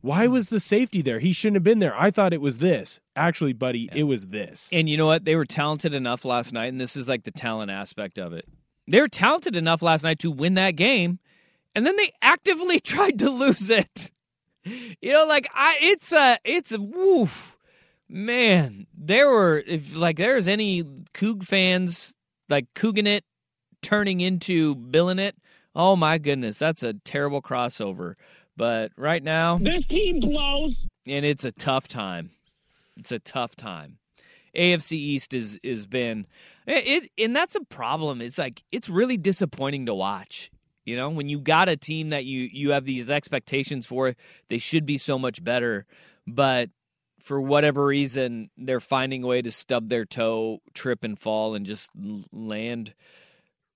why 0.00 0.24
mm-hmm. 0.24 0.32
was 0.32 0.48
the 0.48 0.60
safety 0.60 1.00
there? 1.00 1.20
He 1.20 1.32
shouldn't 1.32 1.56
have 1.56 1.64
been 1.64 1.78
there. 1.78 1.98
I 1.98 2.10
thought 2.10 2.32
it 2.32 2.40
was 2.40 2.58
this. 2.58 3.00
Actually, 3.14 3.52
buddy, 3.52 3.88
it 3.94 4.04
was 4.04 4.26
this. 4.26 4.68
And 4.72 4.88
you 4.88 4.96
know 4.96 5.06
what? 5.06 5.24
They 5.24 5.36
were 5.36 5.46
talented 5.46 5.94
enough 5.94 6.24
last 6.24 6.52
night, 6.52 6.66
and 6.66 6.80
this 6.80 6.96
is 6.96 7.08
like 7.08 7.22
the 7.22 7.30
talent 7.30 7.70
aspect 7.70 8.18
of 8.18 8.32
it. 8.32 8.46
They 8.88 9.00
were 9.00 9.08
talented 9.08 9.56
enough 9.56 9.82
last 9.82 10.02
night 10.02 10.18
to 10.20 10.30
win 10.30 10.54
that 10.54 10.74
game, 10.74 11.20
and 11.76 11.86
then 11.86 11.94
they 11.94 12.10
actively 12.20 12.80
tried 12.84 13.20
to 13.20 13.30
lose 13.30 13.70
it. 13.70 14.10
You 15.00 15.12
know, 15.12 15.24
like 15.26 15.48
I, 15.54 15.78
it's 15.80 16.12
a, 16.12 16.36
it's 16.44 16.72
a, 16.72 16.80
woof, 16.80 17.58
man. 18.08 18.86
There 18.94 19.28
were, 19.28 19.62
if 19.66 19.96
like 19.96 20.16
there's 20.16 20.46
any 20.46 20.82
Coug 21.14 21.42
fans 21.42 22.14
like 22.50 22.66
Couging 22.74 23.06
it, 23.06 23.24
turning 23.82 24.20
into 24.20 24.74
billing 24.74 25.18
it. 25.18 25.34
Oh 25.74 25.96
my 25.96 26.18
goodness, 26.18 26.58
that's 26.58 26.82
a 26.82 26.92
terrible 26.92 27.40
crossover. 27.40 28.14
But 28.56 28.92
right 28.96 29.22
now, 29.22 29.56
This 29.56 29.86
team 29.88 30.20
blows. 30.20 30.74
and 31.06 31.24
it's 31.24 31.44
a 31.46 31.52
tough 31.52 31.88
time. 31.88 32.30
It's 32.98 33.12
a 33.12 33.18
tough 33.18 33.56
time. 33.56 33.96
AFC 34.54 34.92
East 34.92 35.32
is 35.32 35.58
is 35.62 35.86
been 35.86 36.26
it, 36.66 37.04
it 37.04 37.24
and 37.24 37.34
that's 37.34 37.54
a 37.54 37.64
problem. 37.64 38.20
It's 38.20 38.36
like 38.36 38.62
it's 38.72 38.88
really 38.88 39.16
disappointing 39.16 39.86
to 39.86 39.94
watch. 39.94 40.50
You 40.84 40.96
know, 40.96 41.10
when 41.10 41.28
you 41.28 41.40
got 41.40 41.68
a 41.68 41.76
team 41.76 42.08
that 42.08 42.24
you 42.24 42.48
you 42.52 42.72
have 42.72 42.84
these 42.84 43.10
expectations 43.10 43.86
for, 43.86 44.14
they 44.48 44.58
should 44.58 44.86
be 44.86 44.98
so 44.98 45.18
much 45.18 45.42
better, 45.44 45.86
but 46.26 46.70
for 47.20 47.40
whatever 47.40 47.86
reason, 47.86 48.50
they're 48.56 48.80
finding 48.80 49.22
a 49.22 49.26
way 49.26 49.42
to 49.42 49.52
stub 49.52 49.88
their 49.88 50.04
toe, 50.04 50.60
trip 50.74 51.04
and 51.04 51.18
fall, 51.18 51.54
and 51.54 51.66
just 51.66 51.90
land 52.32 52.94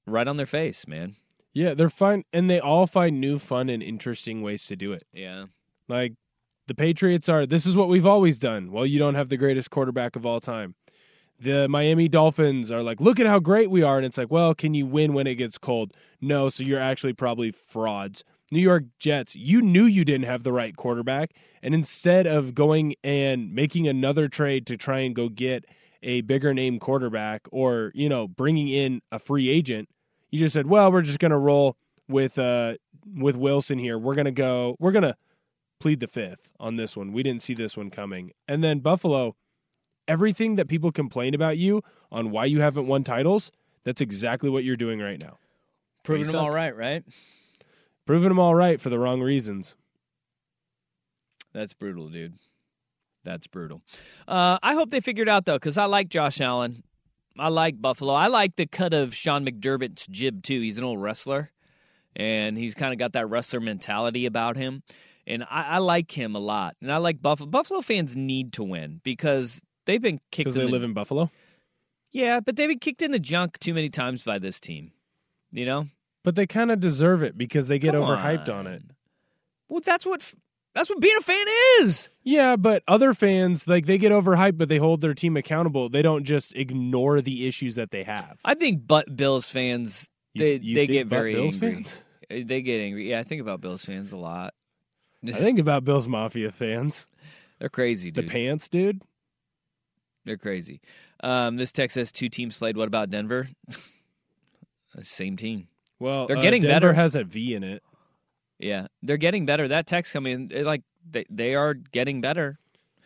right 0.07 0.27
on 0.27 0.37
their 0.37 0.47
face, 0.47 0.87
man. 0.87 1.17
Yeah, 1.53 1.75
they're 1.75 1.89
fine, 1.89 2.25
and 2.33 2.51
they 2.51 2.59
all 2.59 2.87
find 2.87 3.21
new, 3.21 3.39
fun, 3.39 3.69
and 3.69 3.83
interesting 3.83 4.43
ways 4.43 4.67
to 4.67 4.77
do 4.77 4.93
it. 4.93 5.05
Yeah. 5.13 5.47
Like 5.89 6.15
the 6.67 6.75
Patriots 6.75 7.29
are, 7.29 7.47
this 7.47 7.67
is 7.67 7.77
what 7.77 7.89
we've 7.89 8.07
always 8.07 8.39
done. 8.39 8.73
Well, 8.73 8.87
you 8.87 8.99
don't 8.99 9.15
have 9.15 9.29
the 9.29 9.37
greatest 9.37 9.71
quarterback 9.71 10.17
of 10.17 10.27
all 10.27 10.41
time. 10.41 10.75
The 11.41 11.69
Miami 11.69 12.09
Dolphins 12.09 12.71
are 12.71 12.83
like, 12.83 13.01
look 13.01 13.19
at 13.21 13.27
how 13.27 13.39
great 13.39 13.71
we 13.71 13.83
are. 13.83 13.97
And 13.97 14.07
it's 14.07 14.17
like, 14.17 14.31
well, 14.31 14.55
can 14.55 14.75
you 14.75 14.87
win 14.87 15.15
when 15.15 15.27
it 15.27 15.35
gets 15.35 15.59
cold? 15.59 15.93
No, 16.21 16.49
so 16.49 16.63
you're 16.63 16.81
actually 16.81 17.13
probably 17.13 17.51
frauds. 17.51 18.25
New 18.51 18.61
York 18.61 18.85
Jets, 18.99 19.35
you 19.35 19.61
knew 19.61 19.85
you 19.85 20.05
didn't 20.05 20.27
have 20.27 20.43
the 20.43 20.53
right 20.53 20.77
quarterback. 20.77 21.33
And 21.63 21.75
instead 21.75 22.27
of 22.27 22.55
going 22.55 22.95
and 23.03 23.53
making 23.53 23.89
another 23.89 24.29
trade 24.29 24.67
to 24.67 24.77
try 24.77 25.01
and 25.01 25.15
go 25.15 25.29
get 25.29 25.65
a 26.03 26.21
bigger 26.21 26.55
name 26.55 26.79
quarterback 26.79 27.43
or, 27.51 27.91
you 27.95 28.09
know, 28.09 28.29
bringing 28.29 28.69
in 28.69 29.01
a 29.11 29.19
free 29.19 29.49
agent, 29.49 29.89
you 30.31 30.39
just 30.39 30.53
said, 30.53 30.67
well, 30.67 30.93
we're 30.93 31.03
just 31.03 31.19
going 31.19 31.31
to 31.31 31.39
roll 31.39 31.77
with 32.09 32.39
uh 32.39 32.75
with 33.15 33.37
Wilson 33.37 33.79
here. 33.79 33.99
We're 33.99 34.15
going 34.15 34.27
to 34.27 34.31
go 34.31 34.77
we're 34.79 34.93
going 34.93 35.05
to 35.05 35.17
plead 35.81 36.01
the 36.01 36.09
fifth 36.09 36.53
on 36.61 36.77
this 36.77 36.97
one. 36.97 37.13
We 37.13 37.23
didn't 37.23 37.43
see 37.43 37.55
this 37.55 37.77
one 37.77 37.91
coming. 37.91 38.33
And 38.47 38.63
then 38.63 38.81
Buffalo, 38.81 39.37
everything 40.09 40.57
that 40.57 40.69
people 40.69 40.93
complain 40.93 41.35
about 41.35 41.59
you 41.59 41.83
on 42.11 42.31
why 42.31 42.45
you 42.45 42.61
haven't 42.61 42.87
won 42.87 43.05
titles, 43.05 43.51
that's 43.85 44.01
exactly 44.01 44.51
what 44.51 44.65
you're 44.65 44.77
doing 44.77 45.01
right 45.01 45.21
now. 45.21 45.39
Proving 46.03 46.27
them 46.27 46.37
all 46.37 46.51
right, 46.51 46.77
right? 46.77 47.05
Proving 48.07 48.29
them 48.29 48.39
all 48.39 48.55
right 48.55 48.81
for 48.81 48.91
the 48.91 48.99
wrong 48.99 49.23
reasons. 49.23 49.75
That's 51.53 51.73
brutal, 51.73 52.09
dude. 52.09 52.35
That's 53.25 53.47
brutal. 53.47 53.81
Uh, 54.29 54.59
I 54.63 54.75
hope 54.75 54.91
they 54.91 55.01
figured 55.01 55.29
out 55.29 55.47
though, 55.47 55.57
because 55.57 55.79
I 55.79 55.87
like 55.87 56.09
Josh 56.09 56.41
Allen. 56.41 56.83
I 57.39 57.49
like 57.49 57.81
Buffalo. 57.81 58.13
I 58.13 58.29
like 58.29 58.57
the 58.57 58.67
cut 58.67 58.95
of 58.95 59.15
Sean 59.15 59.45
McDermott's 59.47 60.07
jib 60.07 60.43
too. 60.43 60.61
He's 60.61 60.79
an 60.79 60.85
old 60.85 61.01
wrestler, 61.01 61.51
and 62.15 62.57
he's 62.57 62.75
kind 62.75 62.93
of 62.93 62.99
got 62.99 63.15
that 63.15 63.29
wrestler 63.29 63.61
mentality 63.61 64.27
about 64.27 64.57
him. 64.57 64.83
And 65.27 65.43
I, 65.45 65.63
I 65.63 65.79
like 65.79 66.11
him 66.11 66.37
a 66.37 66.39
lot. 66.39 66.77
And 66.83 66.93
I 66.93 66.99
like 66.99 67.23
Buffalo. 67.23 67.49
Buffalo 67.49 67.81
fans 67.81 68.15
need 68.15 68.53
to 68.55 68.63
win 68.63 69.01
because 69.03 69.65
they've 69.87 70.03
been 70.03 70.21
kicked. 70.31 70.47
Because 70.47 70.55
they 70.55 70.63
the- 70.67 70.71
live 70.73 70.83
in 70.83 70.93
Buffalo. 70.93 71.31
Yeah, 72.13 72.39
but 72.41 72.55
they've 72.57 72.69
been 72.69 72.79
kicked 72.79 73.03
in 73.03 73.11
the 73.11 73.19
junk 73.19 73.59
too 73.59 73.75
many 73.75 73.89
times 73.91 74.23
by 74.23 74.39
this 74.39 74.61
team. 74.61 74.93
You 75.51 75.67
know. 75.67 75.89
But 76.23 76.37
they 76.37 76.47
kind 76.47 76.71
of 76.71 76.81
deserve 76.81 77.23
it 77.23 77.37
because 77.37 77.67
they 77.67 77.79
get 77.79 77.93
Come 77.93 78.03
overhyped 78.03 78.49
on 78.49 78.67
it. 78.67 78.83
Well, 79.69 79.81
that's 79.85 80.07
what 80.07 80.23
that's 80.75 80.89
what 80.91 81.01
being 81.01 81.17
a 81.19 81.23
fan 81.23 81.47
is. 81.81 82.09
Yeah, 82.23 82.57
but 82.57 82.83
other 82.89 83.15
fans 83.15 83.69
like 83.69 83.87
they 83.87 83.99
get 83.99 84.11
overhyped, 84.13 84.57
but 84.59 84.69
they 84.69 84.79
hold 84.79 85.01
their 85.01 85.15
team 85.15 85.37
accountable. 85.37 85.89
They 85.89 86.03
don't 86.03 86.25
just 86.25 86.55
ignore 86.55 87.21
the 87.21 87.47
issues 87.47 87.75
that 87.75 87.91
they 87.91 88.05
have. 88.05 88.39
I 88.45 88.55
think 88.55 88.87
but 88.87 89.15
Bills 89.17 89.51
fans 89.51 90.09
they 90.37 90.57
you 90.57 90.75
they 90.75 90.87
get 90.87 91.07
very 91.09 91.35
Bills 91.35 91.55
angry. 91.55 91.75
fans? 91.75 92.05
Uh, 92.31 92.35
they 92.45 92.63
get 92.63 92.81
angry. 92.81 93.11
Yeah, 93.11 93.21
I 93.21 93.23
think 93.23 93.41
about 93.43 93.61
Bills 93.61 93.85
fans 93.85 94.13
a 94.13 94.17
lot. 94.17 94.55
I 95.27 95.33
think 95.33 95.59
about 95.59 95.85
Bills 95.85 96.07
Mafia 96.09 96.53
fans. 96.53 97.07
They're 97.59 97.69
crazy, 97.69 98.11
The 98.11 98.23
pants, 98.25 98.69
dude. 98.69 99.03
They're 100.25 100.37
crazy. 100.39 100.81
Um, 101.23 101.57
this 101.57 101.73
text 101.73 101.95
says 101.95 102.13
two 102.13 102.29
teams 102.29 102.57
played. 102.59 102.77
What 102.77 102.89
about 102.89 103.11
Denver? 103.11 103.49
Same 105.01 105.37
team. 105.37 105.69
Well, 105.99 106.27
They're 106.27 106.39
uh, 106.39 106.43
getting 106.43 106.63
Denver 106.63 106.75
better. 106.89 106.93
has 106.93 107.17
a 107.17 107.25
V 107.25 107.55
in 107.55 107.65
it. 107.65 107.83
Yeah, 108.59 108.87
they're 109.03 109.17
getting 109.17 109.47
better. 109.47 109.67
That 109.69 109.87
text 109.87 110.13
coming 110.13 110.51
in, 110.51 110.65
like 110.65 110.83
they 111.11 111.25
they 111.29 111.55
are 111.55 111.75
getting 111.75 112.21
better. 112.21 112.59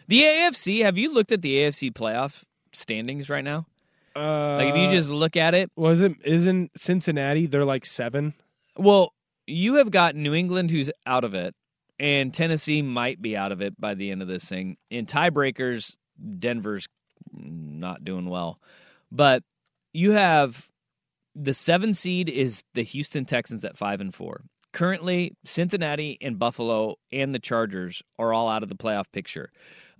The 0.06 0.20
AFC. 0.20 0.82
Have 0.82 0.98
you 0.98 1.12
looked 1.12 1.32
at 1.32 1.42
the 1.42 1.56
AFC 1.58 1.92
playoff 1.92 2.44
standings 2.72 3.30
right 3.30 3.44
now? 3.44 3.66
Uh, 4.14 4.56
Like 4.56 4.74
if 4.74 4.76
you 4.76 4.90
just 4.90 5.10
look 5.10 5.36
at 5.36 5.54
it, 5.54 5.70
was 5.76 6.00
it 6.02 6.14
isn't 6.24 6.70
Cincinnati? 6.78 7.46
They're 7.46 7.64
like 7.64 7.86
seven. 7.86 8.34
Well, 8.76 9.12
you 9.46 9.74
have 9.76 9.90
got 9.90 10.14
New 10.14 10.34
England 10.34 10.70
who's 10.70 10.90
out 11.06 11.24
of 11.24 11.34
it, 11.34 11.54
and 11.98 12.32
Tennessee 12.32 12.82
might 12.82 13.20
be 13.22 13.36
out 13.36 13.50
of 13.52 13.62
it 13.62 13.80
by 13.80 13.94
the 13.94 14.10
end 14.10 14.20
of 14.22 14.28
this 14.28 14.44
thing. 14.44 14.76
In 14.90 15.06
tiebreakers, 15.06 15.96
Denver's 16.38 16.88
not 17.32 18.04
doing 18.04 18.28
well. 18.28 18.60
But 19.10 19.42
you 19.92 20.12
have 20.12 20.68
the 21.34 21.54
seven 21.54 21.94
seed 21.94 22.28
is 22.28 22.64
the 22.74 22.82
Houston 22.82 23.24
Texans 23.24 23.64
at 23.64 23.76
five 23.76 24.00
and 24.00 24.14
four. 24.14 24.42
Currently, 24.72 25.36
Cincinnati 25.44 26.18
and 26.20 26.38
Buffalo 26.38 26.96
and 27.10 27.34
the 27.34 27.38
Chargers 27.38 28.02
are 28.18 28.32
all 28.32 28.48
out 28.48 28.62
of 28.62 28.68
the 28.68 28.74
playoff 28.74 29.10
picture. 29.12 29.50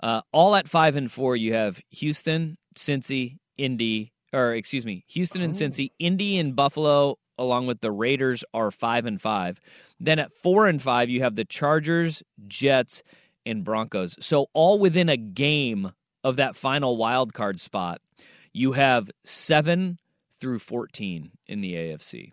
Uh, 0.03 0.21
all 0.33 0.55
at 0.55 0.69
five 0.69 0.95
and 0.95 1.11
four, 1.11 1.37
you 1.37 1.55
have 1.55 1.81
Houston, 1.91 2.59
Cincy, 2.77 3.39
Indy, 3.57 4.13
or 4.33 4.55
excuse 4.55 4.85
me, 4.85 5.05
Houston 5.09 5.43
and 5.43 5.53
Cincy, 5.53 5.91
Indy 5.99 6.39
and 6.39 6.55
Buffalo, 6.55 7.17
along 7.39 7.67
with 7.67 7.81
the 7.81 7.91
Raiders, 7.91 8.45
are 8.53 8.71
five 8.71 9.07
and 9.07 9.21
five. 9.21 9.59
Then 9.99 10.19
at 10.19 10.37
four 10.37 10.67
and 10.67 10.81
five, 10.83 11.09
you 11.09 11.23
have 11.23 11.35
the 11.35 11.45
Chargers, 11.45 12.23
Jets, 12.47 13.03
and 13.47 13.65
Broncos. 13.65 14.17
So 14.21 14.49
all 14.53 14.79
within 14.79 15.09
a 15.09 15.17
game 15.17 15.93
of 16.25 16.37
that 16.37 16.57
final 16.57 16.97
wild 16.97 17.35
card 17.35 17.61
spot, 17.61 18.01
you 18.53 18.73
have 18.73 19.11
seven 19.25 19.99
through 20.41 20.59
fourteen 20.59 21.33
in 21.47 21.61
the 21.61 21.75
AFC. 21.75 22.33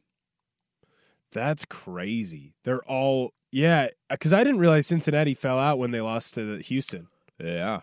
That's 1.32 1.66
crazy. 1.66 2.54
They're 2.64 2.84
all 2.84 3.34
yeah. 3.52 3.90
Because 4.10 4.34
I 4.34 4.44
didn't 4.44 4.60
realize 4.60 4.88
Cincinnati 4.88 5.34
fell 5.34 5.60
out 5.60 5.80
when 5.80 5.92
they 5.92 6.02
lost 6.02 6.36
to 6.36 6.60
Houston. 6.60 7.08
Yeah. 7.40 7.82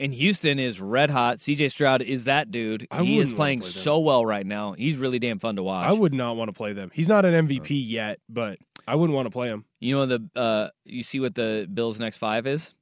And 0.00 0.12
Houston 0.14 0.58
is 0.58 0.80
red 0.80 1.10
hot. 1.10 1.38
CJ 1.38 1.70
Stroud 1.70 2.00
is 2.00 2.24
that 2.24 2.50
dude. 2.50 2.86
I 2.90 3.02
he 3.02 3.18
is 3.18 3.34
playing 3.34 3.60
play 3.60 3.68
so 3.68 3.98
well 3.98 4.24
right 4.24 4.46
now. 4.46 4.72
He's 4.72 4.96
really 4.96 5.18
damn 5.18 5.38
fun 5.38 5.56
to 5.56 5.62
watch. 5.62 5.88
I 5.88 5.92
would 5.92 6.14
not 6.14 6.36
want 6.36 6.48
to 6.48 6.52
play 6.52 6.72
them. 6.72 6.90
He's 6.94 7.06
not 7.06 7.24
an 7.24 7.46
MVP 7.46 7.66
yet, 7.68 8.18
but 8.28 8.58
I 8.88 8.94
wouldn't 8.94 9.14
want 9.14 9.26
to 9.26 9.30
play 9.30 9.48
him. 9.48 9.66
You 9.78 9.96
know 9.96 10.06
the 10.06 10.30
uh 10.34 10.68
you 10.84 11.02
see 11.02 11.20
what 11.20 11.34
the 11.34 11.68
Bills 11.72 12.00
next 12.00 12.16
5 12.16 12.46
is? 12.46 12.74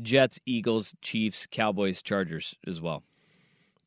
Jets, 0.00 0.38
Eagles, 0.46 0.94
Chiefs, 1.00 1.46
Cowboys, 1.50 2.02
Chargers 2.02 2.54
as 2.66 2.80
well. 2.80 3.02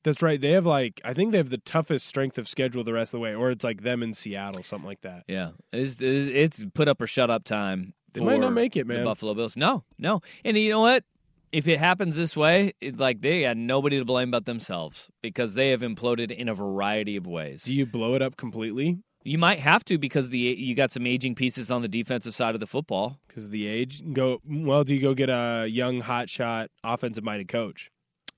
That's 0.04 0.22
right. 0.22 0.39
They 0.39 0.52
have 0.52 0.65
like 0.65 1.02
I 1.04 1.13
think 1.13 1.32
they 1.32 1.38
have 1.38 1.50
the 1.50 1.58
toughest 1.58 2.08
strength 2.08 2.38
of 2.38 2.48
schedule 2.48 2.84
the 2.84 2.93
rest 2.93 3.13
of 3.13 3.19
the 3.19 3.24
way, 3.24 3.36
or 3.36 3.52
it's 3.52 3.63
like 3.63 3.82
them 3.82 4.02
in 4.02 4.13
Seattle, 4.13 4.63
something 4.63 4.88
like 4.88 5.02
that. 5.02 5.24
Yeah. 5.28 5.52
It's 5.74 6.02
it's, 6.02 6.30
it's 6.30 6.65
put 6.74 6.88
up 6.88 7.02
or 7.02 7.08
shut 7.08 7.30
up 7.30 7.43
time. 7.43 7.93
They 8.13 8.22
might 8.22 8.39
not 8.39 8.54
make 8.54 8.76
it, 8.76 8.88
The 8.88 8.95
man. 8.95 9.04
Buffalo 9.04 9.34
Bills. 9.34 9.56
No. 9.56 9.84
No. 10.00 10.22
And 10.43 10.58
you 10.58 10.69
know 10.69 10.82
what? 10.82 11.04
if 11.52 11.67
it 11.67 11.80
happens 11.80 12.15
this 12.15 12.38
way, 12.38 12.74
it, 12.82 13.00
like 13.00 13.22
they 13.22 13.41
had 13.41 13.58
nobody 13.58 13.98
to 14.00 14.06
blame 14.06 14.32
but 14.32 14.45
themselves 14.45 15.10
because 15.22 15.54
they 15.56 15.69
have 15.69 15.82
imploded 15.82 16.32
in 16.32 16.48
a 16.50 16.54
variety 16.54 17.15
of 17.15 17.28
ways. 17.28 17.63
Do 17.63 17.74
you 17.74 17.86
blow 17.86 18.15
it 18.15 18.22
up 18.22 18.38
completely? 18.38 19.00
You 19.24 19.38
might 19.38 19.60
have 19.60 19.84
to 19.86 19.98
because 19.98 20.30
the 20.30 20.40
you 20.40 20.76
got 20.76 20.92
some 20.92 21.06
aging 21.06 21.36
pieces 21.36 21.70
on 21.70 21.82
the 21.82 21.88
defensive 21.88 22.36
side 22.36 22.56
of 22.56 22.62
the 22.62 22.68
football. 22.68 23.20
Because 23.28 23.46
of 23.46 23.52
the 23.52 23.68
age? 23.68 24.02
Go 24.14 24.40
well. 24.48 24.84
Do 24.84 24.96
you 24.96 25.02
go 25.02 25.14
get 25.14 25.30
a 25.30 25.68
young 25.70 26.00
hot 26.02 26.30
shot, 26.30 26.70
offensive 26.84 27.24
minded 27.24 27.48
coach? 27.48 27.92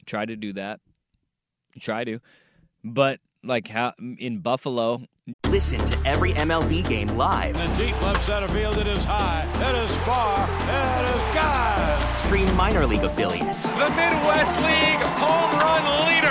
Try 0.05 0.25
to 0.25 0.35
do 0.35 0.53
that. 0.53 0.79
Try 1.79 2.03
to, 2.03 2.19
but 2.83 3.19
like 3.43 3.67
how 3.67 3.93
in 3.99 4.39
Buffalo, 4.39 5.03
Listen 5.47 5.83
to 5.85 5.97
every 6.07 6.33
MLB 6.33 6.87
game 6.87 7.07
live. 7.09 7.55
In 7.55 7.73
the 7.73 7.85
deep 7.85 8.01
left 8.01 8.23
center 8.23 8.47
field, 8.47 8.77
it 8.77 8.87
is 8.87 9.03
high, 9.05 9.45
it 9.55 9.75
is 9.83 9.97
far, 9.99 10.47
it 10.47 11.15
is 11.15 11.35
God. 11.35 12.17
Stream 12.17 12.55
minor 12.55 12.85
league 12.85 13.03
affiliates 13.03 13.69
The 13.69 13.89
Midwest 13.89 14.55
League 14.63 15.03
home 15.19 15.59
run 15.59 16.07
leader. 16.07 16.30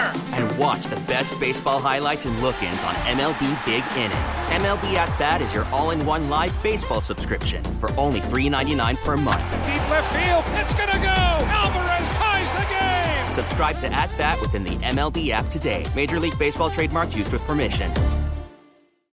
And 0.61 0.66
watch 0.66 0.87
the 0.87 0.96
best 1.07 1.38
baseball 1.40 1.81
highlights 1.81 2.27
and 2.27 2.38
look-ins 2.40 2.85
on 2.85 2.94
MLB 3.07 3.64
Big 3.64 3.85
Inning. 3.96 4.16
MLB 4.62 4.94
At 4.94 5.16
Bat 5.18 5.42
is 5.42 5.55
your 5.55 5.64
all-in-one 5.66 6.29
live 6.29 6.62
baseball 6.62 7.01
subscription 7.01 7.62
for 7.79 7.90
only 7.96 8.20
$3.99 8.20 8.96
per 9.05 9.16
month. 9.16 9.53
Deep 9.64 9.90
left 9.90 10.12
field, 10.12 10.44
it's 10.61 10.75
gonna 10.75 10.92
go. 10.92 11.46
Alvarez 11.49 12.09
ties 12.16 12.53
the 12.53 12.66
game. 12.68 13.33
Subscribe 13.33 13.77
to 13.77 13.92
At 13.92 14.11
Bat 14.18 14.40
within 14.40 14.64
the 14.64 14.77
MLB 14.77 15.31
app 15.31 15.46
today. 15.46 15.85
Major 15.94 16.20
League 16.20 16.38
Baseball 16.38 16.70
trademarks 16.70 17.16
used 17.16 17.33
with 17.33 17.42
permission. 17.42 17.90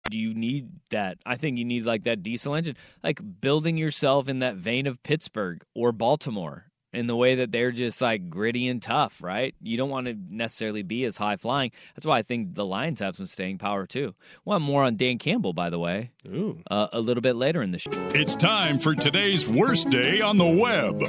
do 0.09 0.17
you 0.17 0.33
need 0.33 0.69
that? 0.89 1.17
I 1.25 1.35
think 1.35 1.57
you 1.57 1.65
need 1.65 1.85
like 1.85 2.03
that 2.03 2.23
diesel 2.23 2.55
engine, 2.55 2.77
like 3.03 3.19
building 3.41 3.77
yourself 3.77 4.29
in 4.29 4.39
that 4.39 4.55
vein 4.55 4.87
of 4.87 5.03
Pittsburgh 5.03 5.63
or 5.75 5.91
Baltimore 5.91 6.66
in 6.97 7.05
the 7.05 7.15
way 7.15 7.35
that 7.35 7.51
they're 7.51 7.71
just 7.71 8.01
like 8.01 8.27
gritty 8.27 8.67
and 8.67 8.81
tough, 8.81 9.21
right? 9.21 9.53
You 9.61 9.77
don't 9.77 9.91
want 9.91 10.07
to 10.07 10.17
necessarily 10.31 10.81
be 10.81 11.05
as 11.05 11.15
high 11.15 11.35
flying. 11.35 11.71
That's 11.95 12.07
why 12.07 12.17
I 12.17 12.21
think 12.23 12.55
the 12.55 12.65
Lions 12.65 13.01
have 13.01 13.15
some 13.15 13.27
staying 13.27 13.59
power 13.59 13.85
too. 13.85 14.15
Well, 14.45 14.59
more 14.59 14.83
on 14.83 14.95
Dan 14.95 15.19
Campbell, 15.19 15.53
by 15.53 15.69
the 15.69 15.77
way, 15.77 16.09
Ooh. 16.25 16.59
uh, 16.71 16.87
a 16.91 16.99
little 16.99 17.21
bit 17.21 17.35
later 17.35 17.61
in 17.61 17.69
the 17.69 17.77
show. 17.77 17.91
It's 18.15 18.35
time 18.35 18.79
for 18.79 18.95
today's 18.95 19.47
worst 19.47 19.91
day 19.91 20.21
on 20.21 20.39
the 20.39 20.59
web. 20.59 20.99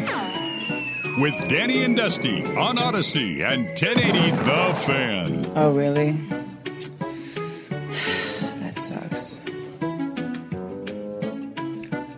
With 1.22 1.48
Danny 1.48 1.84
and 1.84 1.96
Dusty 1.96 2.44
on 2.44 2.76
Audacy 2.76 3.40
and 3.40 3.64
1080 3.68 4.30
The 4.44 4.74
Fan. 4.86 5.52
Oh, 5.56 5.74
really? 5.74 6.12
that 8.60 8.74
sucks. 8.74 9.40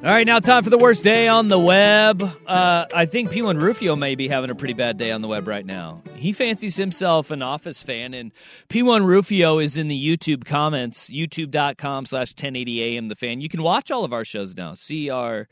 All 0.03 0.07
right, 0.07 0.27
now 0.27 0.39
time 0.39 0.65
for 0.65 0.71
the 0.71 0.79
worst 0.79 1.05
day 1.05 1.29
on 1.29 1.49
the 1.49 1.59
web. 1.59 2.23
Uh, 2.47 2.87
I 2.95 3.05
think 3.05 3.31
P1 3.31 3.61
Rufio 3.61 3.97
may 3.97 4.15
be 4.15 4.29
having 4.29 4.49
a 4.51 4.55
pretty 4.55 4.73
bad 4.73 4.97
day 4.97 5.11
on 5.11 5.21
the 5.21 5.29
web 5.29 5.47
right 5.47 5.65
now. 5.65 6.03
He 6.17 6.33
fancies 6.33 6.75
himself 6.75 7.31
an 7.31 7.43
Office 7.43 7.83
fan, 7.83 8.15
and 8.15 8.33
P1 8.71 9.05
Rufio 9.05 9.59
is 9.59 9.77
in 9.77 9.89
the 9.89 10.17
YouTube 10.17 10.47
comments, 10.47 11.11
youtube.com 11.11 12.07
slash 12.07 12.33
1080am 12.33 13.11
the 13.11 13.15
fan. 13.15 13.43
You 13.43 13.51
can 13.51 13.63
watch 13.63 13.91
all 13.91 14.07
of 14.07 14.15
our 14.15 14.25
shows 14.25 14.57
now, 14.57 14.73
see 14.73 15.11
our 15.11 15.49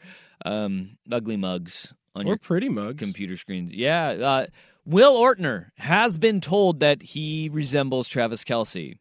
um, 0.47 0.97
ugly 1.13 1.37
mugs 1.37 1.93
on 2.15 2.25
Or 2.25 2.29
your 2.31 2.39
pretty 2.39 2.71
mugs. 2.71 2.99
computer 2.99 3.37
screens. 3.37 3.73
Yeah. 3.75 4.09
Uh, 4.09 4.47
Will 4.87 5.15
Ortner 5.15 5.67
has 5.77 6.17
been 6.17 6.41
told 6.41 6.81
that 6.81 7.03
he 7.03 7.51
resembles 7.53 8.09
Travis 8.09 8.45
Kelce. 8.45 8.97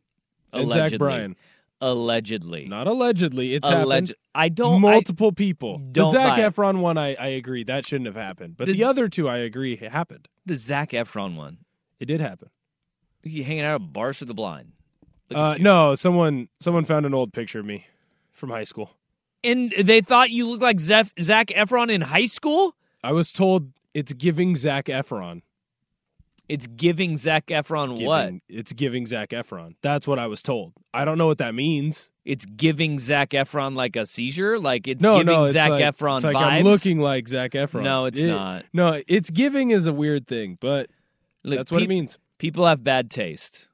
And 0.51 0.69
Zach 0.69 0.97
Bryan. 0.97 1.37
Allegedly. 1.79 2.65
Not 2.65 2.87
allegedly. 2.87 3.53
It's 3.53 3.67
Alleged- 3.67 4.09
happened. 4.09 4.15
I 4.33 4.49
don't. 4.49 4.77
I- 4.83 4.91
Multiple 4.91 5.31
people. 5.31 5.77
The 5.79 5.89
don't 5.91 6.11
Zach 6.11 6.37
buy 6.37 6.43
it. 6.45 6.53
Efron 6.55 6.79
one, 6.79 6.97
I, 6.97 7.13
I 7.15 7.27
agree. 7.27 7.63
That 7.63 7.85
shouldn't 7.85 8.07
have 8.07 8.15
happened. 8.15 8.55
But 8.57 8.67
The- 8.67 8.73
the, 8.73 8.83
other 8.83 9.07
two, 9.07 9.29
I 9.29 9.37
agree, 9.37 9.73
it 9.73 9.91
happened. 9.91 10.27
the 10.45 10.55
Zac 10.55 10.91
Efron 10.91 11.35
one. 11.35 11.59
It 11.99 12.05
did 12.05 12.19
happen. 12.21 12.49
You 13.23 13.43
hanging 13.43 13.63
out 13.63 13.81
at 13.81 13.93
bars 13.93 14.17
for 14.19 14.25
the 14.25 14.33
blind. 14.33 14.71
Uh, 15.33 15.57
no, 15.59 15.93
someone 15.95 16.47
someone 16.61 16.85
found 16.85 17.05
an 17.05 17.13
old 17.13 17.33
picture 17.33 17.59
of 17.59 17.65
me 17.65 17.85
from 18.31 18.49
high 18.49 18.63
school. 18.63 18.91
And 19.43 19.71
they 19.71 19.99
thought 20.01 20.29
you 20.29 20.47
looked 20.47 20.63
like 20.63 20.79
Zeph- 20.79 21.13
Zac 21.21 21.47
Efron 21.47 21.89
in 21.91 22.01
high 22.01 22.25
school? 22.27 22.75
I 23.03 23.11
was 23.11 23.31
told 23.31 23.71
it's 23.93 24.13
giving 24.13 24.55
Zac 24.55 24.85
Efron. 24.85 25.41
It's 26.49 26.65
giving 26.67 27.17
Zac 27.17 27.47
Efron 27.47 28.03
what? 28.05 28.23
Giving- 28.25 28.41
It's 28.47 28.71
giving 28.73 29.05
Zac 29.05 29.29
Efron. 29.31 29.75
That's 29.81 30.07
what 30.07 30.17
I 30.19 30.27
was 30.27 30.41
told. 30.41 30.73
I 30.93 31.03
don't 31.05 31.17
know 31.17 31.27
what 31.27 31.39
that 31.39 31.53
means. 31.53 32.09
It's 32.23 32.45
giving 32.45 32.99
Zac 32.99 33.29
Efron 33.31 33.75
like 33.75 33.95
a 33.95 34.05
seizure? 34.05 34.57
Like 34.59 34.87
it's 34.87 35.01
no, 35.03 35.13
giving 35.19 35.27
no, 35.27 35.43
it's 35.43 35.53
Zach 35.53 35.69
like, 35.71 35.83
Efron 35.83 36.17
it's 36.17 36.25
like 36.25 36.35
vibes? 36.35 36.41
I'm 36.59 36.63
looking 36.65 36.99
like 36.99 37.27
Zac 37.27 37.51
Efron. 37.51 37.83
No, 37.83 38.05
it's 38.05 38.19
It- 38.21 38.27
not. 38.27 38.65
No, 38.73 39.01
it's 39.07 39.29
giving 39.29 39.71
is 39.71 39.87
a 39.87 39.93
weird 39.93 40.27
thing, 40.27 40.57
but 40.61 40.89
Look, 41.43 41.57
that's 41.57 41.71
what 41.71 41.81
it 41.81 41.89
means. 41.89 42.17
People 42.37 42.65
have 42.65 42.83
bad 42.83 43.09
taste. 43.11 43.67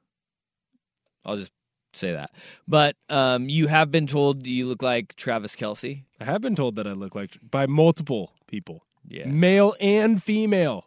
I'll 1.24 1.36
just 1.36 1.52
say 1.92 2.12
that. 2.12 2.30
But 2.66 2.96
um, 3.08 3.48
you 3.48 3.66
have 3.68 3.90
been 3.90 4.06
told 4.06 4.46
you 4.46 4.66
look 4.66 4.82
like 4.82 5.14
Travis 5.16 5.54
Kelce. 5.56 6.04
I 6.20 6.24
have 6.24 6.40
been 6.40 6.56
told 6.56 6.76
that 6.76 6.86
I 6.86 6.92
look 6.92 7.14
like 7.14 7.36
by 7.50 7.66
multiple 7.66 8.32
people, 8.46 8.84
Yeah. 9.08 9.26
male 9.26 9.74
and 9.80 10.22
female. 10.22 10.86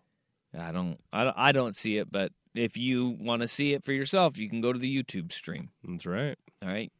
I 0.58 0.72
don't, 0.72 0.98
I 1.13 1.24
don't, 1.24 1.38
I 1.38 1.52
don't 1.52 1.76
see 1.76 1.98
it, 1.98 2.12
but 2.12 2.32
if 2.56 2.78
you 2.78 3.10
want 3.20 3.41
to 3.43 3.48
see 3.48 3.74
it 3.74 3.84
for 3.84 3.91
yourself, 3.93 4.38
you 4.38 4.50
can 4.50 4.62
go 4.62 4.74
to 4.74 4.80
the 4.80 5.04
YouTube 5.04 5.32
stream. 5.32 5.70
That's 5.88 6.06
right. 6.06 6.38
All 6.63 6.70
right. 6.70 6.91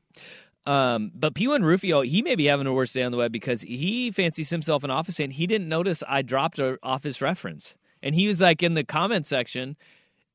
Um, 0.65 1.12
but 1.15 1.34
P1 1.34 1.63
Rufio, 1.63 2.02
he 2.02 2.22
may 2.22 2.36
be 2.36 2.46
having 2.46 2.67
a 2.67 2.74
worse 2.74 2.91
day 2.93 3.04
on 3.04 3.12
the 3.12 3.17
web 3.17 3.32
because 3.32 3.62
he 3.62 4.12
fancies 4.12 4.50
himself 4.50 4.84
an 4.84 4.91
office 4.91 5.20
and 5.20 5.32
he 5.32 5.48
didn't 5.48 5.70
notice 5.70 6.04
I 6.08 6.22
dropped 6.22 6.60
a 6.60 6.78
office 6.84 7.22
reference. 7.22 7.78
And 8.04 8.13
he 8.13 8.28
was 8.28 8.41
like 8.41 8.62
in 8.62 8.74
the 8.74 8.84
comment 8.84 9.26
section, 9.26 9.78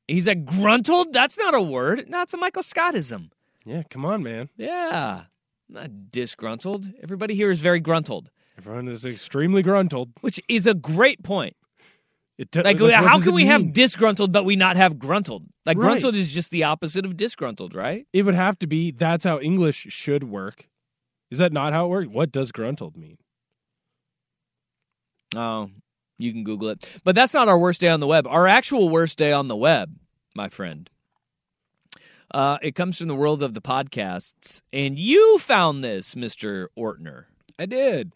he's 0.07 0.27
like, 0.27 0.43
gruntled? 0.45 1.13
That's 1.13 1.37
not 1.37 1.53
a 1.53 1.61
word. 1.61 2.09
No, 2.09 2.23
it's 2.23 2.33
a 2.33 2.37
Michael 2.37 2.63
Scottism. 2.63 3.29
Yeah, 3.63 3.83
come 3.89 4.05
on, 4.05 4.23
man. 4.23 4.49
Yeah. 4.57 5.25
Not 5.69 6.11
disgruntled. 6.11 6.87
Everybody 7.01 7.35
here 7.35 7.51
is 7.51 7.59
very 7.61 7.79
gruntled, 7.79 8.29
Everyone 8.57 8.87
is 8.87 9.05
extremely 9.05 9.61
gruntled. 9.63 10.09
which 10.21 10.41
is 10.49 10.67
a 10.67 10.73
great 10.73 11.23
point. 11.23 11.55
T- 12.51 12.61
Like, 12.61 12.79
what 12.79 12.93
how 12.93 13.19
can 13.21 13.33
we 13.33 13.45
have 13.45 13.73
disgruntled 13.73 14.31
but 14.31 14.45
we 14.45 14.55
not 14.55 14.75
have 14.75 14.99
gruntled? 14.99 15.45
Like, 15.65 15.77
Right. 15.77 15.83
gruntled 15.83 16.15
is 16.15 16.33
just 16.33 16.51
the 16.51 16.63
opposite 16.63 17.05
of 17.05 17.15
disgruntled, 17.17 17.73
right? 17.75 18.05
It 18.13 18.23
would 18.23 18.35
have 18.35 18.57
to 18.59 18.67
be. 18.67 18.91
That's 18.91 19.23
how 19.23 19.39
English 19.39 19.87
should 19.89 20.23
work. 20.25 20.67
Is 21.31 21.37
that 21.39 21.51
not 21.53 21.73
how 21.73 21.85
it 21.85 21.89
works? 21.89 22.09
What 22.09 22.31
does 22.31 22.51
gruntled 22.51 22.95
mean? 22.97 23.17
Oh, 25.35 25.69
you 26.19 26.31
can 26.31 26.43
Google 26.43 26.69
it. 26.69 26.99
But 27.03 27.15
that's 27.15 27.33
not 27.33 27.47
our 27.47 27.57
worst 27.57 27.81
day 27.81 27.89
on 27.89 27.99
the 27.99 28.07
web. 28.07 28.27
Our 28.27 28.47
actual 28.47 28.89
worst 28.89 29.17
day 29.17 29.31
on 29.31 29.47
the 29.47 29.55
web, 29.55 29.95
my 30.35 30.49
friend. 30.49 30.89
Uh, 32.31 32.57
it 32.61 32.73
comes 32.75 32.97
from 32.97 33.07
the 33.07 33.15
world 33.15 33.43
of 33.43 33.53
the 33.53 33.61
podcasts. 33.61 34.61
And 34.71 34.97
you 34.97 35.39
found 35.39 35.83
this, 35.83 36.15
Mr. 36.15 36.67
Ortner. 36.77 37.25
I 37.59 37.65
did. 37.65 38.13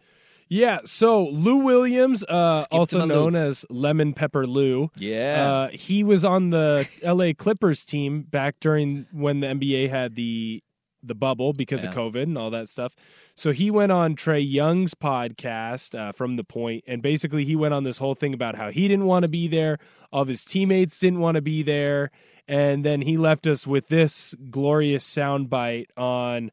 Yeah. 0.49 0.79
So 0.85 1.25
Lou 1.27 1.57
Williams, 1.57 2.23
uh, 2.23 2.63
also 2.71 2.99
my 2.99 3.05
Lou. 3.05 3.13
known 3.13 3.35
as 3.35 3.65
Lemon 3.69 4.13
Pepper 4.13 4.47
Lou, 4.47 4.89
Yeah. 4.97 5.67
uh, 5.67 5.69
he 5.75 6.03
was 6.03 6.23
on 6.25 6.49
the 6.51 6.87
L.A. 7.03 7.33
Clippers 7.33 7.83
team 7.83 8.21
back 8.21 8.55
during 8.59 9.05
when 9.11 9.39
the 9.41 9.47
NBA 9.47 9.89
had 9.89 10.15
the 10.15 10.63
the 11.03 11.15
bubble 11.15 11.53
because 11.53 11.83
of 11.85 11.93
COVID 11.93 12.23
and 12.23 12.37
all 12.37 12.49
that 12.49 12.67
stuff. 12.67 12.93
So 13.35 13.51
he 13.51 13.71
went 13.71 13.91
on 13.93 14.15
Trae 14.15 14.43
Young's 14.45 14.93
podcast 14.93 15.97
uh, 15.97 16.11
from 16.11 16.35
the 16.35 16.43
point, 16.43 16.83
and 16.87 17.01
basically 17.01 17.45
he 17.45 17.55
went 17.55 17.73
on 17.73 17.83
this 17.85 17.97
whole 17.99 18.15
thing 18.15 18.33
about 18.33 18.55
how 18.55 18.71
he 18.71 18.87
didn't 18.89 19.05
want 19.05 19.23
to 19.23 19.29
be 19.29 19.47
there, 19.47 19.77
all 20.11 20.23
of 20.23 20.27
his 20.27 20.43
teammates 20.43 20.97
didn't 20.99 21.19
want 21.19 21.35
to 21.35 21.41
be 21.41 21.61
there, 21.63 22.09
and 22.47 22.83
then 22.83 23.01
he 23.01 23.15
left 23.15 23.47
us 23.47 23.65
with 23.65 23.87
this 23.87 24.35
glorious 24.49 25.05
soundbite 25.07 25.85
on 25.95 26.51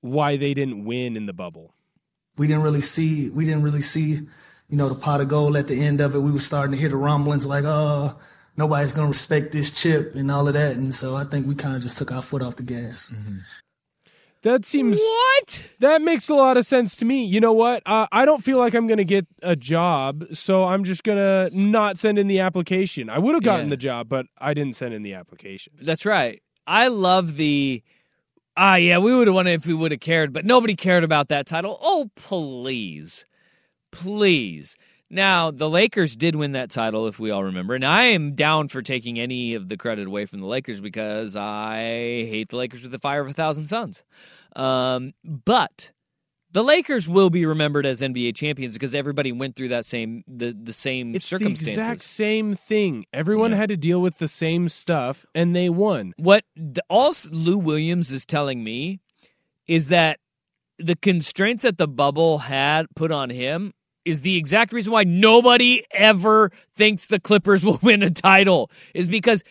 why 0.00 0.36
they 0.38 0.54
didn't 0.54 0.84
win 0.84 1.14
in 1.16 1.26
the 1.26 1.32
bubble. 1.34 1.74
We 2.36 2.46
didn't 2.46 2.62
really 2.62 2.80
see 2.80 3.30
we 3.30 3.44
didn't 3.44 3.62
really 3.62 3.82
see 3.82 4.10
you 4.68 4.76
know 4.78 4.88
the 4.88 4.94
pot 4.94 5.20
of 5.20 5.28
gold 5.28 5.56
at 5.56 5.68
the 5.68 5.80
end 5.80 6.00
of 6.00 6.14
it 6.14 6.18
we 6.20 6.30
were 6.32 6.38
starting 6.40 6.72
to 6.72 6.78
hear 6.78 6.88
the 6.88 6.96
rumblings 6.96 7.46
like 7.46 7.64
oh 7.66 8.16
nobody's 8.56 8.92
gonna 8.92 9.08
respect 9.08 9.52
this 9.52 9.70
chip 9.70 10.14
and 10.14 10.30
all 10.30 10.46
of 10.48 10.54
that 10.54 10.76
and 10.76 10.94
so 10.94 11.14
i 11.14 11.24
think 11.24 11.46
we 11.46 11.54
kind 11.54 11.76
of 11.76 11.82
just 11.82 11.96
took 11.98 12.10
our 12.12 12.22
foot 12.22 12.42
off 12.42 12.56
the 12.56 12.62
gas 12.62 13.12
That 14.42 14.66
seems 14.66 14.98
what? 14.98 15.70
That 15.80 16.02
makes 16.02 16.28
a 16.28 16.34
lot 16.34 16.58
of 16.58 16.66
sense 16.66 16.96
to 16.96 17.06
me. 17.06 17.24
You 17.24 17.40
know 17.40 17.54
what? 17.54 17.82
Uh, 17.86 18.06
I 18.12 18.26
don't 18.26 18.44
feel 18.44 18.58
like 18.58 18.74
I'm 18.74 18.86
going 18.86 18.98
to 18.98 19.04
get 19.04 19.26
a 19.42 19.56
job, 19.56 20.26
so 20.34 20.64
I'm 20.64 20.84
just 20.84 21.02
going 21.02 21.16
to 21.16 21.48
not 21.58 21.96
send 21.96 22.18
in 22.18 22.26
the 22.26 22.40
application. 22.40 23.08
I 23.08 23.18
would 23.18 23.32
have 23.34 23.42
gotten 23.42 23.66
Yeah. 23.66 23.70
the 23.70 23.76
job, 23.78 24.10
but 24.10 24.26
I 24.36 24.52
didn't 24.52 24.76
send 24.76 24.92
in 24.92 25.02
the 25.02 25.14
application. 25.14 25.72
That's 25.80 26.04
right. 26.04 26.42
I 26.66 26.88
love 26.88 27.36
the. 27.38 27.82
Ah, 28.56 28.76
yeah, 28.76 28.98
we 28.98 29.14
would 29.14 29.26
have 29.26 29.34
won 29.34 29.48
it 29.48 29.54
if 29.54 29.66
we 29.66 29.74
would 29.74 29.90
have 29.90 30.00
cared, 30.00 30.32
but 30.32 30.44
nobody 30.44 30.76
cared 30.76 31.02
about 31.02 31.28
that 31.28 31.46
title. 31.46 31.76
Oh, 31.82 32.10
please. 32.14 33.26
Please. 33.90 34.76
Now, 35.10 35.50
the 35.50 35.68
Lakers 35.68 36.16
did 36.16 36.36
win 36.36 36.52
that 36.52 36.70
title, 36.70 37.06
if 37.08 37.18
we 37.18 37.30
all 37.30 37.44
remember, 37.44 37.74
and 37.74 37.84
I 37.84 38.04
am 38.04 38.34
down 38.34 38.68
for 38.68 38.80
taking 38.80 39.18
any 39.18 39.54
of 39.54 39.68
the 39.68 39.76
credit 39.76 40.06
away 40.06 40.26
from 40.26 40.40
the 40.40 40.46
Lakers 40.46 40.80
because 40.80 41.36
I 41.36 41.76
hate 41.78 42.48
the 42.50 42.56
Lakers 42.56 42.82
with 42.82 42.92
the 42.92 42.98
fire 42.98 43.20
of 43.20 43.28
a 43.28 43.32
thousand 43.32 43.66
suns. 43.66 44.04
Um, 44.54 45.14
but 45.24 45.92
The 46.54 46.62
Lakers 46.62 47.08
will 47.08 47.30
be 47.30 47.46
remembered 47.46 47.84
as 47.84 48.00
NBA 48.00 48.36
champions 48.36 48.74
because 48.74 48.94
everybody 48.94 49.32
went 49.32 49.56
through 49.56 49.70
that 49.70 49.84
same 49.84 50.22
the 50.28 50.52
the 50.52 50.72
same 50.72 51.12
It's 51.12 51.28
the 51.28 51.48
exact 51.48 52.00
same 52.00 52.54
thing. 52.54 53.06
Everyone 53.12 53.50
had 53.50 53.70
to 53.70 53.76
deal 53.76 54.00
with 54.00 54.18
the 54.18 54.28
same 54.28 54.68
stuff, 54.68 55.26
and 55.34 55.54
they 55.56 55.68
won. 55.68 56.14
What 56.16 56.44
the, 56.54 56.80
all 56.88 57.12
Lou 57.32 57.58
Williams 57.58 58.12
is 58.12 58.24
telling 58.24 58.62
me 58.62 59.00
is 59.66 59.88
that 59.88 60.20
the 60.78 60.94
constraints 60.94 61.64
that 61.64 61.76
the 61.76 61.88
bubble 61.88 62.38
had 62.38 62.86
put 62.94 63.10
on 63.10 63.30
him 63.30 63.72
is 64.04 64.20
the 64.20 64.36
exact 64.36 64.72
reason 64.72 64.92
why 64.92 65.02
nobody 65.02 65.82
ever 65.90 66.50
thinks 66.76 67.08
the 67.08 67.18
Clippers 67.18 67.64
will 67.64 67.80
win 67.82 68.00
a 68.04 68.10
title 68.10 68.70
is 68.94 69.08
because 69.08 69.42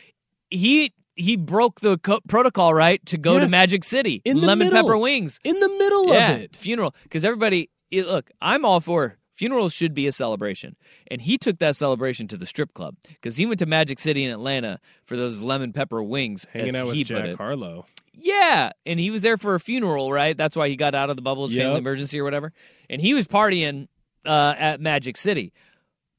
he 0.50 0.94
he 1.15 1.38
broke 1.38 1.80
the 1.82 1.97
co- 1.97 2.21
protocol 2.28 2.73
right 2.73 3.04
to 3.08 3.17
go 3.17 3.39
to 3.39 3.47
Magic 3.47 3.84
City. 3.84 4.21
In 4.26 4.41
lemon 4.41 4.67
middle. 4.67 4.84
pepper 4.84 4.97
wings. 4.97 5.39
In 5.43 5.60
the 5.60 5.69
middle 5.69 6.08
yeah, 6.13 6.32
of 6.32 6.41
it. 6.41 6.56
funeral. 6.56 6.95
Because 7.04 7.23
everybody 7.26 7.69
look 7.91 8.32
i'm 8.41 8.65
all 8.65 8.80
for 8.80 9.17
funerals 9.36 9.73
should 9.73 9.93
be 9.93 10.08
a 10.08 10.12
celebration. 10.12 10.76
And 11.12 11.21
he 11.21 11.38
took 11.38 11.60
that 11.60 11.76
celebration 11.76 12.28
to 12.30 12.38
the 12.38 12.45
strip 12.45 12.73
club 12.73 12.95
because 13.08 13.38
he 13.38 13.45
went 13.45 13.60
to 13.60 13.65
magic 13.65 13.99
city 13.99 14.23
in 14.23 14.32
atlanta 14.32 14.80
for 15.06 15.15
those 15.15 15.41
lemon 15.41 15.73
pepper 15.73 16.02
wings 16.02 16.45
Hanging 16.54 16.76
out 16.76 16.88
with 16.88 16.95
Jack. 17.06 17.36
Harlow. 17.38 17.86
yeah 18.13 18.71
and 18.86 18.99
he 18.99 19.12
was 19.12 19.21
there 19.21 19.38
for 19.38 19.56
a 19.56 19.60
funeral 19.60 20.12
right? 20.12 20.36
That's 20.36 20.56
why 20.56 20.69
he 20.69 20.76
got 20.76 20.95
out 20.95 21.10
of 21.10 21.15
the 21.15 21.21
bubble 21.21 21.47
his 21.47 21.58
family 21.58 21.78
emergency 21.78 22.19
or 22.19 22.23
whatever. 22.23 22.52
And 22.89 23.02
he 23.02 23.13
was 23.13 23.28
partying 23.28 23.88
uh, 24.26 24.56
at 24.58 24.82
magic 24.82 25.17
city. 25.17 25.54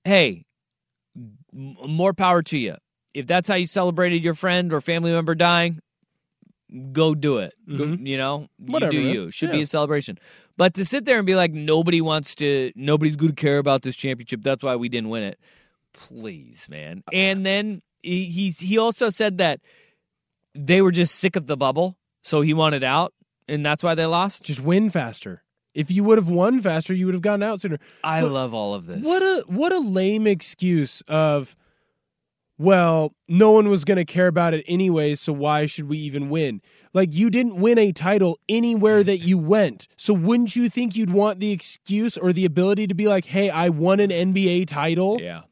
Hey 0.05 0.45
more 1.53 2.13
power 2.13 2.43
to 2.43 2.59
you 2.59 2.77
if 3.15 3.27
that's 3.27 3.49
how 3.49 3.55
you 3.55 3.67
celebrated 3.67 4.23
your 4.25 4.35
friend 4.35 4.73
or 4.73 4.81
family 4.81 5.13
member 5.13 5.35
dying 5.35 5.81
go 6.93 7.15
do 7.15 7.39
it. 7.39 7.55
Go- 7.69 7.87
Mhm. 7.87 8.07
you 8.07 8.17
know 8.17 8.49
Whatever, 8.59 8.93
you 8.95 9.01
do 9.03 9.09
you. 9.09 9.31
Should 9.31 9.53
be 9.53 9.61
a 9.61 9.67
celebration. 9.67 10.19
But 10.57 10.75
to 10.75 10.85
sit 10.85 11.05
there 11.05 11.19
and 11.19 11.27
be 11.27 11.37
like 11.37 11.53
nobody 11.53 12.01
wants 12.01 12.35
to 12.37 12.73
nobody's 12.75 13.15
going 13.15 13.31
to 13.31 13.37
care 13.41 13.59
about 13.59 13.83
this 13.83 13.95
championship. 13.95 14.43
That's 14.43 14.65
why 14.65 14.75
we 14.75 14.89
didn't 14.89 15.11
win 15.11 15.23
it. 15.23 15.39
Please 15.93 16.67
man. 16.69 17.05
And 17.13 17.47
then 17.47 17.83
he 18.03 18.25
he's, 18.27 18.59
he 18.61 18.77
also 18.79 19.09
said 19.11 19.39
that 19.39 19.61
they 20.55 20.83
were 20.83 20.91
just 20.91 21.15
sick 21.17 21.37
of 21.37 21.47
the 21.47 21.57
bubble 21.57 21.97
so 22.23 22.41
he 22.41 22.55
wanted 22.55 22.83
out 22.83 23.13
and 23.47 23.65
that's 23.65 23.83
why 23.85 23.95
they 23.95 24.07
lost? 24.07 24.45
Just 24.45 24.61
win 24.61 24.91
faster. 24.91 25.43
If 25.75 25.91
you 25.91 26.03
would 26.05 26.19
have 26.19 26.29
won 26.29 26.61
faster, 26.61 26.95
you 26.95 27.07
would 27.07 27.15
have 27.15 27.23
gotten 27.23 27.43
out 27.43 27.61
sooner. 27.61 27.79
i 28.03 28.21
But 28.21 28.31
love 28.31 28.55
all 28.55 28.75
of 28.75 28.87
this. 28.87 29.05
What 29.05 29.23
a 29.23 29.45
what 29.47 29.73
a 29.73 29.79
lame 29.79 30.27
excuse 30.27 31.03
of 31.03 31.55
well, 32.59 33.15
no 33.29 33.51
one 33.51 33.69
was 33.69 33.85
going 33.85 33.97
to 33.97 34.05
care 34.05 34.29
about 34.29 34.55
it 34.55 34.65
anyway, 34.69 35.15
so 35.15 35.33
why 35.33 35.67
should 35.67 35.89
we 35.89 35.99
even 35.99 36.31
win? 36.31 36.61
Like 36.93 37.13
you 37.15 37.31
didn't 37.31 37.57
win 37.57 37.79
a 37.79 37.93
title 37.93 38.39
anywhere 38.49 39.03
that 39.03 39.19
you 39.19 39.37
went. 39.39 39.89
So 39.97 40.15
wouldn't 40.15 40.55
you 40.55 40.69
think 40.69 40.95
you'd 40.95 41.13
want 41.13 41.41
the 41.41 41.51
excuse 41.51 42.17
or 42.17 42.33
the 42.33 42.45
ability 42.45 42.87
to 42.87 42.95
be 42.95 43.09
like, 43.09 43.25
"Hey, 43.25 43.51
I 43.51 43.69
won 43.71 43.99
an 44.01 44.11
NBA 44.11 44.67
title?" 44.69 45.21
yeah 45.21 45.43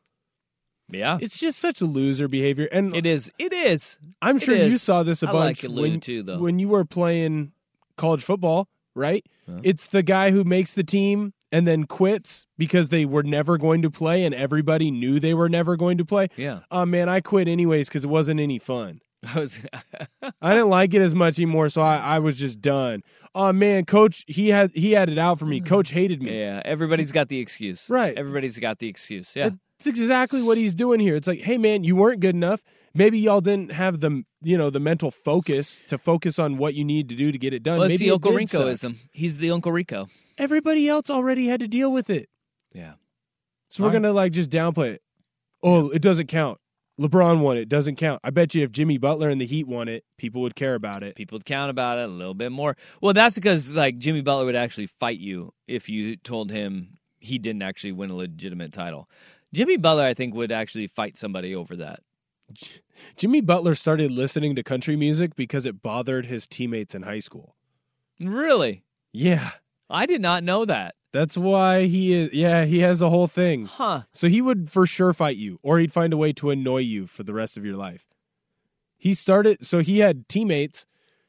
yeah 0.89 1.19
It's 1.21 1.39
just 1.39 1.59
such 1.59 1.81
a 1.81 1.87
loser 1.87 2.29
behavior. 2.29 2.69
And 2.71 2.95
it 2.95 3.07
is 3.07 3.33
it 3.39 3.53
is 3.53 3.99
I'm 4.21 4.39
sure 4.39 4.55
you 4.55 4.79
saw 4.79 5.03
this 5.03 5.23
a 5.23 5.29
I 5.29 5.33
bunch 5.33 5.65
like 5.65 5.73
when, 5.77 6.01
too, 6.01 6.23
though. 6.23 6.39
when 6.39 6.59
you 6.59 6.69
were 6.69 6.85
playing 6.85 7.53
college 7.97 8.23
football, 8.23 8.69
right? 8.95 9.25
It's 9.63 9.87
the 9.87 10.03
guy 10.03 10.31
who 10.31 10.45
makes 10.45 10.73
the 10.75 10.85
team 10.85 11.35
and 11.53 11.69
then 11.69 11.85
quits 11.85 12.47
because 12.59 12.89
they 12.89 13.05
were 13.05 13.23
never 13.23 13.59
going 13.59 13.83
to 13.83 13.91
play 13.91 14.25
and 14.25 14.35
everybody 14.35 14.91
knew 14.91 15.21
they 15.21 15.35
were 15.35 15.49
never 15.49 15.77
going 15.77 15.99
to 15.99 16.05
play. 16.05 16.29
Yeah. 16.37 16.61
Oh 16.71 16.85
man, 16.87 17.09
I 17.09 17.21
quit 17.21 17.47
anyways 17.47 17.89
because 17.89 18.05
it 18.05 18.09
wasn't 18.11 18.41
any 18.41 18.59
fun. 18.59 19.01
I 19.35 19.39
was 19.39 19.61
I 20.41 20.53
didn't 20.55 20.71
like 20.71 20.95
it 20.95 21.01
as 21.03 21.15
much 21.15 21.39
anymore, 21.39 21.69
so 21.69 21.81
I, 21.83 21.97
I 21.99 22.19
was 22.19 22.37
just 22.37 22.61
done. 22.61 23.03
Oh 23.35 23.53
man, 23.53 23.85
coach, 23.85 24.25
he 24.27 24.49
had 24.49 24.73
he 24.75 24.93
had 24.93 25.09
it 25.09 25.19
out 25.19 25.39
for 25.39 25.47
me. 25.47 25.61
Coach 25.61 25.91
hated 25.91 26.21
me. 26.23 26.39
yeah 26.41 26.61
everybody's 26.65 27.13
got 27.13 27.29
the 27.29 27.39
excuse 27.39 27.89
Right. 27.89 28.17
everybody's 28.19 28.59
got 28.59 28.79
the 28.81 28.89
excuse 28.89 29.35
yeah 29.37 29.51
That's 29.79 29.87
exactly 29.87 30.43
what 30.43 30.59
he's 30.59 30.75
doing 30.75 30.99
here. 31.01 31.15
It's 31.17 31.29
like, 31.29 31.41
hey 31.41 31.59
man, 31.59 31.85
you 31.85 31.95
weren't 31.97 32.21
good 32.21 32.35
enough. 32.35 32.63
Maybe 32.95 33.19
y'all 33.21 33.41
didn't 33.41 33.73
have 33.73 34.01
the 34.01 34.23
you 34.43 34.59
know 34.59 34.71
the 34.71 34.81
mental 34.81 35.11
focus 35.11 35.83
to 35.89 35.97
focus 35.99 36.39
on 36.39 36.59
what 36.59 36.75
you 36.75 36.85
need 36.85 37.09
to 37.11 37.15
do 37.15 37.31
to 37.33 37.39
get 37.39 37.55
it 37.55 37.63
done. 37.63 37.79
well, 37.79 37.85
it's 37.91 38.01
Maybe 38.01 38.09
the 38.09 38.13
it 38.13 38.15
Uncle 38.15 38.33
suck. 38.33 38.61
Ricoism. 38.67 38.97
He's 39.13 39.39
the 39.39 39.51
Uncle 39.53 39.73
Rico. 39.73 40.09
Everybody 40.39 40.89
else 40.89 41.11
already 41.11 41.47
had 41.47 41.61
to 41.61 41.69
deal 41.69 41.93
with 41.93 42.11
it. 42.11 42.29
Yeah. 42.73 42.95
So 43.71 43.83
we're 43.83 43.89
All 43.89 43.93
gonna 43.95 44.13
like 44.13 44.33
just 44.33 44.51
downplay 44.51 44.95
it. 44.95 45.03
Oh, 45.63 45.91
it 45.91 46.03
doesn't 46.03 46.27
count. 46.27 46.59
LeBron 47.01 47.41
won 47.41 47.57
it. 47.57 47.69
Doesn't 47.69 47.97
count. 47.97 48.21
I 48.23 48.31
bet 48.31 48.55
you 48.55 48.63
if 48.63 48.71
Jimmy 48.71 48.99
Butler 48.99 49.29
and 49.29 49.41
the 49.41 49.47
Heat 49.47 49.67
won 49.67 49.89
it, 49.89 50.05
people 50.19 50.43
would 50.43 50.55
care 50.55 50.75
about 50.75 51.03
it. 51.03 51.17
People 51.17 51.37
would 51.37 51.45
count 51.45 51.71
about 51.71 51.99
it 51.99 52.05
a 52.05 52.13
little 52.13 52.35
bit 52.35 52.53
more. 52.53 52.77
Well, 53.01 53.15
that's 53.15 53.35
because 53.35 53.75
like 53.75 53.99
Jimmy 53.99 54.21
Butler 54.21 54.45
would 54.45 54.57
actually 54.57 54.87
fight 54.87 55.19
you 55.19 55.53
if 55.67 55.89
you 55.89 56.17
told 56.17 56.51
him 56.51 56.99
he 57.19 57.39
didn't 57.39 57.63
actually 57.63 57.93
win 57.93 58.11
a 58.11 58.15
legitimate 58.15 58.73
title. 58.73 59.09
Jimmy 59.53 59.77
Butler, 59.77 60.05
I 60.05 60.15
think, 60.15 60.35
would 60.35 60.53
actually 60.53 60.87
fight 60.87 61.17
somebody 61.17 61.55
over 61.55 61.77
that. 61.77 62.01
Jimmy 63.17 63.41
Butler 63.41 63.75
started 63.75 64.11
listening 64.11 64.55
to 64.57 64.63
country 64.63 64.97
music 64.97 65.35
because 65.35 65.67
it 65.67 65.83
bothered 65.83 66.27
his 66.27 66.47
teammates 66.47 66.95
in 66.95 67.03
high 67.03 67.19
school. 67.19 67.57
Really? 68.21 68.85
Yeah. 69.13 69.53
I 69.93 70.07
did 70.07 70.21
not 70.21 70.43
know 70.43 70.65
that. 70.65 70.95
That's 71.13 71.37
why 71.37 71.85
he 71.85 72.15
is 72.15 72.33
yeah, 72.33 72.65
he 72.65 72.79
has 72.81 73.03
a 73.03 73.11
whole 73.11 73.27
thing. 73.29 73.67
Huh. 73.67 74.03
So 74.13 74.29
he 74.29 74.41
would 74.41 74.71
for 74.71 74.87
sure 74.87 75.13
fight 75.13 75.37
you, 75.37 75.59
or 75.63 75.79
he'd 75.79 75.93
find 75.93 76.13
a 76.13 76.17
way 76.17 76.33
to 76.35 76.51
annoy 76.51 76.79
you 76.79 77.07
for 77.07 77.23
the 77.23 77.35
rest 77.35 77.57
of 77.59 77.65
your 77.67 77.77
life. 77.77 78.07
He 78.97 79.15
started 79.15 79.67
so 79.67 79.81
he 79.81 79.99
had 79.99 80.29
teammates 80.29 80.87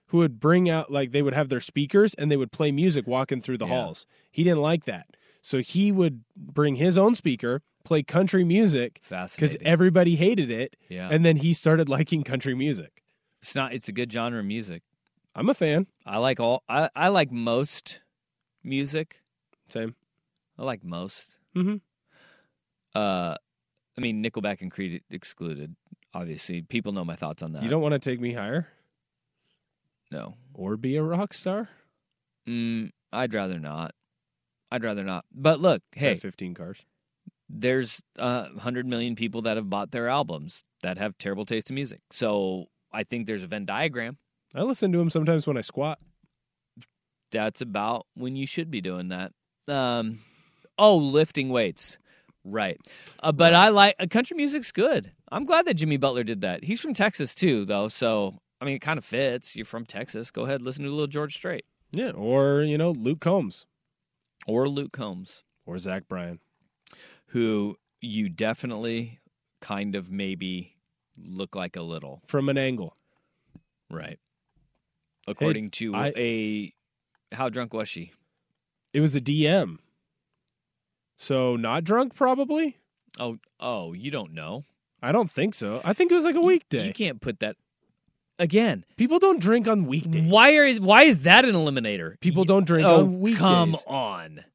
who 0.08 0.18
would 0.20 0.40
bring 0.40 0.70
out 0.70 0.92
like 0.92 1.12
they 1.12 1.22
would 1.22 1.34
have 1.34 1.50
their 1.50 1.60
speakers 1.60 2.14
and 2.14 2.32
they 2.32 2.38
would 2.38 2.52
play 2.52 2.72
music 2.72 3.08
walking 3.08 3.42
through 3.42 3.58
the 3.58 3.66
Yeah. 3.66 3.74
halls. 3.84 4.06
He 4.32 4.44
didn't 4.44 4.62
like 4.62 4.86
that. 4.86 5.08
So 5.42 5.60
he 5.60 5.92
would 5.92 6.24
bring 6.38 6.76
his 6.76 6.98
own 6.98 7.16
speaker, 7.16 7.62
play 7.84 8.04
country 8.04 8.46
music 8.46 9.02
because 9.10 9.58
everybody 9.62 10.16
hated 10.16 10.50
it. 10.50 10.78
Yeah. 10.88 11.10
And 11.12 11.26
then 11.26 11.38
he 11.38 11.54
started 11.54 11.90
liking 11.90 12.24
country 12.24 12.54
music. 12.56 13.04
It's 13.42 13.56
not. 13.56 13.74
It's 13.74 13.90
a 13.90 13.92
good 13.92 14.10
genre 14.14 14.40
of 14.40 14.46
music. 14.46 14.84
I'm 15.36 15.50
a 15.50 15.54
fan. 15.54 15.88
I 16.06 16.20
like 16.20 16.40
all. 16.40 16.64
I, 16.70 16.90
I 16.96 17.08
like 17.10 17.32
most 17.32 18.00
music. 18.64 19.22
Same. 19.70 19.96
I 20.58 20.64
like 20.64 20.84
most. 20.84 21.38
Mm-hmm. 21.56 21.76
Uh, 22.96 23.36
I 23.98 24.02
mean 24.02 24.24
Nickelback 24.24 24.62
and 24.62 24.72
Creed 24.72 25.02
excluded. 25.10 25.76
Obviously, 26.14 26.62
people 26.62 26.92
know 26.92 27.04
my 27.06 27.16
thoughts 27.16 27.42
on 27.42 27.54
that. 27.54 27.64
You 27.64 27.70
don't 27.70 27.82
want 27.82 27.94
to 27.94 28.00
take 28.00 28.20
me 28.22 28.34
higher 28.34 28.68
No. 30.12 30.36
or 30.54 30.78
be 30.78 30.96
a 30.96 31.04
rock 31.04 31.34
star? 31.34 31.70
Mm, 32.48 32.92
I'd 33.12 33.34
rather 33.34 33.60
not. 33.60 33.94
I'd 34.72 34.84
rather 34.84 35.04
not. 35.04 35.26
But 35.34 35.60
look, 35.60 35.82
hey, 35.96 36.10
Have 36.10 36.20
15 36.22 36.54
cars. 36.54 36.86
there's 37.50 38.04
uh, 38.20 38.44
100 38.50 38.86
million 38.86 39.16
people 39.16 39.42
that 39.44 39.58
have 39.58 39.70
bought 39.72 39.90
their 39.92 40.08
albums 40.08 40.64
that 40.84 40.98
have 41.00 41.18
terrible 41.18 41.46
taste 41.46 41.70
in 41.72 41.76
music. 41.76 42.02
So 42.12 42.66
I 42.92 43.04
think 43.04 43.26
there's 43.26 43.44
a 43.44 43.48
Venn 43.48 43.66
diagram. 43.66 44.18
I 44.54 44.62
listen 44.62 44.92
to 44.92 45.00
him 45.00 45.10
sometimes 45.10 45.48
when 45.48 45.58
I 45.58 45.62
squat. 45.62 45.98
That's 47.34 47.60
about 47.62 48.06
when 48.14 48.38
you 48.38 48.48
should 48.48 48.72
be 48.72 48.80
doing 48.80 49.10
that. 49.10 49.34
Um, 49.68 50.20
oh, 50.78 50.96
lifting 50.96 51.50
weights. 51.50 51.98
Right. 52.46 52.78
Uh, 53.22 53.32
but 53.34 53.54
I 53.54 53.70
like 53.70 53.96
uh, 54.00 54.08
country 54.10 54.38
music's 54.38 54.72
good. 54.72 55.12
I'm 55.32 55.44
glad 55.46 55.66
that 55.66 55.74
Jimmy 55.74 55.98
Butler 55.98 56.24
did 56.24 56.42
that. 56.42 56.64
He's 56.64 56.80
from 56.80 56.94
Texas 56.94 57.34
too, 57.36 57.66
though. 57.66 57.88
So, 57.90 58.38
I 58.62 58.66
mean, 58.66 58.76
it 58.76 58.80
kind 58.82 58.98
of 58.98 59.04
fits. 59.06 59.56
You're 59.56 59.66
from 59.66 59.86
Texas. 59.86 60.30
Go 60.32 60.44
ahead, 60.44 60.62
listen 60.62 60.84
to 60.86 60.90
a 60.90 60.94
little 60.94 61.08
George 61.08 61.36
Strait 61.36 61.66
Yeah, 61.92 62.12
or 62.12 62.62
you 62.64 62.78
know 62.78 62.92
Luke 62.92 63.20
Combs 63.20 63.66
or 64.48 64.70
Luke 64.70 64.92
Combs. 64.94 65.44
or 65.66 65.78
Zach 65.80 66.08
Bryan. 66.08 66.40
who 67.28 67.78
you 68.02 68.30
definitely 68.30 69.20
kind 69.62 69.96
of 69.96 70.12
maybe 70.12 70.76
look 71.18 71.56
like 71.56 71.76
a 71.78 71.82
little. 71.82 72.22
from 72.28 72.48
an 72.50 72.58
angle. 72.58 72.96
Right. 73.90 74.20
According 75.28 75.72
to 75.72 75.96
I- 75.96 76.14
a 76.18 76.74
how 77.34 77.50
drunk 77.50 77.74
was 77.74 77.90
she? 77.90 78.12
It 78.94 79.02
was 79.02 79.16
a 79.16 79.22
DM. 79.22 79.80
So 81.18 81.56
not 81.56 81.84
drunk, 81.84 82.16
probably. 82.16 82.78
Oh, 83.20 83.38
oh, 83.60 83.94
you 83.94 84.12
don't 84.12 84.34
know. 84.34 84.66
I 85.02 85.12
don't 85.12 85.30
think 85.30 85.54
so. 85.54 85.82
I 85.84 85.94
think 85.94 86.12
it 86.12 86.16
was 86.16 86.26
like 86.26 86.36
a 86.36 86.42
weekday. 86.42 86.88
You 86.88 86.94
can't 86.94 87.22
put 87.22 87.40
that 87.40 87.58
again. 88.40 88.86
People 88.98 89.20
don't 89.20 89.40
drink 89.40 89.68
on 89.68 89.86
weekdays. 89.86 90.32
Why 90.32 90.56
are 90.56 90.74
why 90.76 91.04
is 91.04 91.24
that 91.24 91.46
an 91.46 91.54
eliminator? 91.54 92.20
People 92.22 92.46
don't 92.46 92.66
drink 92.66 92.88
oh, 92.88 93.02
on 93.02 93.20
weekdays. 93.20 93.40
come 93.40 93.76
on. 93.88 94.46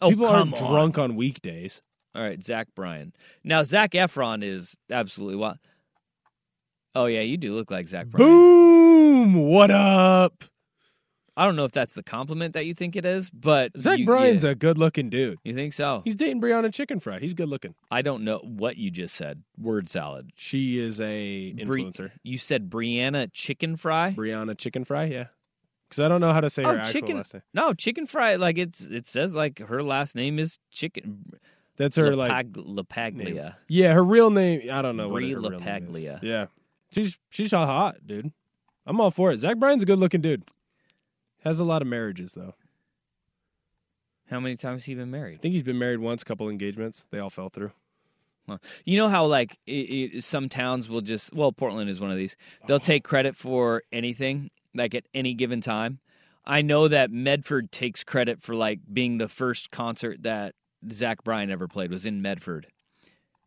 Oh, 0.00 0.10
People 0.10 0.26
come 0.26 0.36
aren't 0.52 0.62
on. 0.62 0.72
drunk 0.72 0.98
on 0.98 1.16
weekdays. 1.16 1.80
All 2.14 2.22
right, 2.22 2.42
Zach 2.42 2.68
Bryan. 2.74 3.12
Now 3.42 3.62
Zac 3.62 3.92
Efron 3.92 4.42
is 4.42 4.76
absolutely 4.90 5.36
wild. 5.36 5.58
Oh 6.94 7.06
yeah, 7.06 7.22
you 7.22 7.36
do 7.36 7.54
look 7.54 7.70
like 7.70 7.88
Zach 7.88 8.06
Bryan. 8.06 8.30
Boom! 8.30 9.48
What 9.48 9.70
up? 9.70 10.44
I 11.36 11.46
don't 11.46 11.56
know 11.56 11.64
if 11.64 11.72
that's 11.72 11.94
the 11.94 12.02
compliment 12.02 12.54
that 12.54 12.64
you 12.64 12.74
think 12.74 12.94
it 12.94 13.04
is, 13.04 13.28
but 13.30 13.72
Zach 13.78 13.98
you, 13.98 14.06
Bryan's 14.06 14.44
yeah. 14.44 14.50
a 14.50 14.54
good-looking 14.54 15.10
dude. 15.10 15.38
You 15.42 15.54
think 15.54 15.72
so? 15.72 16.02
He's 16.04 16.14
dating 16.14 16.40
Brianna 16.40 16.72
Chicken 16.72 17.00
Fry. 17.00 17.18
He's 17.18 17.34
good 17.34 17.48
looking. 17.48 17.74
I 17.90 18.02
don't 18.02 18.22
know 18.22 18.38
what 18.38 18.76
you 18.76 18.90
just 18.90 19.16
said. 19.16 19.42
Word 19.58 19.88
salad. 19.88 20.30
She 20.36 20.78
is 20.78 21.00
a 21.00 21.54
influencer. 21.58 22.12
you 22.22 22.38
said 22.38 22.70
Brianna 22.70 23.28
Chicken 23.32 23.76
Fry. 23.76 24.14
Brianna 24.16 24.56
Chicken 24.56 24.84
Fry, 24.84 25.04
yeah. 25.06 25.26
because 25.88 26.04
I 26.04 26.08
don't 26.08 26.20
know 26.20 26.32
how 26.32 26.40
to 26.40 26.50
say 26.50 26.62
oh, 26.64 26.68
her 26.68 26.76
oh, 26.76 26.78
actual 26.80 26.92
chicken. 26.92 27.16
last 27.16 27.34
name. 27.34 27.42
No, 27.52 27.74
chicken 27.74 28.06
fry. 28.06 28.36
Like 28.36 28.58
it's 28.58 28.82
it 28.82 29.06
says 29.06 29.34
like 29.34 29.58
her 29.60 29.82
last 29.82 30.14
name 30.14 30.38
is 30.38 30.58
chicken. 30.70 31.32
That's 31.76 31.96
her 31.96 32.10
Lapag- 32.10 32.56
like 32.56 32.86
Lapaglia. 32.86 33.56
Yeah, 33.68 33.92
her 33.92 34.04
real 34.04 34.30
name. 34.30 34.70
I 34.70 34.82
don't 34.82 34.96
know. 34.96 35.08
what 35.08 35.14
Brie 35.14 35.32
her 35.32 35.40
real 35.40 35.50
name 35.50 35.60
is. 35.60 35.66
Lapaglia. 35.66 36.22
Yeah, 36.22 36.46
she's 36.92 37.18
she's 37.30 37.50
hot, 37.50 37.96
dude. 38.06 38.32
I'm 38.86 39.00
all 39.00 39.10
for 39.10 39.32
it. 39.32 39.38
Zach 39.38 39.56
Bryan's 39.58 39.82
a 39.82 39.86
good 39.86 39.98
looking 39.98 40.20
dude. 40.20 40.44
Has 41.44 41.60
a 41.60 41.64
lot 41.64 41.82
of 41.82 41.88
marriages 41.88 42.32
though. 42.32 42.54
How 44.30 44.40
many 44.40 44.56
times 44.56 44.82
has 44.82 44.86
he 44.86 44.94
been 44.94 45.10
married? 45.10 45.36
I 45.36 45.42
think 45.42 45.52
he's 45.52 45.62
been 45.62 45.78
married 45.78 46.00
once, 46.00 46.24
couple 46.24 46.48
engagements. 46.48 47.06
They 47.10 47.18
all 47.18 47.30
fell 47.30 47.50
through. 47.50 47.72
Huh. 48.48 48.58
You 48.84 48.98
know 48.98 49.08
how 49.08 49.26
like 49.26 49.58
it, 49.66 49.72
it, 49.72 50.24
some 50.24 50.48
towns 50.48 50.88
will 50.88 51.00
just 51.00 51.34
well, 51.34 51.52
Portland 51.52 51.88
is 51.90 52.00
one 52.00 52.10
of 52.10 52.16
these. 52.16 52.36
They'll 52.66 52.76
uh-huh. 52.76 52.84
take 52.84 53.04
credit 53.04 53.36
for 53.36 53.82
anything, 53.92 54.50
like 54.74 54.94
at 54.94 55.04
any 55.14 55.34
given 55.34 55.60
time. 55.60 55.98
I 56.46 56.62
know 56.62 56.88
that 56.88 57.10
Medford 57.10 57.72
takes 57.72 58.04
credit 58.04 58.42
for 58.42 58.54
like 58.54 58.80
being 58.92 59.16
the 59.18 59.28
first 59.28 59.70
concert 59.70 60.22
that 60.24 60.54
Zach 60.90 61.24
Bryan 61.24 61.50
ever 61.50 61.68
played 61.68 61.90
was 61.90 62.04
in 62.04 62.20
Medford. 62.20 62.66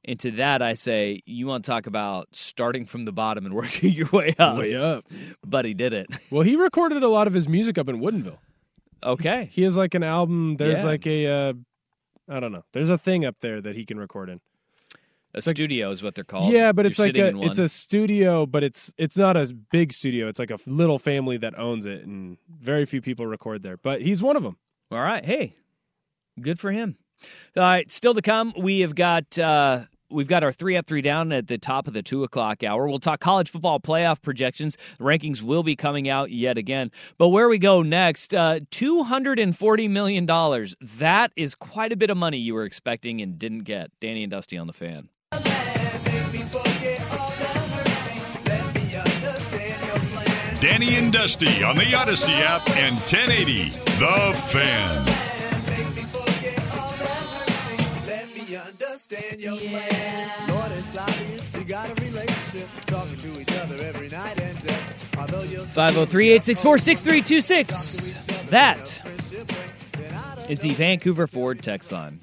And 0.07 0.17
to 0.21 0.31
that, 0.31 0.61
I 0.61 0.73
say, 0.75 1.21
you 1.25 1.47
want 1.47 1.65
to 1.65 1.69
talk 1.71 1.85
about 1.85 2.29
starting 2.31 2.85
from 2.85 3.03
the 3.05 3.11
bottom 3.11 3.45
and 3.45 3.53
working 3.61 3.91
your 3.93 4.07
way 4.13 4.33
up. 4.39 4.57
Way 4.57 4.75
up. 4.75 5.05
But 5.45 5.65
he 5.65 5.73
did 5.73 5.91
it. 5.93 6.07
Well, 6.31 6.43
he 6.43 6.55
recorded 6.55 7.03
a 7.03 7.09
lot 7.09 7.27
of 7.27 7.33
his 7.33 7.47
music 7.49 7.77
up 7.77 7.89
in 7.89 7.99
Woodinville. 7.99 8.37
Okay. 9.03 9.49
He 9.51 9.63
has 9.63 9.75
like 9.77 9.93
an 9.95 10.03
album. 10.03 10.55
There's 10.57 10.79
Yeah. 10.79 10.85
like 10.85 11.05
a, 11.05 11.27
uh, 11.27 11.53
I 12.29 12.39
don't 12.39 12.51
know. 12.53 12.63
There's 12.71 12.89
a 12.89 12.97
thing 12.97 13.25
up 13.25 13.35
there 13.41 13.59
that 13.61 13.75
he 13.75 13.85
can 13.85 13.99
record 13.99 14.29
in. 14.29 14.39
A 15.33 15.37
like- 15.37 15.43
studio 15.43 15.91
is 15.91 16.01
what 16.01 16.15
they're 16.15 16.23
called. 16.23 16.51
Yeah, 16.53 16.71
but 16.71 16.85
You're 16.85 16.91
it's 16.91 16.99
like 16.99 17.15
a 17.17 17.37
it's 17.43 17.59
a 17.59 17.67
studio, 17.69 18.45
but 18.45 18.63
it's 18.63 18.91
it's 18.97 19.15
not 19.17 19.35
a 19.37 19.53
big 19.71 19.91
studio. 19.93 20.27
It's 20.29 20.39
like 20.39 20.49
a 20.51 20.57
little 20.65 20.97
family 20.97 21.37
that 21.37 21.59
owns 21.59 21.85
it, 21.85 22.05
and 22.05 22.37
very 22.49 22.85
few 22.85 23.01
people 23.01 23.27
record 23.27 23.61
there. 23.61 23.77
But 23.77 24.01
he's 24.01 24.23
one 24.23 24.35
of 24.37 24.41
them. 24.43 24.57
All 24.89 24.97
right. 24.99 25.23
Hey, 25.23 25.53
good 26.41 26.59
for 26.59 26.71
him. 26.71 26.97
All 27.55 27.63
right. 27.63 27.91
Still 27.91 28.13
to 28.15 28.21
come, 28.21 28.53
we 28.57 28.79
have 28.79 28.95
got 28.95 29.37
uh, 29.37 29.83
we've 30.09 30.27
got 30.27 30.43
our 30.43 30.51
three 30.51 30.77
up, 30.77 30.87
three 30.87 31.01
down 31.01 31.31
at 31.31 31.47
the 31.47 31.57
top 31.57 31.87
of 31.87 31.93
the 31.93 32.03
two 32.03 32.23
o'clock 32.23 32.63
hour. 32.63 32.87
We'll 32.87 32.99
talk 32.99 33.19
college 33.19 33.49
football 33.49 33.79
playoff 33.79 34.21
projections. 34.21 34.77
The 34.97 35.03
rankings 35.03 35.41
will 35.41 35.63
be 35.63 35.75
coming 35.75 36.09
out 36.09 36.31
yet 36.31 36.57
again. 36.57 36.91
But 37.17 37.29
where 37.29 37.49
we 37.49 37.57
go 37.57 37.81
next, 37.81 38.33
uh, 38.33 38.61
two 38.71 39.03
hundred 39.03 39.39
and 39.39 39.57
forty 39.57 39.87
million 39.87 40.25
dollars. 40.25 40.75
That 40.81 41.31
is 41.35 41.55
quite 41.55 41.91
a 41.91 41.97
bit 41.97 42.09
of 42.09 42.17
money 42.17 42.37
you 42.37 42.53
were 42.53 42.65
expecting 42.65 43.21
and 43.21 43.37
didn't 43.37 43.63
get. 43.63 43.91
Danny 43.99 44.23
and 44.23 44.31
Dusty 44.31 44.57
on 44.57 44.67
the 44.67 44.73
fan. 44.73 45.09
Danny 50.59 50.95
and 50.95 51.13
Dusty 51.13 51.63
on 51.63 51.75
the 51.75 51.83
Audacy 51.83 52.41
app 52.41 52.67
and 52.77 52.95
1080 52.95 53.69
The 53.99 54.33
Fan. 54.51 55.26
Five 65.67 65.93
zero 65.93 66.05
three 66.05 66.29
eight 66.29 66.43
six 66.43 66.63
four 66.63 66.79
six 66.79 67.03
three 67.03 67.21
two 67.21 67.41
six. 67.41 68.25
That 68.49 69.01
is 70.49 70.61
the 70.61 70.73
Vancouver 70.73 71.27
Ford 71.27 71.61
text 71.61 71.91
line. 71.91 72.21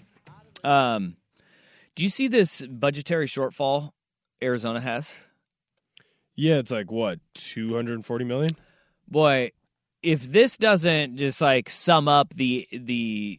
Um, 0.64 1.16
do 1.94 2.02
you 2.02 2.08
see 2.08 2.26
this 2.26 2.66
budgetary 2.66 3.26
shortfall 3.26 3.92
Arizona 4.42 4.80
has? 4.80 5.14
Yeah, 6.34 6.56
it's 6.56 6.72
like 6.72 6.90
what 6.90 7.20
240 7.34 8.24
million. 8.24 8.50
Boy, 9.06 9.52
if 10.02 10.24
this 10.24 10.58
doesn't 10.58 11.18
just 11.18 11.40
like 11.40 11.70
sum 11.70 12.08
up 12.08 12.34
the 12.34 12.66
the 12.72 13.38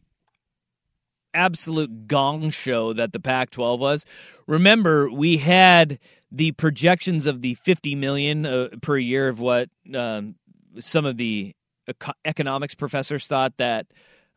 absolute 1.36 2.08
gong 2.08 2.50
show 2.50 2.94
that 2.94 3.14
the 3.14 3.20
Pac-12 3.20 3.80
was. 3.80 4.06
Remember, 4.48 5.12
we 5.12 5.38
had 5.38 6.00
the 6.32 6.52
projections 6.54 7.26
of 7.28 7.42
the 7.42 7.54
50 7.56 7.96
million 7.96 8.46
uh, 8.46 8.70
per 8.82 8.98
year 8.98 9.28
of 9.28 9.40
what 9.40 9.70
um, 9.94 10.36
some 10.80 11.06
of 11.06 11.18
the 11.18 11.54
eco- 11.88 12.14
economics 12.24 12.76
professors 12.76 13.28
thought 13.28 13.58
that 13.58 13.88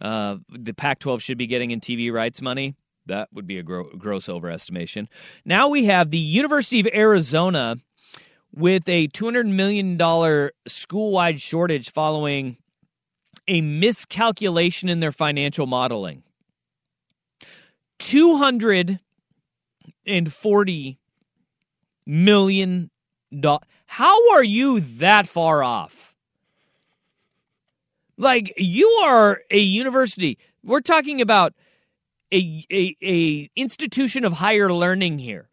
uh, 0.01 0.37
the 0.51 0.73
Pac-12 0.73 1.21
should 1.21 1.39
be 1.39 1.47
getting 1.47 1.71
in 1.71 1.81
TV 1.81 2.13
rights 2.13 2.43
money. 2.43 2.75
That 3.07 3.29
would 3.33 3.47
be 3.47 3.59
a 3.59 3.63
gro- 3.63 3.91
gross 3.97 4.27
overestimation. 4.27 5.09
Now 5.45 5.69
we 5.69 5.87
have 5.87 6.11
the 6.11 6.19
University 6.19 6.81
of 6.81 6.89
Arizona 6.93 7.77
with 8.55 8.89
a 8.89 9.09
$200 9.09 9.47
million 9.47 10.51
school 10.67 11.13
wide 11.13 11.41
shortage 11.41 11.91
following 11.91 12.59
a 13.47 13.61
miscalculation 13.61 14.89
in 14.89 15.01
their 15.01 15.13
financial 15.13 15.67
modeling. 15.67 16.23
$240 17.99 20.99
million. 22.07 22.91
How 23.87 24.31
are 24.33 24.45
you 24.45 24.81
that 24.81 25.29
far 25.29 25.63
off? 25.63 26.15
Like, 28.17 28.55
you 28.57 28.89
are 29.05 29.41
a 29.51 29.59
university. 29.59 30.39
We're 30.65 30.81
talking 30.81 31.21
about 31.21 31.53
a, 32.33 32.65
a, 32.71 32.97
a 33.03 33.51
institution 33.55 34.25
of 34.25 34.33
higher 34.35 34.73
learning 34.73 35.19
here 35.19 35.49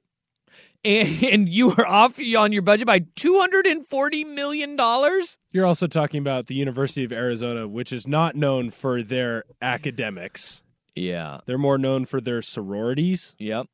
and, 0.86 1.24
and 1.32 1.50
you 1.50 1.72
are 1.72 1.86
off 1.86 2.20
on 2.20 2.52
your 2.52 2.62
budget 2.62 2.88
by 2.88 3.00
two 3.16 3.40
hundred 3.40 3.66
and 3.66 3.86
forty 3.86 4.24
million 4.24 4.76
dollars. 4.76 5.38
You're 5.52 5.66
also 5.66 5.88
talking 5.88 6.20
about 6.20 6.48
the 6.48 6.56
University 6.56 7.04
of 7.04 7.12
Arizona, 7.12 7.68
which 7.68 7.92
is 7.92 8.08
not 8.08 8.36
known 8.36 8.70
for 8.70 9.04
their 9.04 9.44
academics. 9.62 10.62
Yeah, 10.96 11.40
They're 11.46 11.58
more 11.58 11.78
known 11.78 12.06
for 12.06 12.22
their 12.22 12.42
sororities. 12.42 13.36
Yep. 13.38 13.68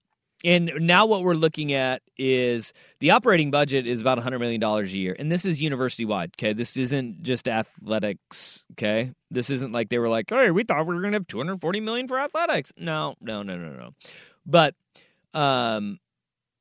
And 0.44 0.72
now 0.82 1.06
what 1.06 1.22
we're 1.22 1.36
looking 1.36 1.74
at 1.74 2.02
is 2.18 2.74
the 3.00 3.12
operating 3.12 3.52
budget 3.52 3.86
is 3.86 4.02
about 4.02 4.18
$100 4.18 4.40
million 4.40 4.64
a 4.64 4.82
year. 4.86 5.16
And 5.20 5.32
this 5.32 5.46
is 5.46 5.62
university 5.62 6.04
wide. 6.04 6.32
Okay. 6.36 6.54
This 6.54 6.78
isn't 6.78 7.22
just 7.22 7.48
athletics. 7.48 8.66
Okay. 8.72 9.12
This 9.30 9.52
isn't 9.52 9.72
like 9.72 9.90
they 9.90 10.00
were 10.00 10.10
like, 10.10 10.30
hey, 10.30 10.50
we 10.50 10.64
thought 10.64 10.88
we 10.88 10.96
were 10.96 11.02
going 11.02 11.12
to 11.12 11.18
have 11.18 11.28
240 11.28 11.80
million 11.82 12.08
for 12.08 12.20
athletics. 12.20 12.74
No, 12.76 13.14
no, 13.22 13.44
no, 13.44 13.56
no, 13.56 13.72
no. 13.74 13.92
But, 14.46 14.74
um, 15.36 16.00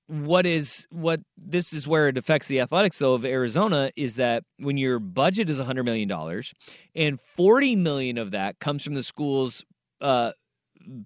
what 0.07 0.45
is 0.45 0.89
what 0.91 1.21
this 1.37 1.73
is 1.73 1.87
where 1.87 2.09
it 2.09 2.19
affects 2.19 2.49
the 2.49 2.59
athletics 2.59 2.99
though 2.99 3.15
of 3.15 3.25
Arizona 3.25 3.93
is 3.95 4.17
that 4.17 4.43
when 4.59 4.77
your 4.77 4.99
budget 4.99 5.49
is 5.49 5.61
hundred 5.61 5.85
million 5.85 6.09
dollars 6.09 6.53
and 6.97 7.21
forty 7.21 7.77
million 7.77 8.19
of 8.19 8.33
that 8.33 8.59
comes 8.59 8.83
from 8.83 8.95
the 8.95 9.05
school's 9.05 9.65
uh, 10.01 10.33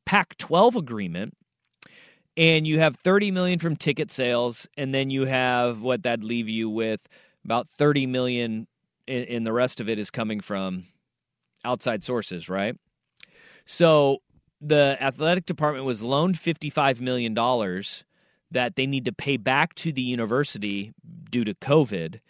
Pac 0.05 0.37
12 0.39 0.77
agreement, 0.77 1.35
and 2.37 2.67
you 2.67 2.81
have 2.81 2.97
30 2.97 3.31
million 3.31 3.59
from 3.59 3.77
ticket 3.77 4.11
sales, 4.11 4.69
and 4.77 4.93
then 4.93 5.11
you 5.11 5.25
have 5.25 5.83
what 5.83 6.03
that'd 6.03 6.25
leave 6.25 6.49
you 6.49 6.69
with 6.69 7.01
about 7.45 7.69
30 7.71 8.07
million, 8.07 8.67
and, 9.07 9.47
the 9.47 9.53
rest 9.53 9.81
of 9.81 9.89
it 9.89 9.99
is 9.99 10.11
coming 10.11 10.41
from 10.41 10.85
outside 11.65 12.03
sources, 12.03 12.49
right? 12.49 12.77
So 13.67 14.19
the 14.61 14.97
athletic 15.01 15.47
department 15.47 15.85
was 15.85 16.03
loaned 16.03 16.37
$55 16.37 17.01
million 17.01 17.35
that 18.51 18.77
they 18.77 18.87
need 18.87 19.05
to 19.05 19.13
pay 19.13 19.37
back 19.37 19.75
to 19.77 19.93
the 19.93 20.03
university 20.03 20.93
due 21.31 21.45
to 21.45 21.55
COVID. 21.55 22.21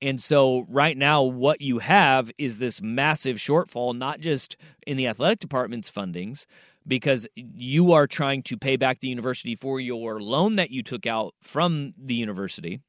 And 0.00 0.20
so 0.20 0.66
right 0.68 0.96
now, 0.96 1.22
what 1.22 1.60
you 1.60 1.78
have 1.78 2.32
is 2.36 2.58
this 2.58 2.82
massive 2.82 3.36
shortfall, 3.36 3.96
not 3.96 4.20
just 4.20 4.56
in 4.86 4.96
the 4.96 5.06
athletic 5.06 5.38
department's 5.38 5.90
fundings, 5.90 6.46
because 6.86 7.26
you 7.34 7.92
are 7.92 8.06
trying 8.06 8.42
to 8.44 8.56
pay 8.56 8.76
back 8.76 9.00
the 9.00 9.08
university 9.08 9.54
for 9.54 9.80
your 9.80 10.20
loan 10.20 10.56
that 10.56 10.70
you 10.70 10.82
took 10.82 11.06
out 11.06 11.34
from 11.42 11.94
the 11.96 12.14
university. 12.14 12.80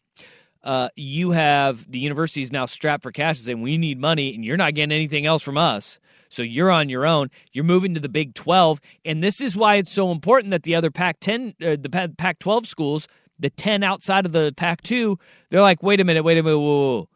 Uh, 0.63 0.87
you 0.95 1.31
have 1.31 1.89
the 1.91 1.99
university 1.99 2.41
is 2.41 2.51
now 2.51 2.65
strapped 2.65 3.03
for 3.03 3.11
cash 3.11 3.37
and 3.37 3.45
saying, 3.45 3.61
We 3.61 3.77
need 3.77 3.99
money, 3.99 4.33
and 4.33 4.45
you're 4.45 4.57
not 4.57 4.73
getting 4.73 4.93
anything 4.93 5.25
else 5.25 5.43
from 5.43 5.57
us. 5.57 5.99
So 6.29 6.41
you're 6.41 6.71
on 6.71 6.89
your 6.89 7.05
own. 7.05 7.29
You're 7.51 7.65
moving 7.65 7.93
to 7.93 7.99
the 7.99 8.09
Big 8.09 8.33
12. 8.33 8.79
And 9.05 9.23
this 9.23 9.39
is 9.39 9.55
why 9.55 9.75
it's 9.75 9.91
so 9.91 10.11
important 10.11 10.49
that 10.51 10.63
the 10.63 10.73
other 10.73 10.89
Pac 10.89 11.19
10, 11.19 11.53
uh, 11.61 11.75
the 11.79 12.13
Pac 12.17 12.39
12 12.39 12.65
schools, 12.65 13.07
the 13.37 13.51
10 13.51 13.83
outside 13.83 14.25
of 14.25 14.31
the 14.31 14.51
Pac 14.57 14.81
2, 14.81 15.17
they're 15.49 15.61
like, 15.61 15.83
Wait 15.83 15.99
a 15.99 16.03
minute, 16.03 16.23
wait 16.23 16.37
a 16.37 16.43
minute, 16.43 16.57
whoa, 16.57 16.65
whoa, 16.65 16.97
whoa. 16.97 17.09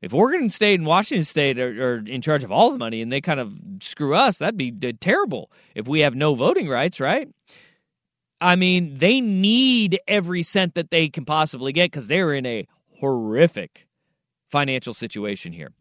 If 0.00 0.12
Oregon 0.12 0.48
State 0.50 0.78
and 0.78 0.86
Washington 0.86 1.24
State 1.24 1.58
are, 1.58 1.94
are, 1.94 1.96
in 1.98 2.20
charge 2.20 2.44
of 2.44 2.52
all 2.52 2.70
the 2.70 2.78
money 2.78 3.00
and 3.02 3.10
they 3.10 3.20
kind 3.20 3.40
of 3.40 3.52
screw 3.80 4.14
us, 4.14 4.38
that'd 4.38 4.56
be 4.56 4.70
terrible 4.72 5.50
if 5.74 5.88
we 5.88 6.00
have 6.00 6.14
no 6.14 6.34
voting 6.34 6.68
rights, 6.68 7.00
right? 7.00 7.28
I 8.40 8.56
mean, 8.56 8.94
they 8.94 9.20
need 9.20 9.98
every 10.06 10.42
cent 10.42 10.74
that 10.74 10.90
they 10.90 11.08
can 11.08 11.24
possibly 11.24 11.72
get 11.72 11.90
because 11.90 12.08
they're 12.08 12.34
in 12.34 12.44
a 12.44 12.66
horrific 13.00 13.86
financial 14.50 14.92
situation 14.94 15.52
here. 15.52 15.72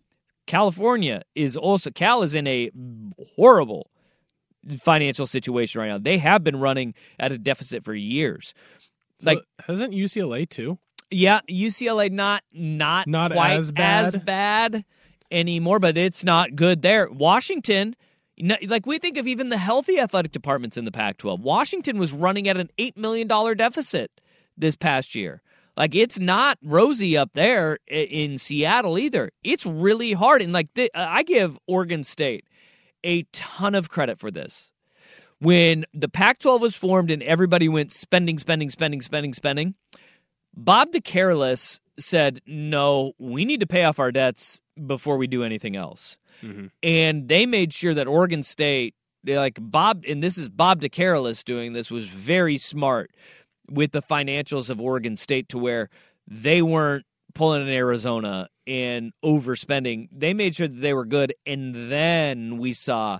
California 0.48 1.24
is 1.34 1.58
also, 1.58 1.92
Cal 1.92 2.24
is 2.24 2.36
in 2.36 2.48
a 2.48 2.72
horrible 3.36 3.90
financial 4.80 5.28
situation 5.28 5.82
right 5.82 5.88
now. 5.88 5.98
They 5.98 6.18
have 6.20 6.44
been 6.44 6.60
running 6.60 6.94
at 7.20 7.32
a 7.32 7.38
deficit 7.38 7.84
for 7.84 7.94
years. 7.94 8.54
So 9.20 9.32
like, 9.32 9.40
hasn't 9.68 9.94
UCLA 9.94 10.48
too? 10.48 10.78
Yeah, 11.12 11.40
UCLA 11.50 12.12
not 12.12 12.44
not 12.54 13.08
Not 13.08 13.32
quite 13.32 13.58
as 13.58 13.72
bad? 13.72 14.06
as 14.06 14.18
bad. 14.18 14.86
anymore, 15.32 15.80
but 15.80 15.98
it's 15.98 16.24
not 16.24 16.56
good 16.56 16.82
there. 16.82 17.10
Washington, 17.12 17.96
like 18.68 18.86
we 18.86 18.98
think 18.98 19.18
of 19.18 19.28
even 19.28 19.50
the 19.50 19.58
healthy 19.58 20.00
athletic 20.00 20.32
departments 20.32 20.78
in 20.78 20.86
the 20.86 20.92
Pac 20.92 21.18
12, 21.18 21.40
Washington 21.42 21.98
was 21.98 22.12
running 22.14 22.48
at 22.48 22.58
an 22.58 22.70
$8 22.78 22.98
million 22.98 23.28
deficit 23.58 24.12
this 24.58 24.76
past 24.76 25.16
year. 25.16 25.42
Like 25.78 25.94
it's 25.94 26.20
not 26.20 26.58
rosy 26.64 27.18
up 27.18 27.34
there 27.34 27.80
in 27.88 28.38
Seattle 28.38 28.98
either. 28.98 29.32
It's 29.44 29.66
really 29.66 30.14
hard. 30.14 30.42
And 30.42 30.54
like 30.54 30.68
I 30.96 31.24
give 31.24 31.58
Oregon 31.68 32.04
State 32.04 32.46
a 33.04 33.24
ton 33.34 33.76
of 33.76 33.90
credit 33.90 34.18
for 34.20 34.32
this. 34.32 34.72
When 35.40 35.84
the 35.94 36.08
Pac 36.08 36.40
12 36.40 36.62
was 36.62 36.76
formed 36.78 37.12
and 37.12 37.22
everybody 37.22 37.68
went 37.68 37.92
spending, 37.92 38.38
spending, 38.38 38.70
spending, 38.70 39.02
spending, 39.02 39.34
spending, 39.34 39.76
Bob 40.56 40.92
De 40.92 41.02
Carolis 41.02 41.82
said, 41.98 42.40
no, 42.46 43.14
we 43.18 43.46
need 43.46 43.60
to 43.60 43.68
pay 43.68 43.84
off 43.84 44.00
our 44.00 44.12
debts 44.12 44.62
before 44.86 45.18
we 45.18 45.28
do 45.28 45.44
anything 45.44 45.76
else. 45.76 46.18
Mm-hmm. 46.44 46.68
And 46.84 47.28
they 47.28 47.46
made 47.46 47.74
sure 47.74 47.94
that 47.94 48.08
Oregon 48.08 48.44
State, 48.44 48.96
like 49.26 49.58
Bob, 49.60 50.04
and 50.08 50.22
this 50.22 50.38
is 50.38 50.50
Bob 50.50 50.82
De 50.82 50.90
Carolis 50.90 51.44
doing 51.44 51.74
this, 51.74 51.90
was 51.90 52.08
very 52.08 52.58
smart 52.58 53.12
with 53.70 53.92
the 53.92 54.02
financials 54.02 54.70
of 54.70 54.80
Oregon 54.82 55.16
State 55.16 55.50
to 55.50 55.58
where 55.58 55.90
they 56.28 56.62
weren't 56.62 57.06
pulling 57.34 57.62
in 57.62 57.70
Arizona 57.70 58.48
and 58.68 59.14
overspending. 59.24 60.08
They 60.12 60.34
made 60.34 60.56
sure 60.56 60.68
that 60.68 60.82
they 60.82 60.94
were 60.94 61.06
good. 61.06 61.34
And 61.46 61.92
then 61.92 62.58
we 62.58 62.74
saw 62.74 63.20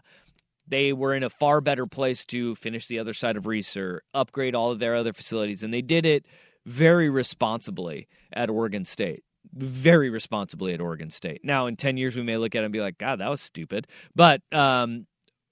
they 0.68 0.94
were 0.94 1.14
in 1.14 1.24
a 1.24 1.30
far 1.30 1.62
better 1.62 1.86
place 1.86 2.26
to 2.26 2.56
finish 2.56 2.88
the 2.88 3.00
other 3.00 3.14
side 3.14 3.38
of 3.38 3.44
Reser, 3.44 4.00
upgrade 4.14 4.56
all 4.56 4.72
of 4.72 4.80
their 4.80 4.96
other 4.96 5.14
facilities. 5.14 5.64
And 5.64 5.74
they 5.74 5.82
did 5.82 6.06
it 6.06 6.26
very 6.66 7.10
responsibly 7.10 8.08
at 8.34 8.50
Oregon 8.50 8.86
State. 8.86 9.24
Very 9.54 10.10
responsibly 10.10 10.74
at 10.74 10.82
Oregon 10.82 11.10
State. 11.10 11.42
Now, 11.44 11.68
in 11.68 11.76
10 11.76 11.98
years, 11.98 12.16
we 12.16 12.24
may 12.24 12.38
look 12.38 12.56
at 12.56 12.62
it 12.62 12.66
and 12.66 12.74
be 12.74 12.82
like, 12.82 12.98
God, 12.98 13.20
that 13.20 13.30
was 13.30 13.42
stupid. 13.42 13.88
But 14.16 14.42
um, 14.52 15.06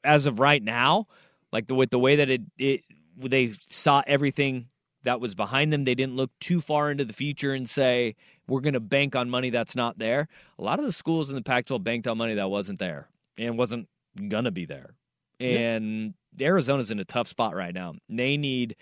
as 0.03 0.25
of 0.25 0.39
right 0.39 0.61
now, 0.61 1.07
like 1.51 1.67
the, 1.67 1.75
with 1.75 1.91
the 1.91 1.99
way 1.99 2.17
that 2.17 2.29
it, 2.29 2.41
it 2.57 2.81
they 3.17 3.53
saw 3.69 4.01
everything 4.07 4.67
that 5.03 5.19
was 5.19 5.35
behind 5.35 5.71
them. 5.71 5.83
They 5.83 5.95
didn't 5.95 6.15
look 6.15 6.31
too 6.39 6.61
far 6.61 6.89
into 6.89 7.05
the 7.05 7.13
future 7.13 7.53
and 7.53 7.69
say, 7.69 8.15
we're 8.47 8.61
going 8.61 8.73
to 8.73 8.79
bank 8.79 9.15
on 9.15 9.29
money 9.29 9.49
that's 9.49 9.75
not 9.75 9.99
there. 9.99 10.27
A 10.57 10.63
lot 10.63 10.79
of 10.79 10.85
the 10.85 10.91
schools 10.91 11.29
in 11.29 11.35
the 11.35 11.41
Pac 11.41 11.67
12 11.67 11.83
banked 11.83 12.07
on 12.07 12.17
money 12.17 12.35
that 12.35 12.49
wasn't 12.49 12.79
there 12.79 13.09
and 13.37 13.57
wasn't 13.57 13.87
going 14.27 14.45
to 14.45 14.51
be 14.51 14.65
there. 14.65 14.95
And 15.39 16.13
yeah. 16.37 16.47
Arizona's 16.47 16.91
in 16.91 16.99
a 16.99 17.05
tough 17.05 17.27
spot 17.27 17.55
right 17.55 17.73
now. 17.73 17.95
They 18.09 18.37
need 18.37 18.75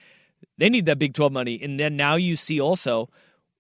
they 0.57 0.69
need 0.69 0.85
that 0.85 0.99
Big 0.99 1.13
12 1.13 1.31
money. 1.31 1.59
And 1.61 1.79
then 1.79 1.95
now 1.95 2.15
you 2.15 2.35
see 2.35 2.59
also 2.59 3.09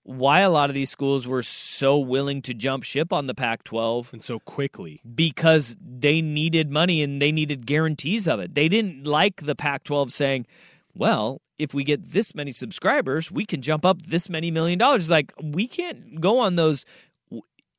why 0.03 0.39
a 0.39 0.49
lot 0.49 0.69
of 0.69 0.73
these 0.73 0.89
schools 0.89 1.27
were 1.27 1.43
so 1.43 1.99
willing 1.99 2.41
to 2.41 2.53
jump 2.53 2.83
ship 2.83 3.13
on 3.13 3.27
the 3.27 3.35
Pac 3.35 3.63
12 3.63 4.13
and 4.13 4.23
so 4.23 4.39
quickly 4.39 5.01
because 5.13 5.77
they 5.79 6.21
needed 6.21 6.71
money 6.71 7.03
and 7.03 7.21
they 7.21 7.31
needed 7.31 7.67
guarantees 7.67 8.27
of 8.27 8.39
it. 8.39 8.55
They 8.55 8.67
didn't 8.67 9.05
like 9.05 9.41
the 9.43 9.55
Pac 9.55 9.83
12 9.83 10.11
saying, 10.11 10.47
well, 10.95 11.41
if 11.59 11.73
we 11.73 11.83
get 11.83 12.09
this 12.09 12.33
many 12.33 12.51
subscribers, 12.51 13.31
we 13.31 13.45
can 13.45 13.61
jump 13.61 13.85
up 13.85 14.01
this 14.01 14.29
many 14.29 14.49
million 14.49 14.79
dollars. 14.79 15.09
Like, 15.09 15.31
we 15.41 15.67
can't 15.67 16.19
go 16.19 16.39
on 16.39 16.55
those 16.55 16.85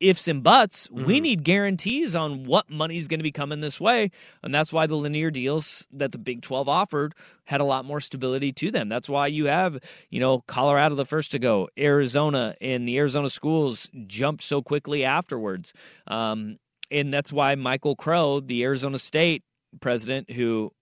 ifs 0.02 0.28
and 0.28 0.42
buts. 0.42 0.88
Mm-hmm. 0.88 1.04
We 1.04 1.20
need 1.20 1.44
guarantees 1.44 2.14
on 2.14 2.44
what 2.44 2.68
money 2.68 2.98
is 2.98 3.08
going 3.08 3.20
to 3.20 3.24
be 3.24 3.30
coming 3.30 3.60
this 3.60 3.80
way. 3.80 4.10
And 4.42 4.54
that's 4.54 4.72
why 4.72 4.86
the 4.86 4.96
linear 4.96 5.30
deals 5.30 5.86
that 5.92 6.12
the 6.12 6.18
Big 6.18 6.42
12 6.42 6.68
offered 6.68 7.14
had 7.44 7.60
a 7.60 7.64
lot 7.64 7.84
more 7.84 8.00
stability 8.00 8.52
to 8.52 8.70
them. 8.70 8.88
That's 8.88 9.08
why 9.08 9.28
you 9.28 9.46
have, 9.46 9.78
you 10.10 10.20
know, 10.20 10.40
Colorado 10.40 10.94
the 10.94 11.06
first 11.06 11.30
to 11.32 11.38
go, 11.38 11.68
Arizona, 11.78 12.54
and 12.60 12.86
the 12.86 12.98
Arizona 12.98 13.30
schools 13.30 13.88
jumped 14.06 14.42
so 14.42 14.62
quickly 14.62 15.04
afterwards. 15.04 15.72
Um, 16.06 16.58
and 16.90 17.12
that's 17.12 17.32
why 17.32 17.54
Michael 17.54 17.96
Crow, 17.96 18.40
the 18.40 18.64
Arizona 18.64 18.98
State 18.98 19.44
president, 19.80 20.30
who 20.30 20.72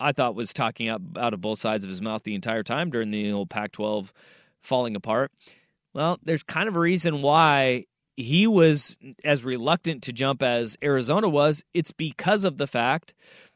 I 0.00 0.12
thought 0.12 0.34
was 0.34 0.52
talking 0.52 0.88
out, 0.88 1.02
out 1.16 1.34
of 1.34 1.40
both 1.40 1.58
sides 1.58 1.84
of 1.84 1.90
his 1.90 2.02
mouth 2.02 2.22
the 2.24 2.34
entire 2.34 2.62
time 2.62 2.90
during 2.90 3.10
the 3.10 3.32
old 3.32 3.50
Pac 3.50 3.72
12 3.72 4.12
falling 4.62 4.96
apart. 4.96 5.30
Well, 5.92 6.18
there's 6.22 6.42
kind 6.42 6.68
of 6.68 6.76
a 6.76 6.80
reason 6.80 7.22
why 7.22 7.84
he 8.22 8.46
was 8.46 8.96
as 9.24 9.44
reluctant 9.44 10.02
to 10.04 10.12
jump 10.12 10.42
as 10.42 10.76
Arizona 10.82 11.28
was. 11.28 11.64
It's 11.74 11.92
because 11.92 12.44
of 12.44 12.58
the 12.58 12.66
fact 12.66 13.14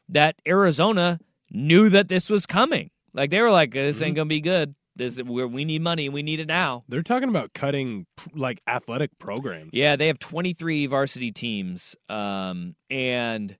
that 0.09 0.35
Arizona 0.47 1.19
knew 1.51 1.89
that 1.89 2.07
this 2.07 2.29
was 2.29 2.45
coming. 2.45 2.89
Like 3.13 3.29
they 3.29 3.41
were 3.41 3.51
like, 3.51 3.71
"This 3.71 4.01
ain't 4.01 4.11
mm-hmm. 4.11 4.15
gonna 4.17 4.27
be 4.27 4.41
good. 4.41 4.75
This 4.95 5.21
we 5.21 5.45
we 5.45 5.65
need 5.65 5.81
money. 5.81 6.05
And 6.05 6.13
we 6.13 6.23
need 6.23 6.39
it 6.39 6.47
now." 6.47 6.83
They're 6.89 7.03
talking 7.03 7.29
about 7.29 7.53
cutting 7.53 8.05
like 8.33 8.61
athletic 8.67 9.17
programs. 9.19 9.71
Yeah, 9.73 9.95
they 9.95 10.07
have 10.07 10.19
23 10.19 10.87
varsity 10.87 11.31
teams, 11.31 11.95
um, 12.09 12.75
and 12.89 13.57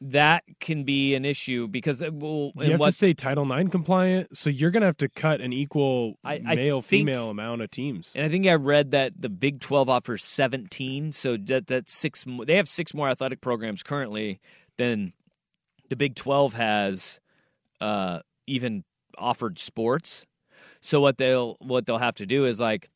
that 0.00 0.44
can 0.60 0.84
be 0.84 1.14
an 1.14 1.24
issue 1.24 1.68
because 1.68 2.02
it 2.02 2.14
will. 2.14 2.52
You 2.56 2.72
have 2.72 2.80
what, 2.80 2.86
to 2.88 2.92
stay 2.92 3.14
Title 3.14 3.50
IX 3.50 3.70
compliant, 3.70 4.36
so 4.36 4.50
you're 4.50 4.70
going 4.70 4.82
to 4.82 4.86
have 4.86 4.98
to 4.98 5.08
cut 5.08 5.40
an 5.40 5.52
equal 5.52 6.18
I, 6.24 6.38
male 6.38 6.82
female 6.82 7.30
amount 7.30 7.62
of 7.62 7.70
teams. 7.70 8.12
And 8.14 8.26
I 8.26 8.28
think 8.28 8.46
I 8.46 8.54
read 8.54 8.90
that 8.90 9.12
the 9.18 9.30
Big 9.30 9.60
Twelve 9.60 9.88
offers 9.88 10.22
17, 10.24 11.12
so 11.12 11.36
that 11.36 11.66
that's 11.66 11.94
six. 11.94 12.24
They 12.46 12.56
have 12.56 12.68
six 12.68 12.92
more 12.94 13.08
athletic 13.08 13.40
programs 13.40 13.82
currently 13.82 14.40
than 14.76 15.12
the 15.88 15.96
Big 15.96 16.14
Twelve 16.14 16.54
has 16.54 17.20
uh, 17.80 18.20
even 18.46 18.84
offered 19.16 19.58
sports. 19.58 20.26
So 20.80 21.00
what 21.00 21.16
they'll 21.16 21.56
what 21.60 21.86
they'll 21.86 21.98
have 21.98 22.16
to 22.16 22.26
do 22.26 22.44
is 22.44 22.60
like 22.60 22.90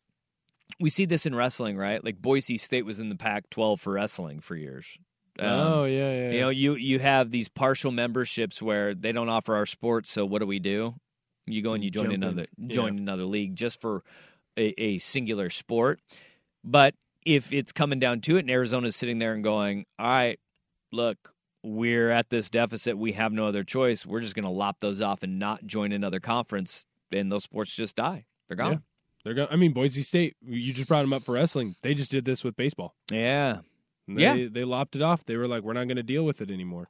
we 0.79 0.91
see 0.91 1.07
this 1.07 1.27
in 1.27 1.35
wrestling, 1.35 1.77
right? 1.77 2.05
Like 2.05 2.21
Boise 2.21 2.59
State 2.59 2.85
was 2.85 3.01
in 3.01 3.09
the 3.09 3.17
Pac-12 3.17 3.81
for 3.81 3.95
wrestling 3.95 4.41
for 4.41 4.55
years. 4.55 4.99
Um, 5.41 5.49
oh 5.49 5.85
yeah, 5.85 5.99
yeah, 5.99 6.13
yeah. 6.13 6.31
You 6.31 6.41
know, 6.41 6.49
you 6.51 6.75
you 6.75 6.99
have 6.99 7.31
these 7.31 7.49
partial 7.49 7.93
memberships 7.93 8.61
where 8.61 8.95
they 8.95 9.13
don't 9.13 9.29
offer 9.29 9.55
our 9.55 9.67
sports. 9.67 10.11
So 10.11 10.27
what 10.27 10.41
do 10.41 10.47
we 10.47 10.59
do? 10.59 10.95
You 11.47 11.63
go 11.63 11.73
and 11.73 11.83
you 11.83 11.91
join 11.91 12.05
Jump 12.05 12.15
another 12.15 12.47
in. 12.59 12.69
join 12.69 12.95
yeah. 12.95 13.03
another 13.03 13.25
league 13.25 13.57
just 13.57 13.81
for 13.81 14.03
a, 14.57 14.75
a, 14.81 14.99
singular 14.99 15.51
sport. 15.51 16.01
But 16.63 16.95
if 17.25 17.53
it's 17.53 17.73
coming 17.73 17.99
down 17.99 18.21
to 18.23 18.37
it, 18.37 18.41
and 18.41 18.51
Arizona's 18.51 18.97
sitting 18.97 19.19
there 19.19 19.33
and 19.33 19.43
going, 19.43 19.87
"All 19.99 20.07
right, 20.07 20.39
look, 20.93 21.33
we're 21.63 22.11
at 22.11 22.29
this 22.31 22.51
deficit. 22.51 22.99
We 22.99 23.13
have 23.13 23.33
no 23.33 23.47
other 23.47 23.65
choice. 23.65 24.05
We're 24.05 24.21
just 24.21 24.35
going 24.35 24.45
to 24.45 24.51
lop 24.51 24.81
those 24.81 25.01
off 25.01 25.23
and 25.23 25.39
not 25.39 25.67
join 25.67 25.93
another 25.93 26.21
conference." 26.21 26.87
And 27.13 27.33
those 27.33 27.45
sports 27.45 27.75
just 27.75 27.97
die. 27.97 28.27
They're 28.49 28.57
gone. 28.57 28.73
Yeah. 28.73 28.79
They're 29.25 29.35
gone. 29.35 29.49
I 29.51 29.57
mean, 29.57 29.73
Boise 29.73 30.03
State. 30.03 30.37
You 30.43 30.73
just 30.73 30.89
brought 30.89 31.03
them 31.03 31.13
up 31.13 31.25
for 31.25 31.33
wrestling. 31.33 31.75
They 31.83 31.95
just 31.95 32.11
did 32.11 32.25
this 32.25 32.45
with 32.45 32.57
baseball. 32.57 32.95
Yeah, 33.11 33.61
they, 34.17 34.23
yeah, 34.23 34.49
they 34.51 34.65
lopped 34.65 34.97
it 34.97 35.03
off. 35.03 35.25
They 35.25 35.37
were 35.37 35.49
like, 35.49 35.63
"We're 35.63 35.73
not 35.73 35.85
going 35.85 35.97
to 35.97 36.03
deal 36.03 36.25
with 36.25 36.41
it 36.41 36.51
anymore." 36.51 36.89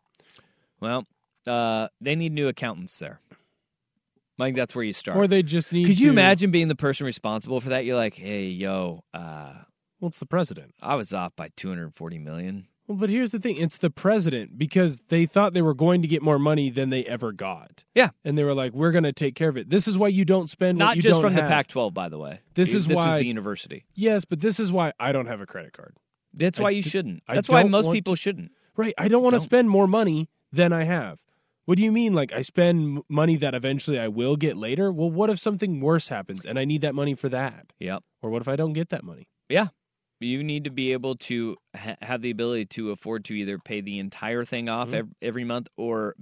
Well, 0.81 1.07
uh, 1.47 1.89
they 2.01 2.17
need 2.17 2.33
new 2.33 2.49
accountants 2.49 2.99
there. 2.99 3.21
I 4.39 4.45
think 4.45 4.57
that's 4.57 4.75
where 4.75 4.85
you 4.85 4.93
start. 4.93 5.19
Or 5.19 5.27
they 5.27 5.43
just 5.43 5.73
need. 5.73 5.87
Could 5.87 5.99
to... 5.99 6.03
you 6.03 6.11
imagine 6.11 6.51
being 6.51 6.69
the 6.69 6.77
person 6.77 7.05
responsible 7.05 7.61
for 7.61 7.71
that? 7.71 7.85
You're 7.85 7.97
like, 7.97 8.15
"Hey, 8.15 8.47
yo, 8.47 9.05
uh, 9.13 9.55
well, 10.01 10.09
it's 10.09 10.19
the 10.19 10.27
president. 10.27 10.75
I 10.81 10.95
was 10.95 11.13
off 11.13 11.37
by 11.37 11.49
240 11.57 12.19
million. 12.19 12.67
Well, 12.87 12.97
but 12.97 13.11
here's 13.11 13.31
the 13.31 13.39
thing: 13.39 13.57
it's 13.57 13.79
the 13.79 13.91
president 13.91 14.59
because 14.59 15.01
they 15.09 15.27
thought 15.27 15.53
they 15.53 15.63
were 15.63 15.75
going 15.75 16.03
to 16.03 16.09
get 16.09 16.23
more 16.23 16.39
money 16.39 16.71
than 16.71 16.91
they 16.91 17.05
ever 17.05 17.33
got. 17.33 17.85
Yeah, 17.95 18.09
and 18.25 18.37
they 18.37 18.45
were 18.45 18.55
like, 18.55 18.73
"We're 18.73 18.91
going 18.91 19.05
to 19.05 19.13
take 19.13 19.35
care 19.37 19.49
of 19.49 19.57
it." 19.57 19.71
This 19.71 19.87
is 19.87 19.97
why 19.97 20.09
you 20.09 20.25
don't 20.25 20.51
spend. 20.51 20.79
Not 20.79 20.97
just 20.97 21.21
from 21.21 21.35
have. 21.35 21.45
the 21.45 21.49
Pac-12, 21.49 21.95
by 21.95 22.09
the 22.09 22.19
way. 22.19 22.41
This 22.55 22.75
is 22.75 22.87
this 22.87 22.97
why 22.97 23.17
is 23.17 23.21
the 23.21 23.27
university. 23.27 23.85
Yes, 23.95 24.25
but 24.25 24.41
this 24.41 24.59
is 24.59 24.73
why 24.73 24.93
I 24.99 25.13
don't 25.13 25.27
have 25.27 25.41
a 25.41 25.47
credit 25.47 25.73
card. 25.73 25.95
That's 26.33 26.59
why 26.59 26.69
I, 26.69 26.71
you 26.71 26.83
shouldn't. 26.83 27.23
That's 27.29 27.49
why 27.49 27.65
most 27.65 27.91
people 27.93 28.15
to, 28.15 28.21
shouldn't. 28.21 28.53
Right. 28.77 28.95
I 28.97 29.09
don't 29.09 29.23
want 29.23 29.35
to 29.35 29.41
spend 29.41 29.69
more 29.69 29.87
money 29.87 30.29
than 30.53 30.73
I 30.73 30.85
have. 30.85 31.21
What 31.65 31.77
do 31.77 31.85
you 31.85 31.93
mean? 31.93 32.15
Like 32.15 32.33
I 32.33 32.43
spend 32.43 33.03
money 33.09 33.37
that 33.37 33.55
eventually 33.55 33.99
I 33.99 34.09
will 34.09 34.37
get 34.37 34.57
later? 34.57 34.91
Well, 34.91 35.11
what 35.11 35.31
if 35.31 35.39
something 35.39 35.81
worse 35.81 36.09
happens 36.09 36.45
and 36.45 36.59
I 36.59 36.65
need 36.65 36.81
that 36.81 36.95
money 36.95 37.15
for 37.15 37.29
that? 37.29 37.73
Yep. 37.79 38.03
Or 38.23 38.31
what 38.31 38.43
if 38.43 38.49
I 38.49 38.57
don't 38.57 38.73
get 38.73 38.89
that 38.89 39.05
money? 39.05 39.29
Yeah. 39.49 39.69
You 40.19 40.43
need 40.43 40.65
to 40.65 40.71
be 40.71 40.93
able 40.93 41.17
to 41.17 41.57
ha- 41.77 41.97
have 42.03 42.23
the 42.23 42.31
ability 42.31 42.67
to 42.67 42.91
afford 42.91 43.25
to 43.27 43.35
either 43.35 43.59
pay 43.59 43.81
the 43.81 43.99
entire 43.99 44.45
thing 44.45 44.69
off 44.69 44.89
mm-hmm. 44.89 44.97
every, 44.97 45.13
every, 45.23 45.45
month 45.45 45.69
or 45.77 46.15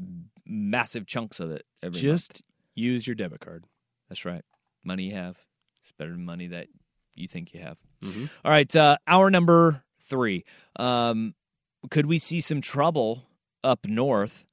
massive 0.47 1.07
chunks 1.07 1.41
of 1.41 1.51
it 1.51 1.65
every 1.83 1.97
month. 1.97 2.03
Just 2.03 2.35
month. 2.35 2.43
use 2.75 3.07
your 3.07 3.17
debit 3.17 3.41
card. 3.41 3.65
That's 4.09 4.25
right. 4.25 4.45
Money 4.85 5.05
you 5.05 5.15
have. 5.15 5.37
It's 5.83 5.93
better 5.99 6.11
than 6.11 6.25
money 6.25 6.49
that 6.49 6.69
you 7.15 7.27
think 7.27 7.55
you 7.55 7.61
have. 7.61 7.79
Mm-hmm. 8.05 8.27
All 8.45 8.53
right. 8.53 8.77
Uh, 8.77 8.99
hour 9.07 9.31
number 9.31 9.83
three. 10.09 10.45
Um, 10.77 11.35
could 11.91 12.07
we 12.07 12.19
see 12.19 12.41
some 12.41 12.61
trouble 12.61 13.25
up 13.63 13.87
north? 13.87 14.45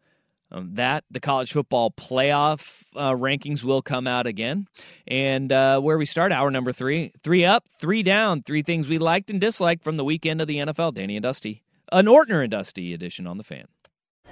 Um, 0.51 0.75
that 0.75 1.03
the 1.09 1.19
college 1.19 1.51
football 1.51 1.89
playoff 1.91 2.83
uh, 2.95 3.11
rankings 3.11 3.63
will 3.63 3.81
come 3.81 4.05
out 4.05 4.27
again. 4.27 4.67
And 5.07 5.51
uh, 5.51 5.81
where 5.81 5.97
we 5.97 6.05
start, 6.05 6.31
hour 6.31 6.51
number 6.51 6.71
three 6.71 7.11
three 7.23 7.43
up, 7.43 7.67
three 7.79 8.03
down, 8.03 8.43
three 8.43 8.61
things 8.61 8.87
we 8.87 8.99
liked 8.99 9.29
and 9.29 9.41
disliked 9.41 9.83
from 9.83 9.97
the 9.97 10.05
weekend 10.05 10.41
of 10.41 10.47
the 10.47 10.57
NFL. 10.57 10.93
Danny 10.93 11.15
and 11.17 11.23
Dusty, 11.23 11.63
an 11.91 12.05
Ortner 12.05 12.41
and 12.41 12.51
Dusty 12.51 12.93
edition 12.93 13.25
on 13.25 13.37
the 13.37 13.43
fan. 13.43 13.65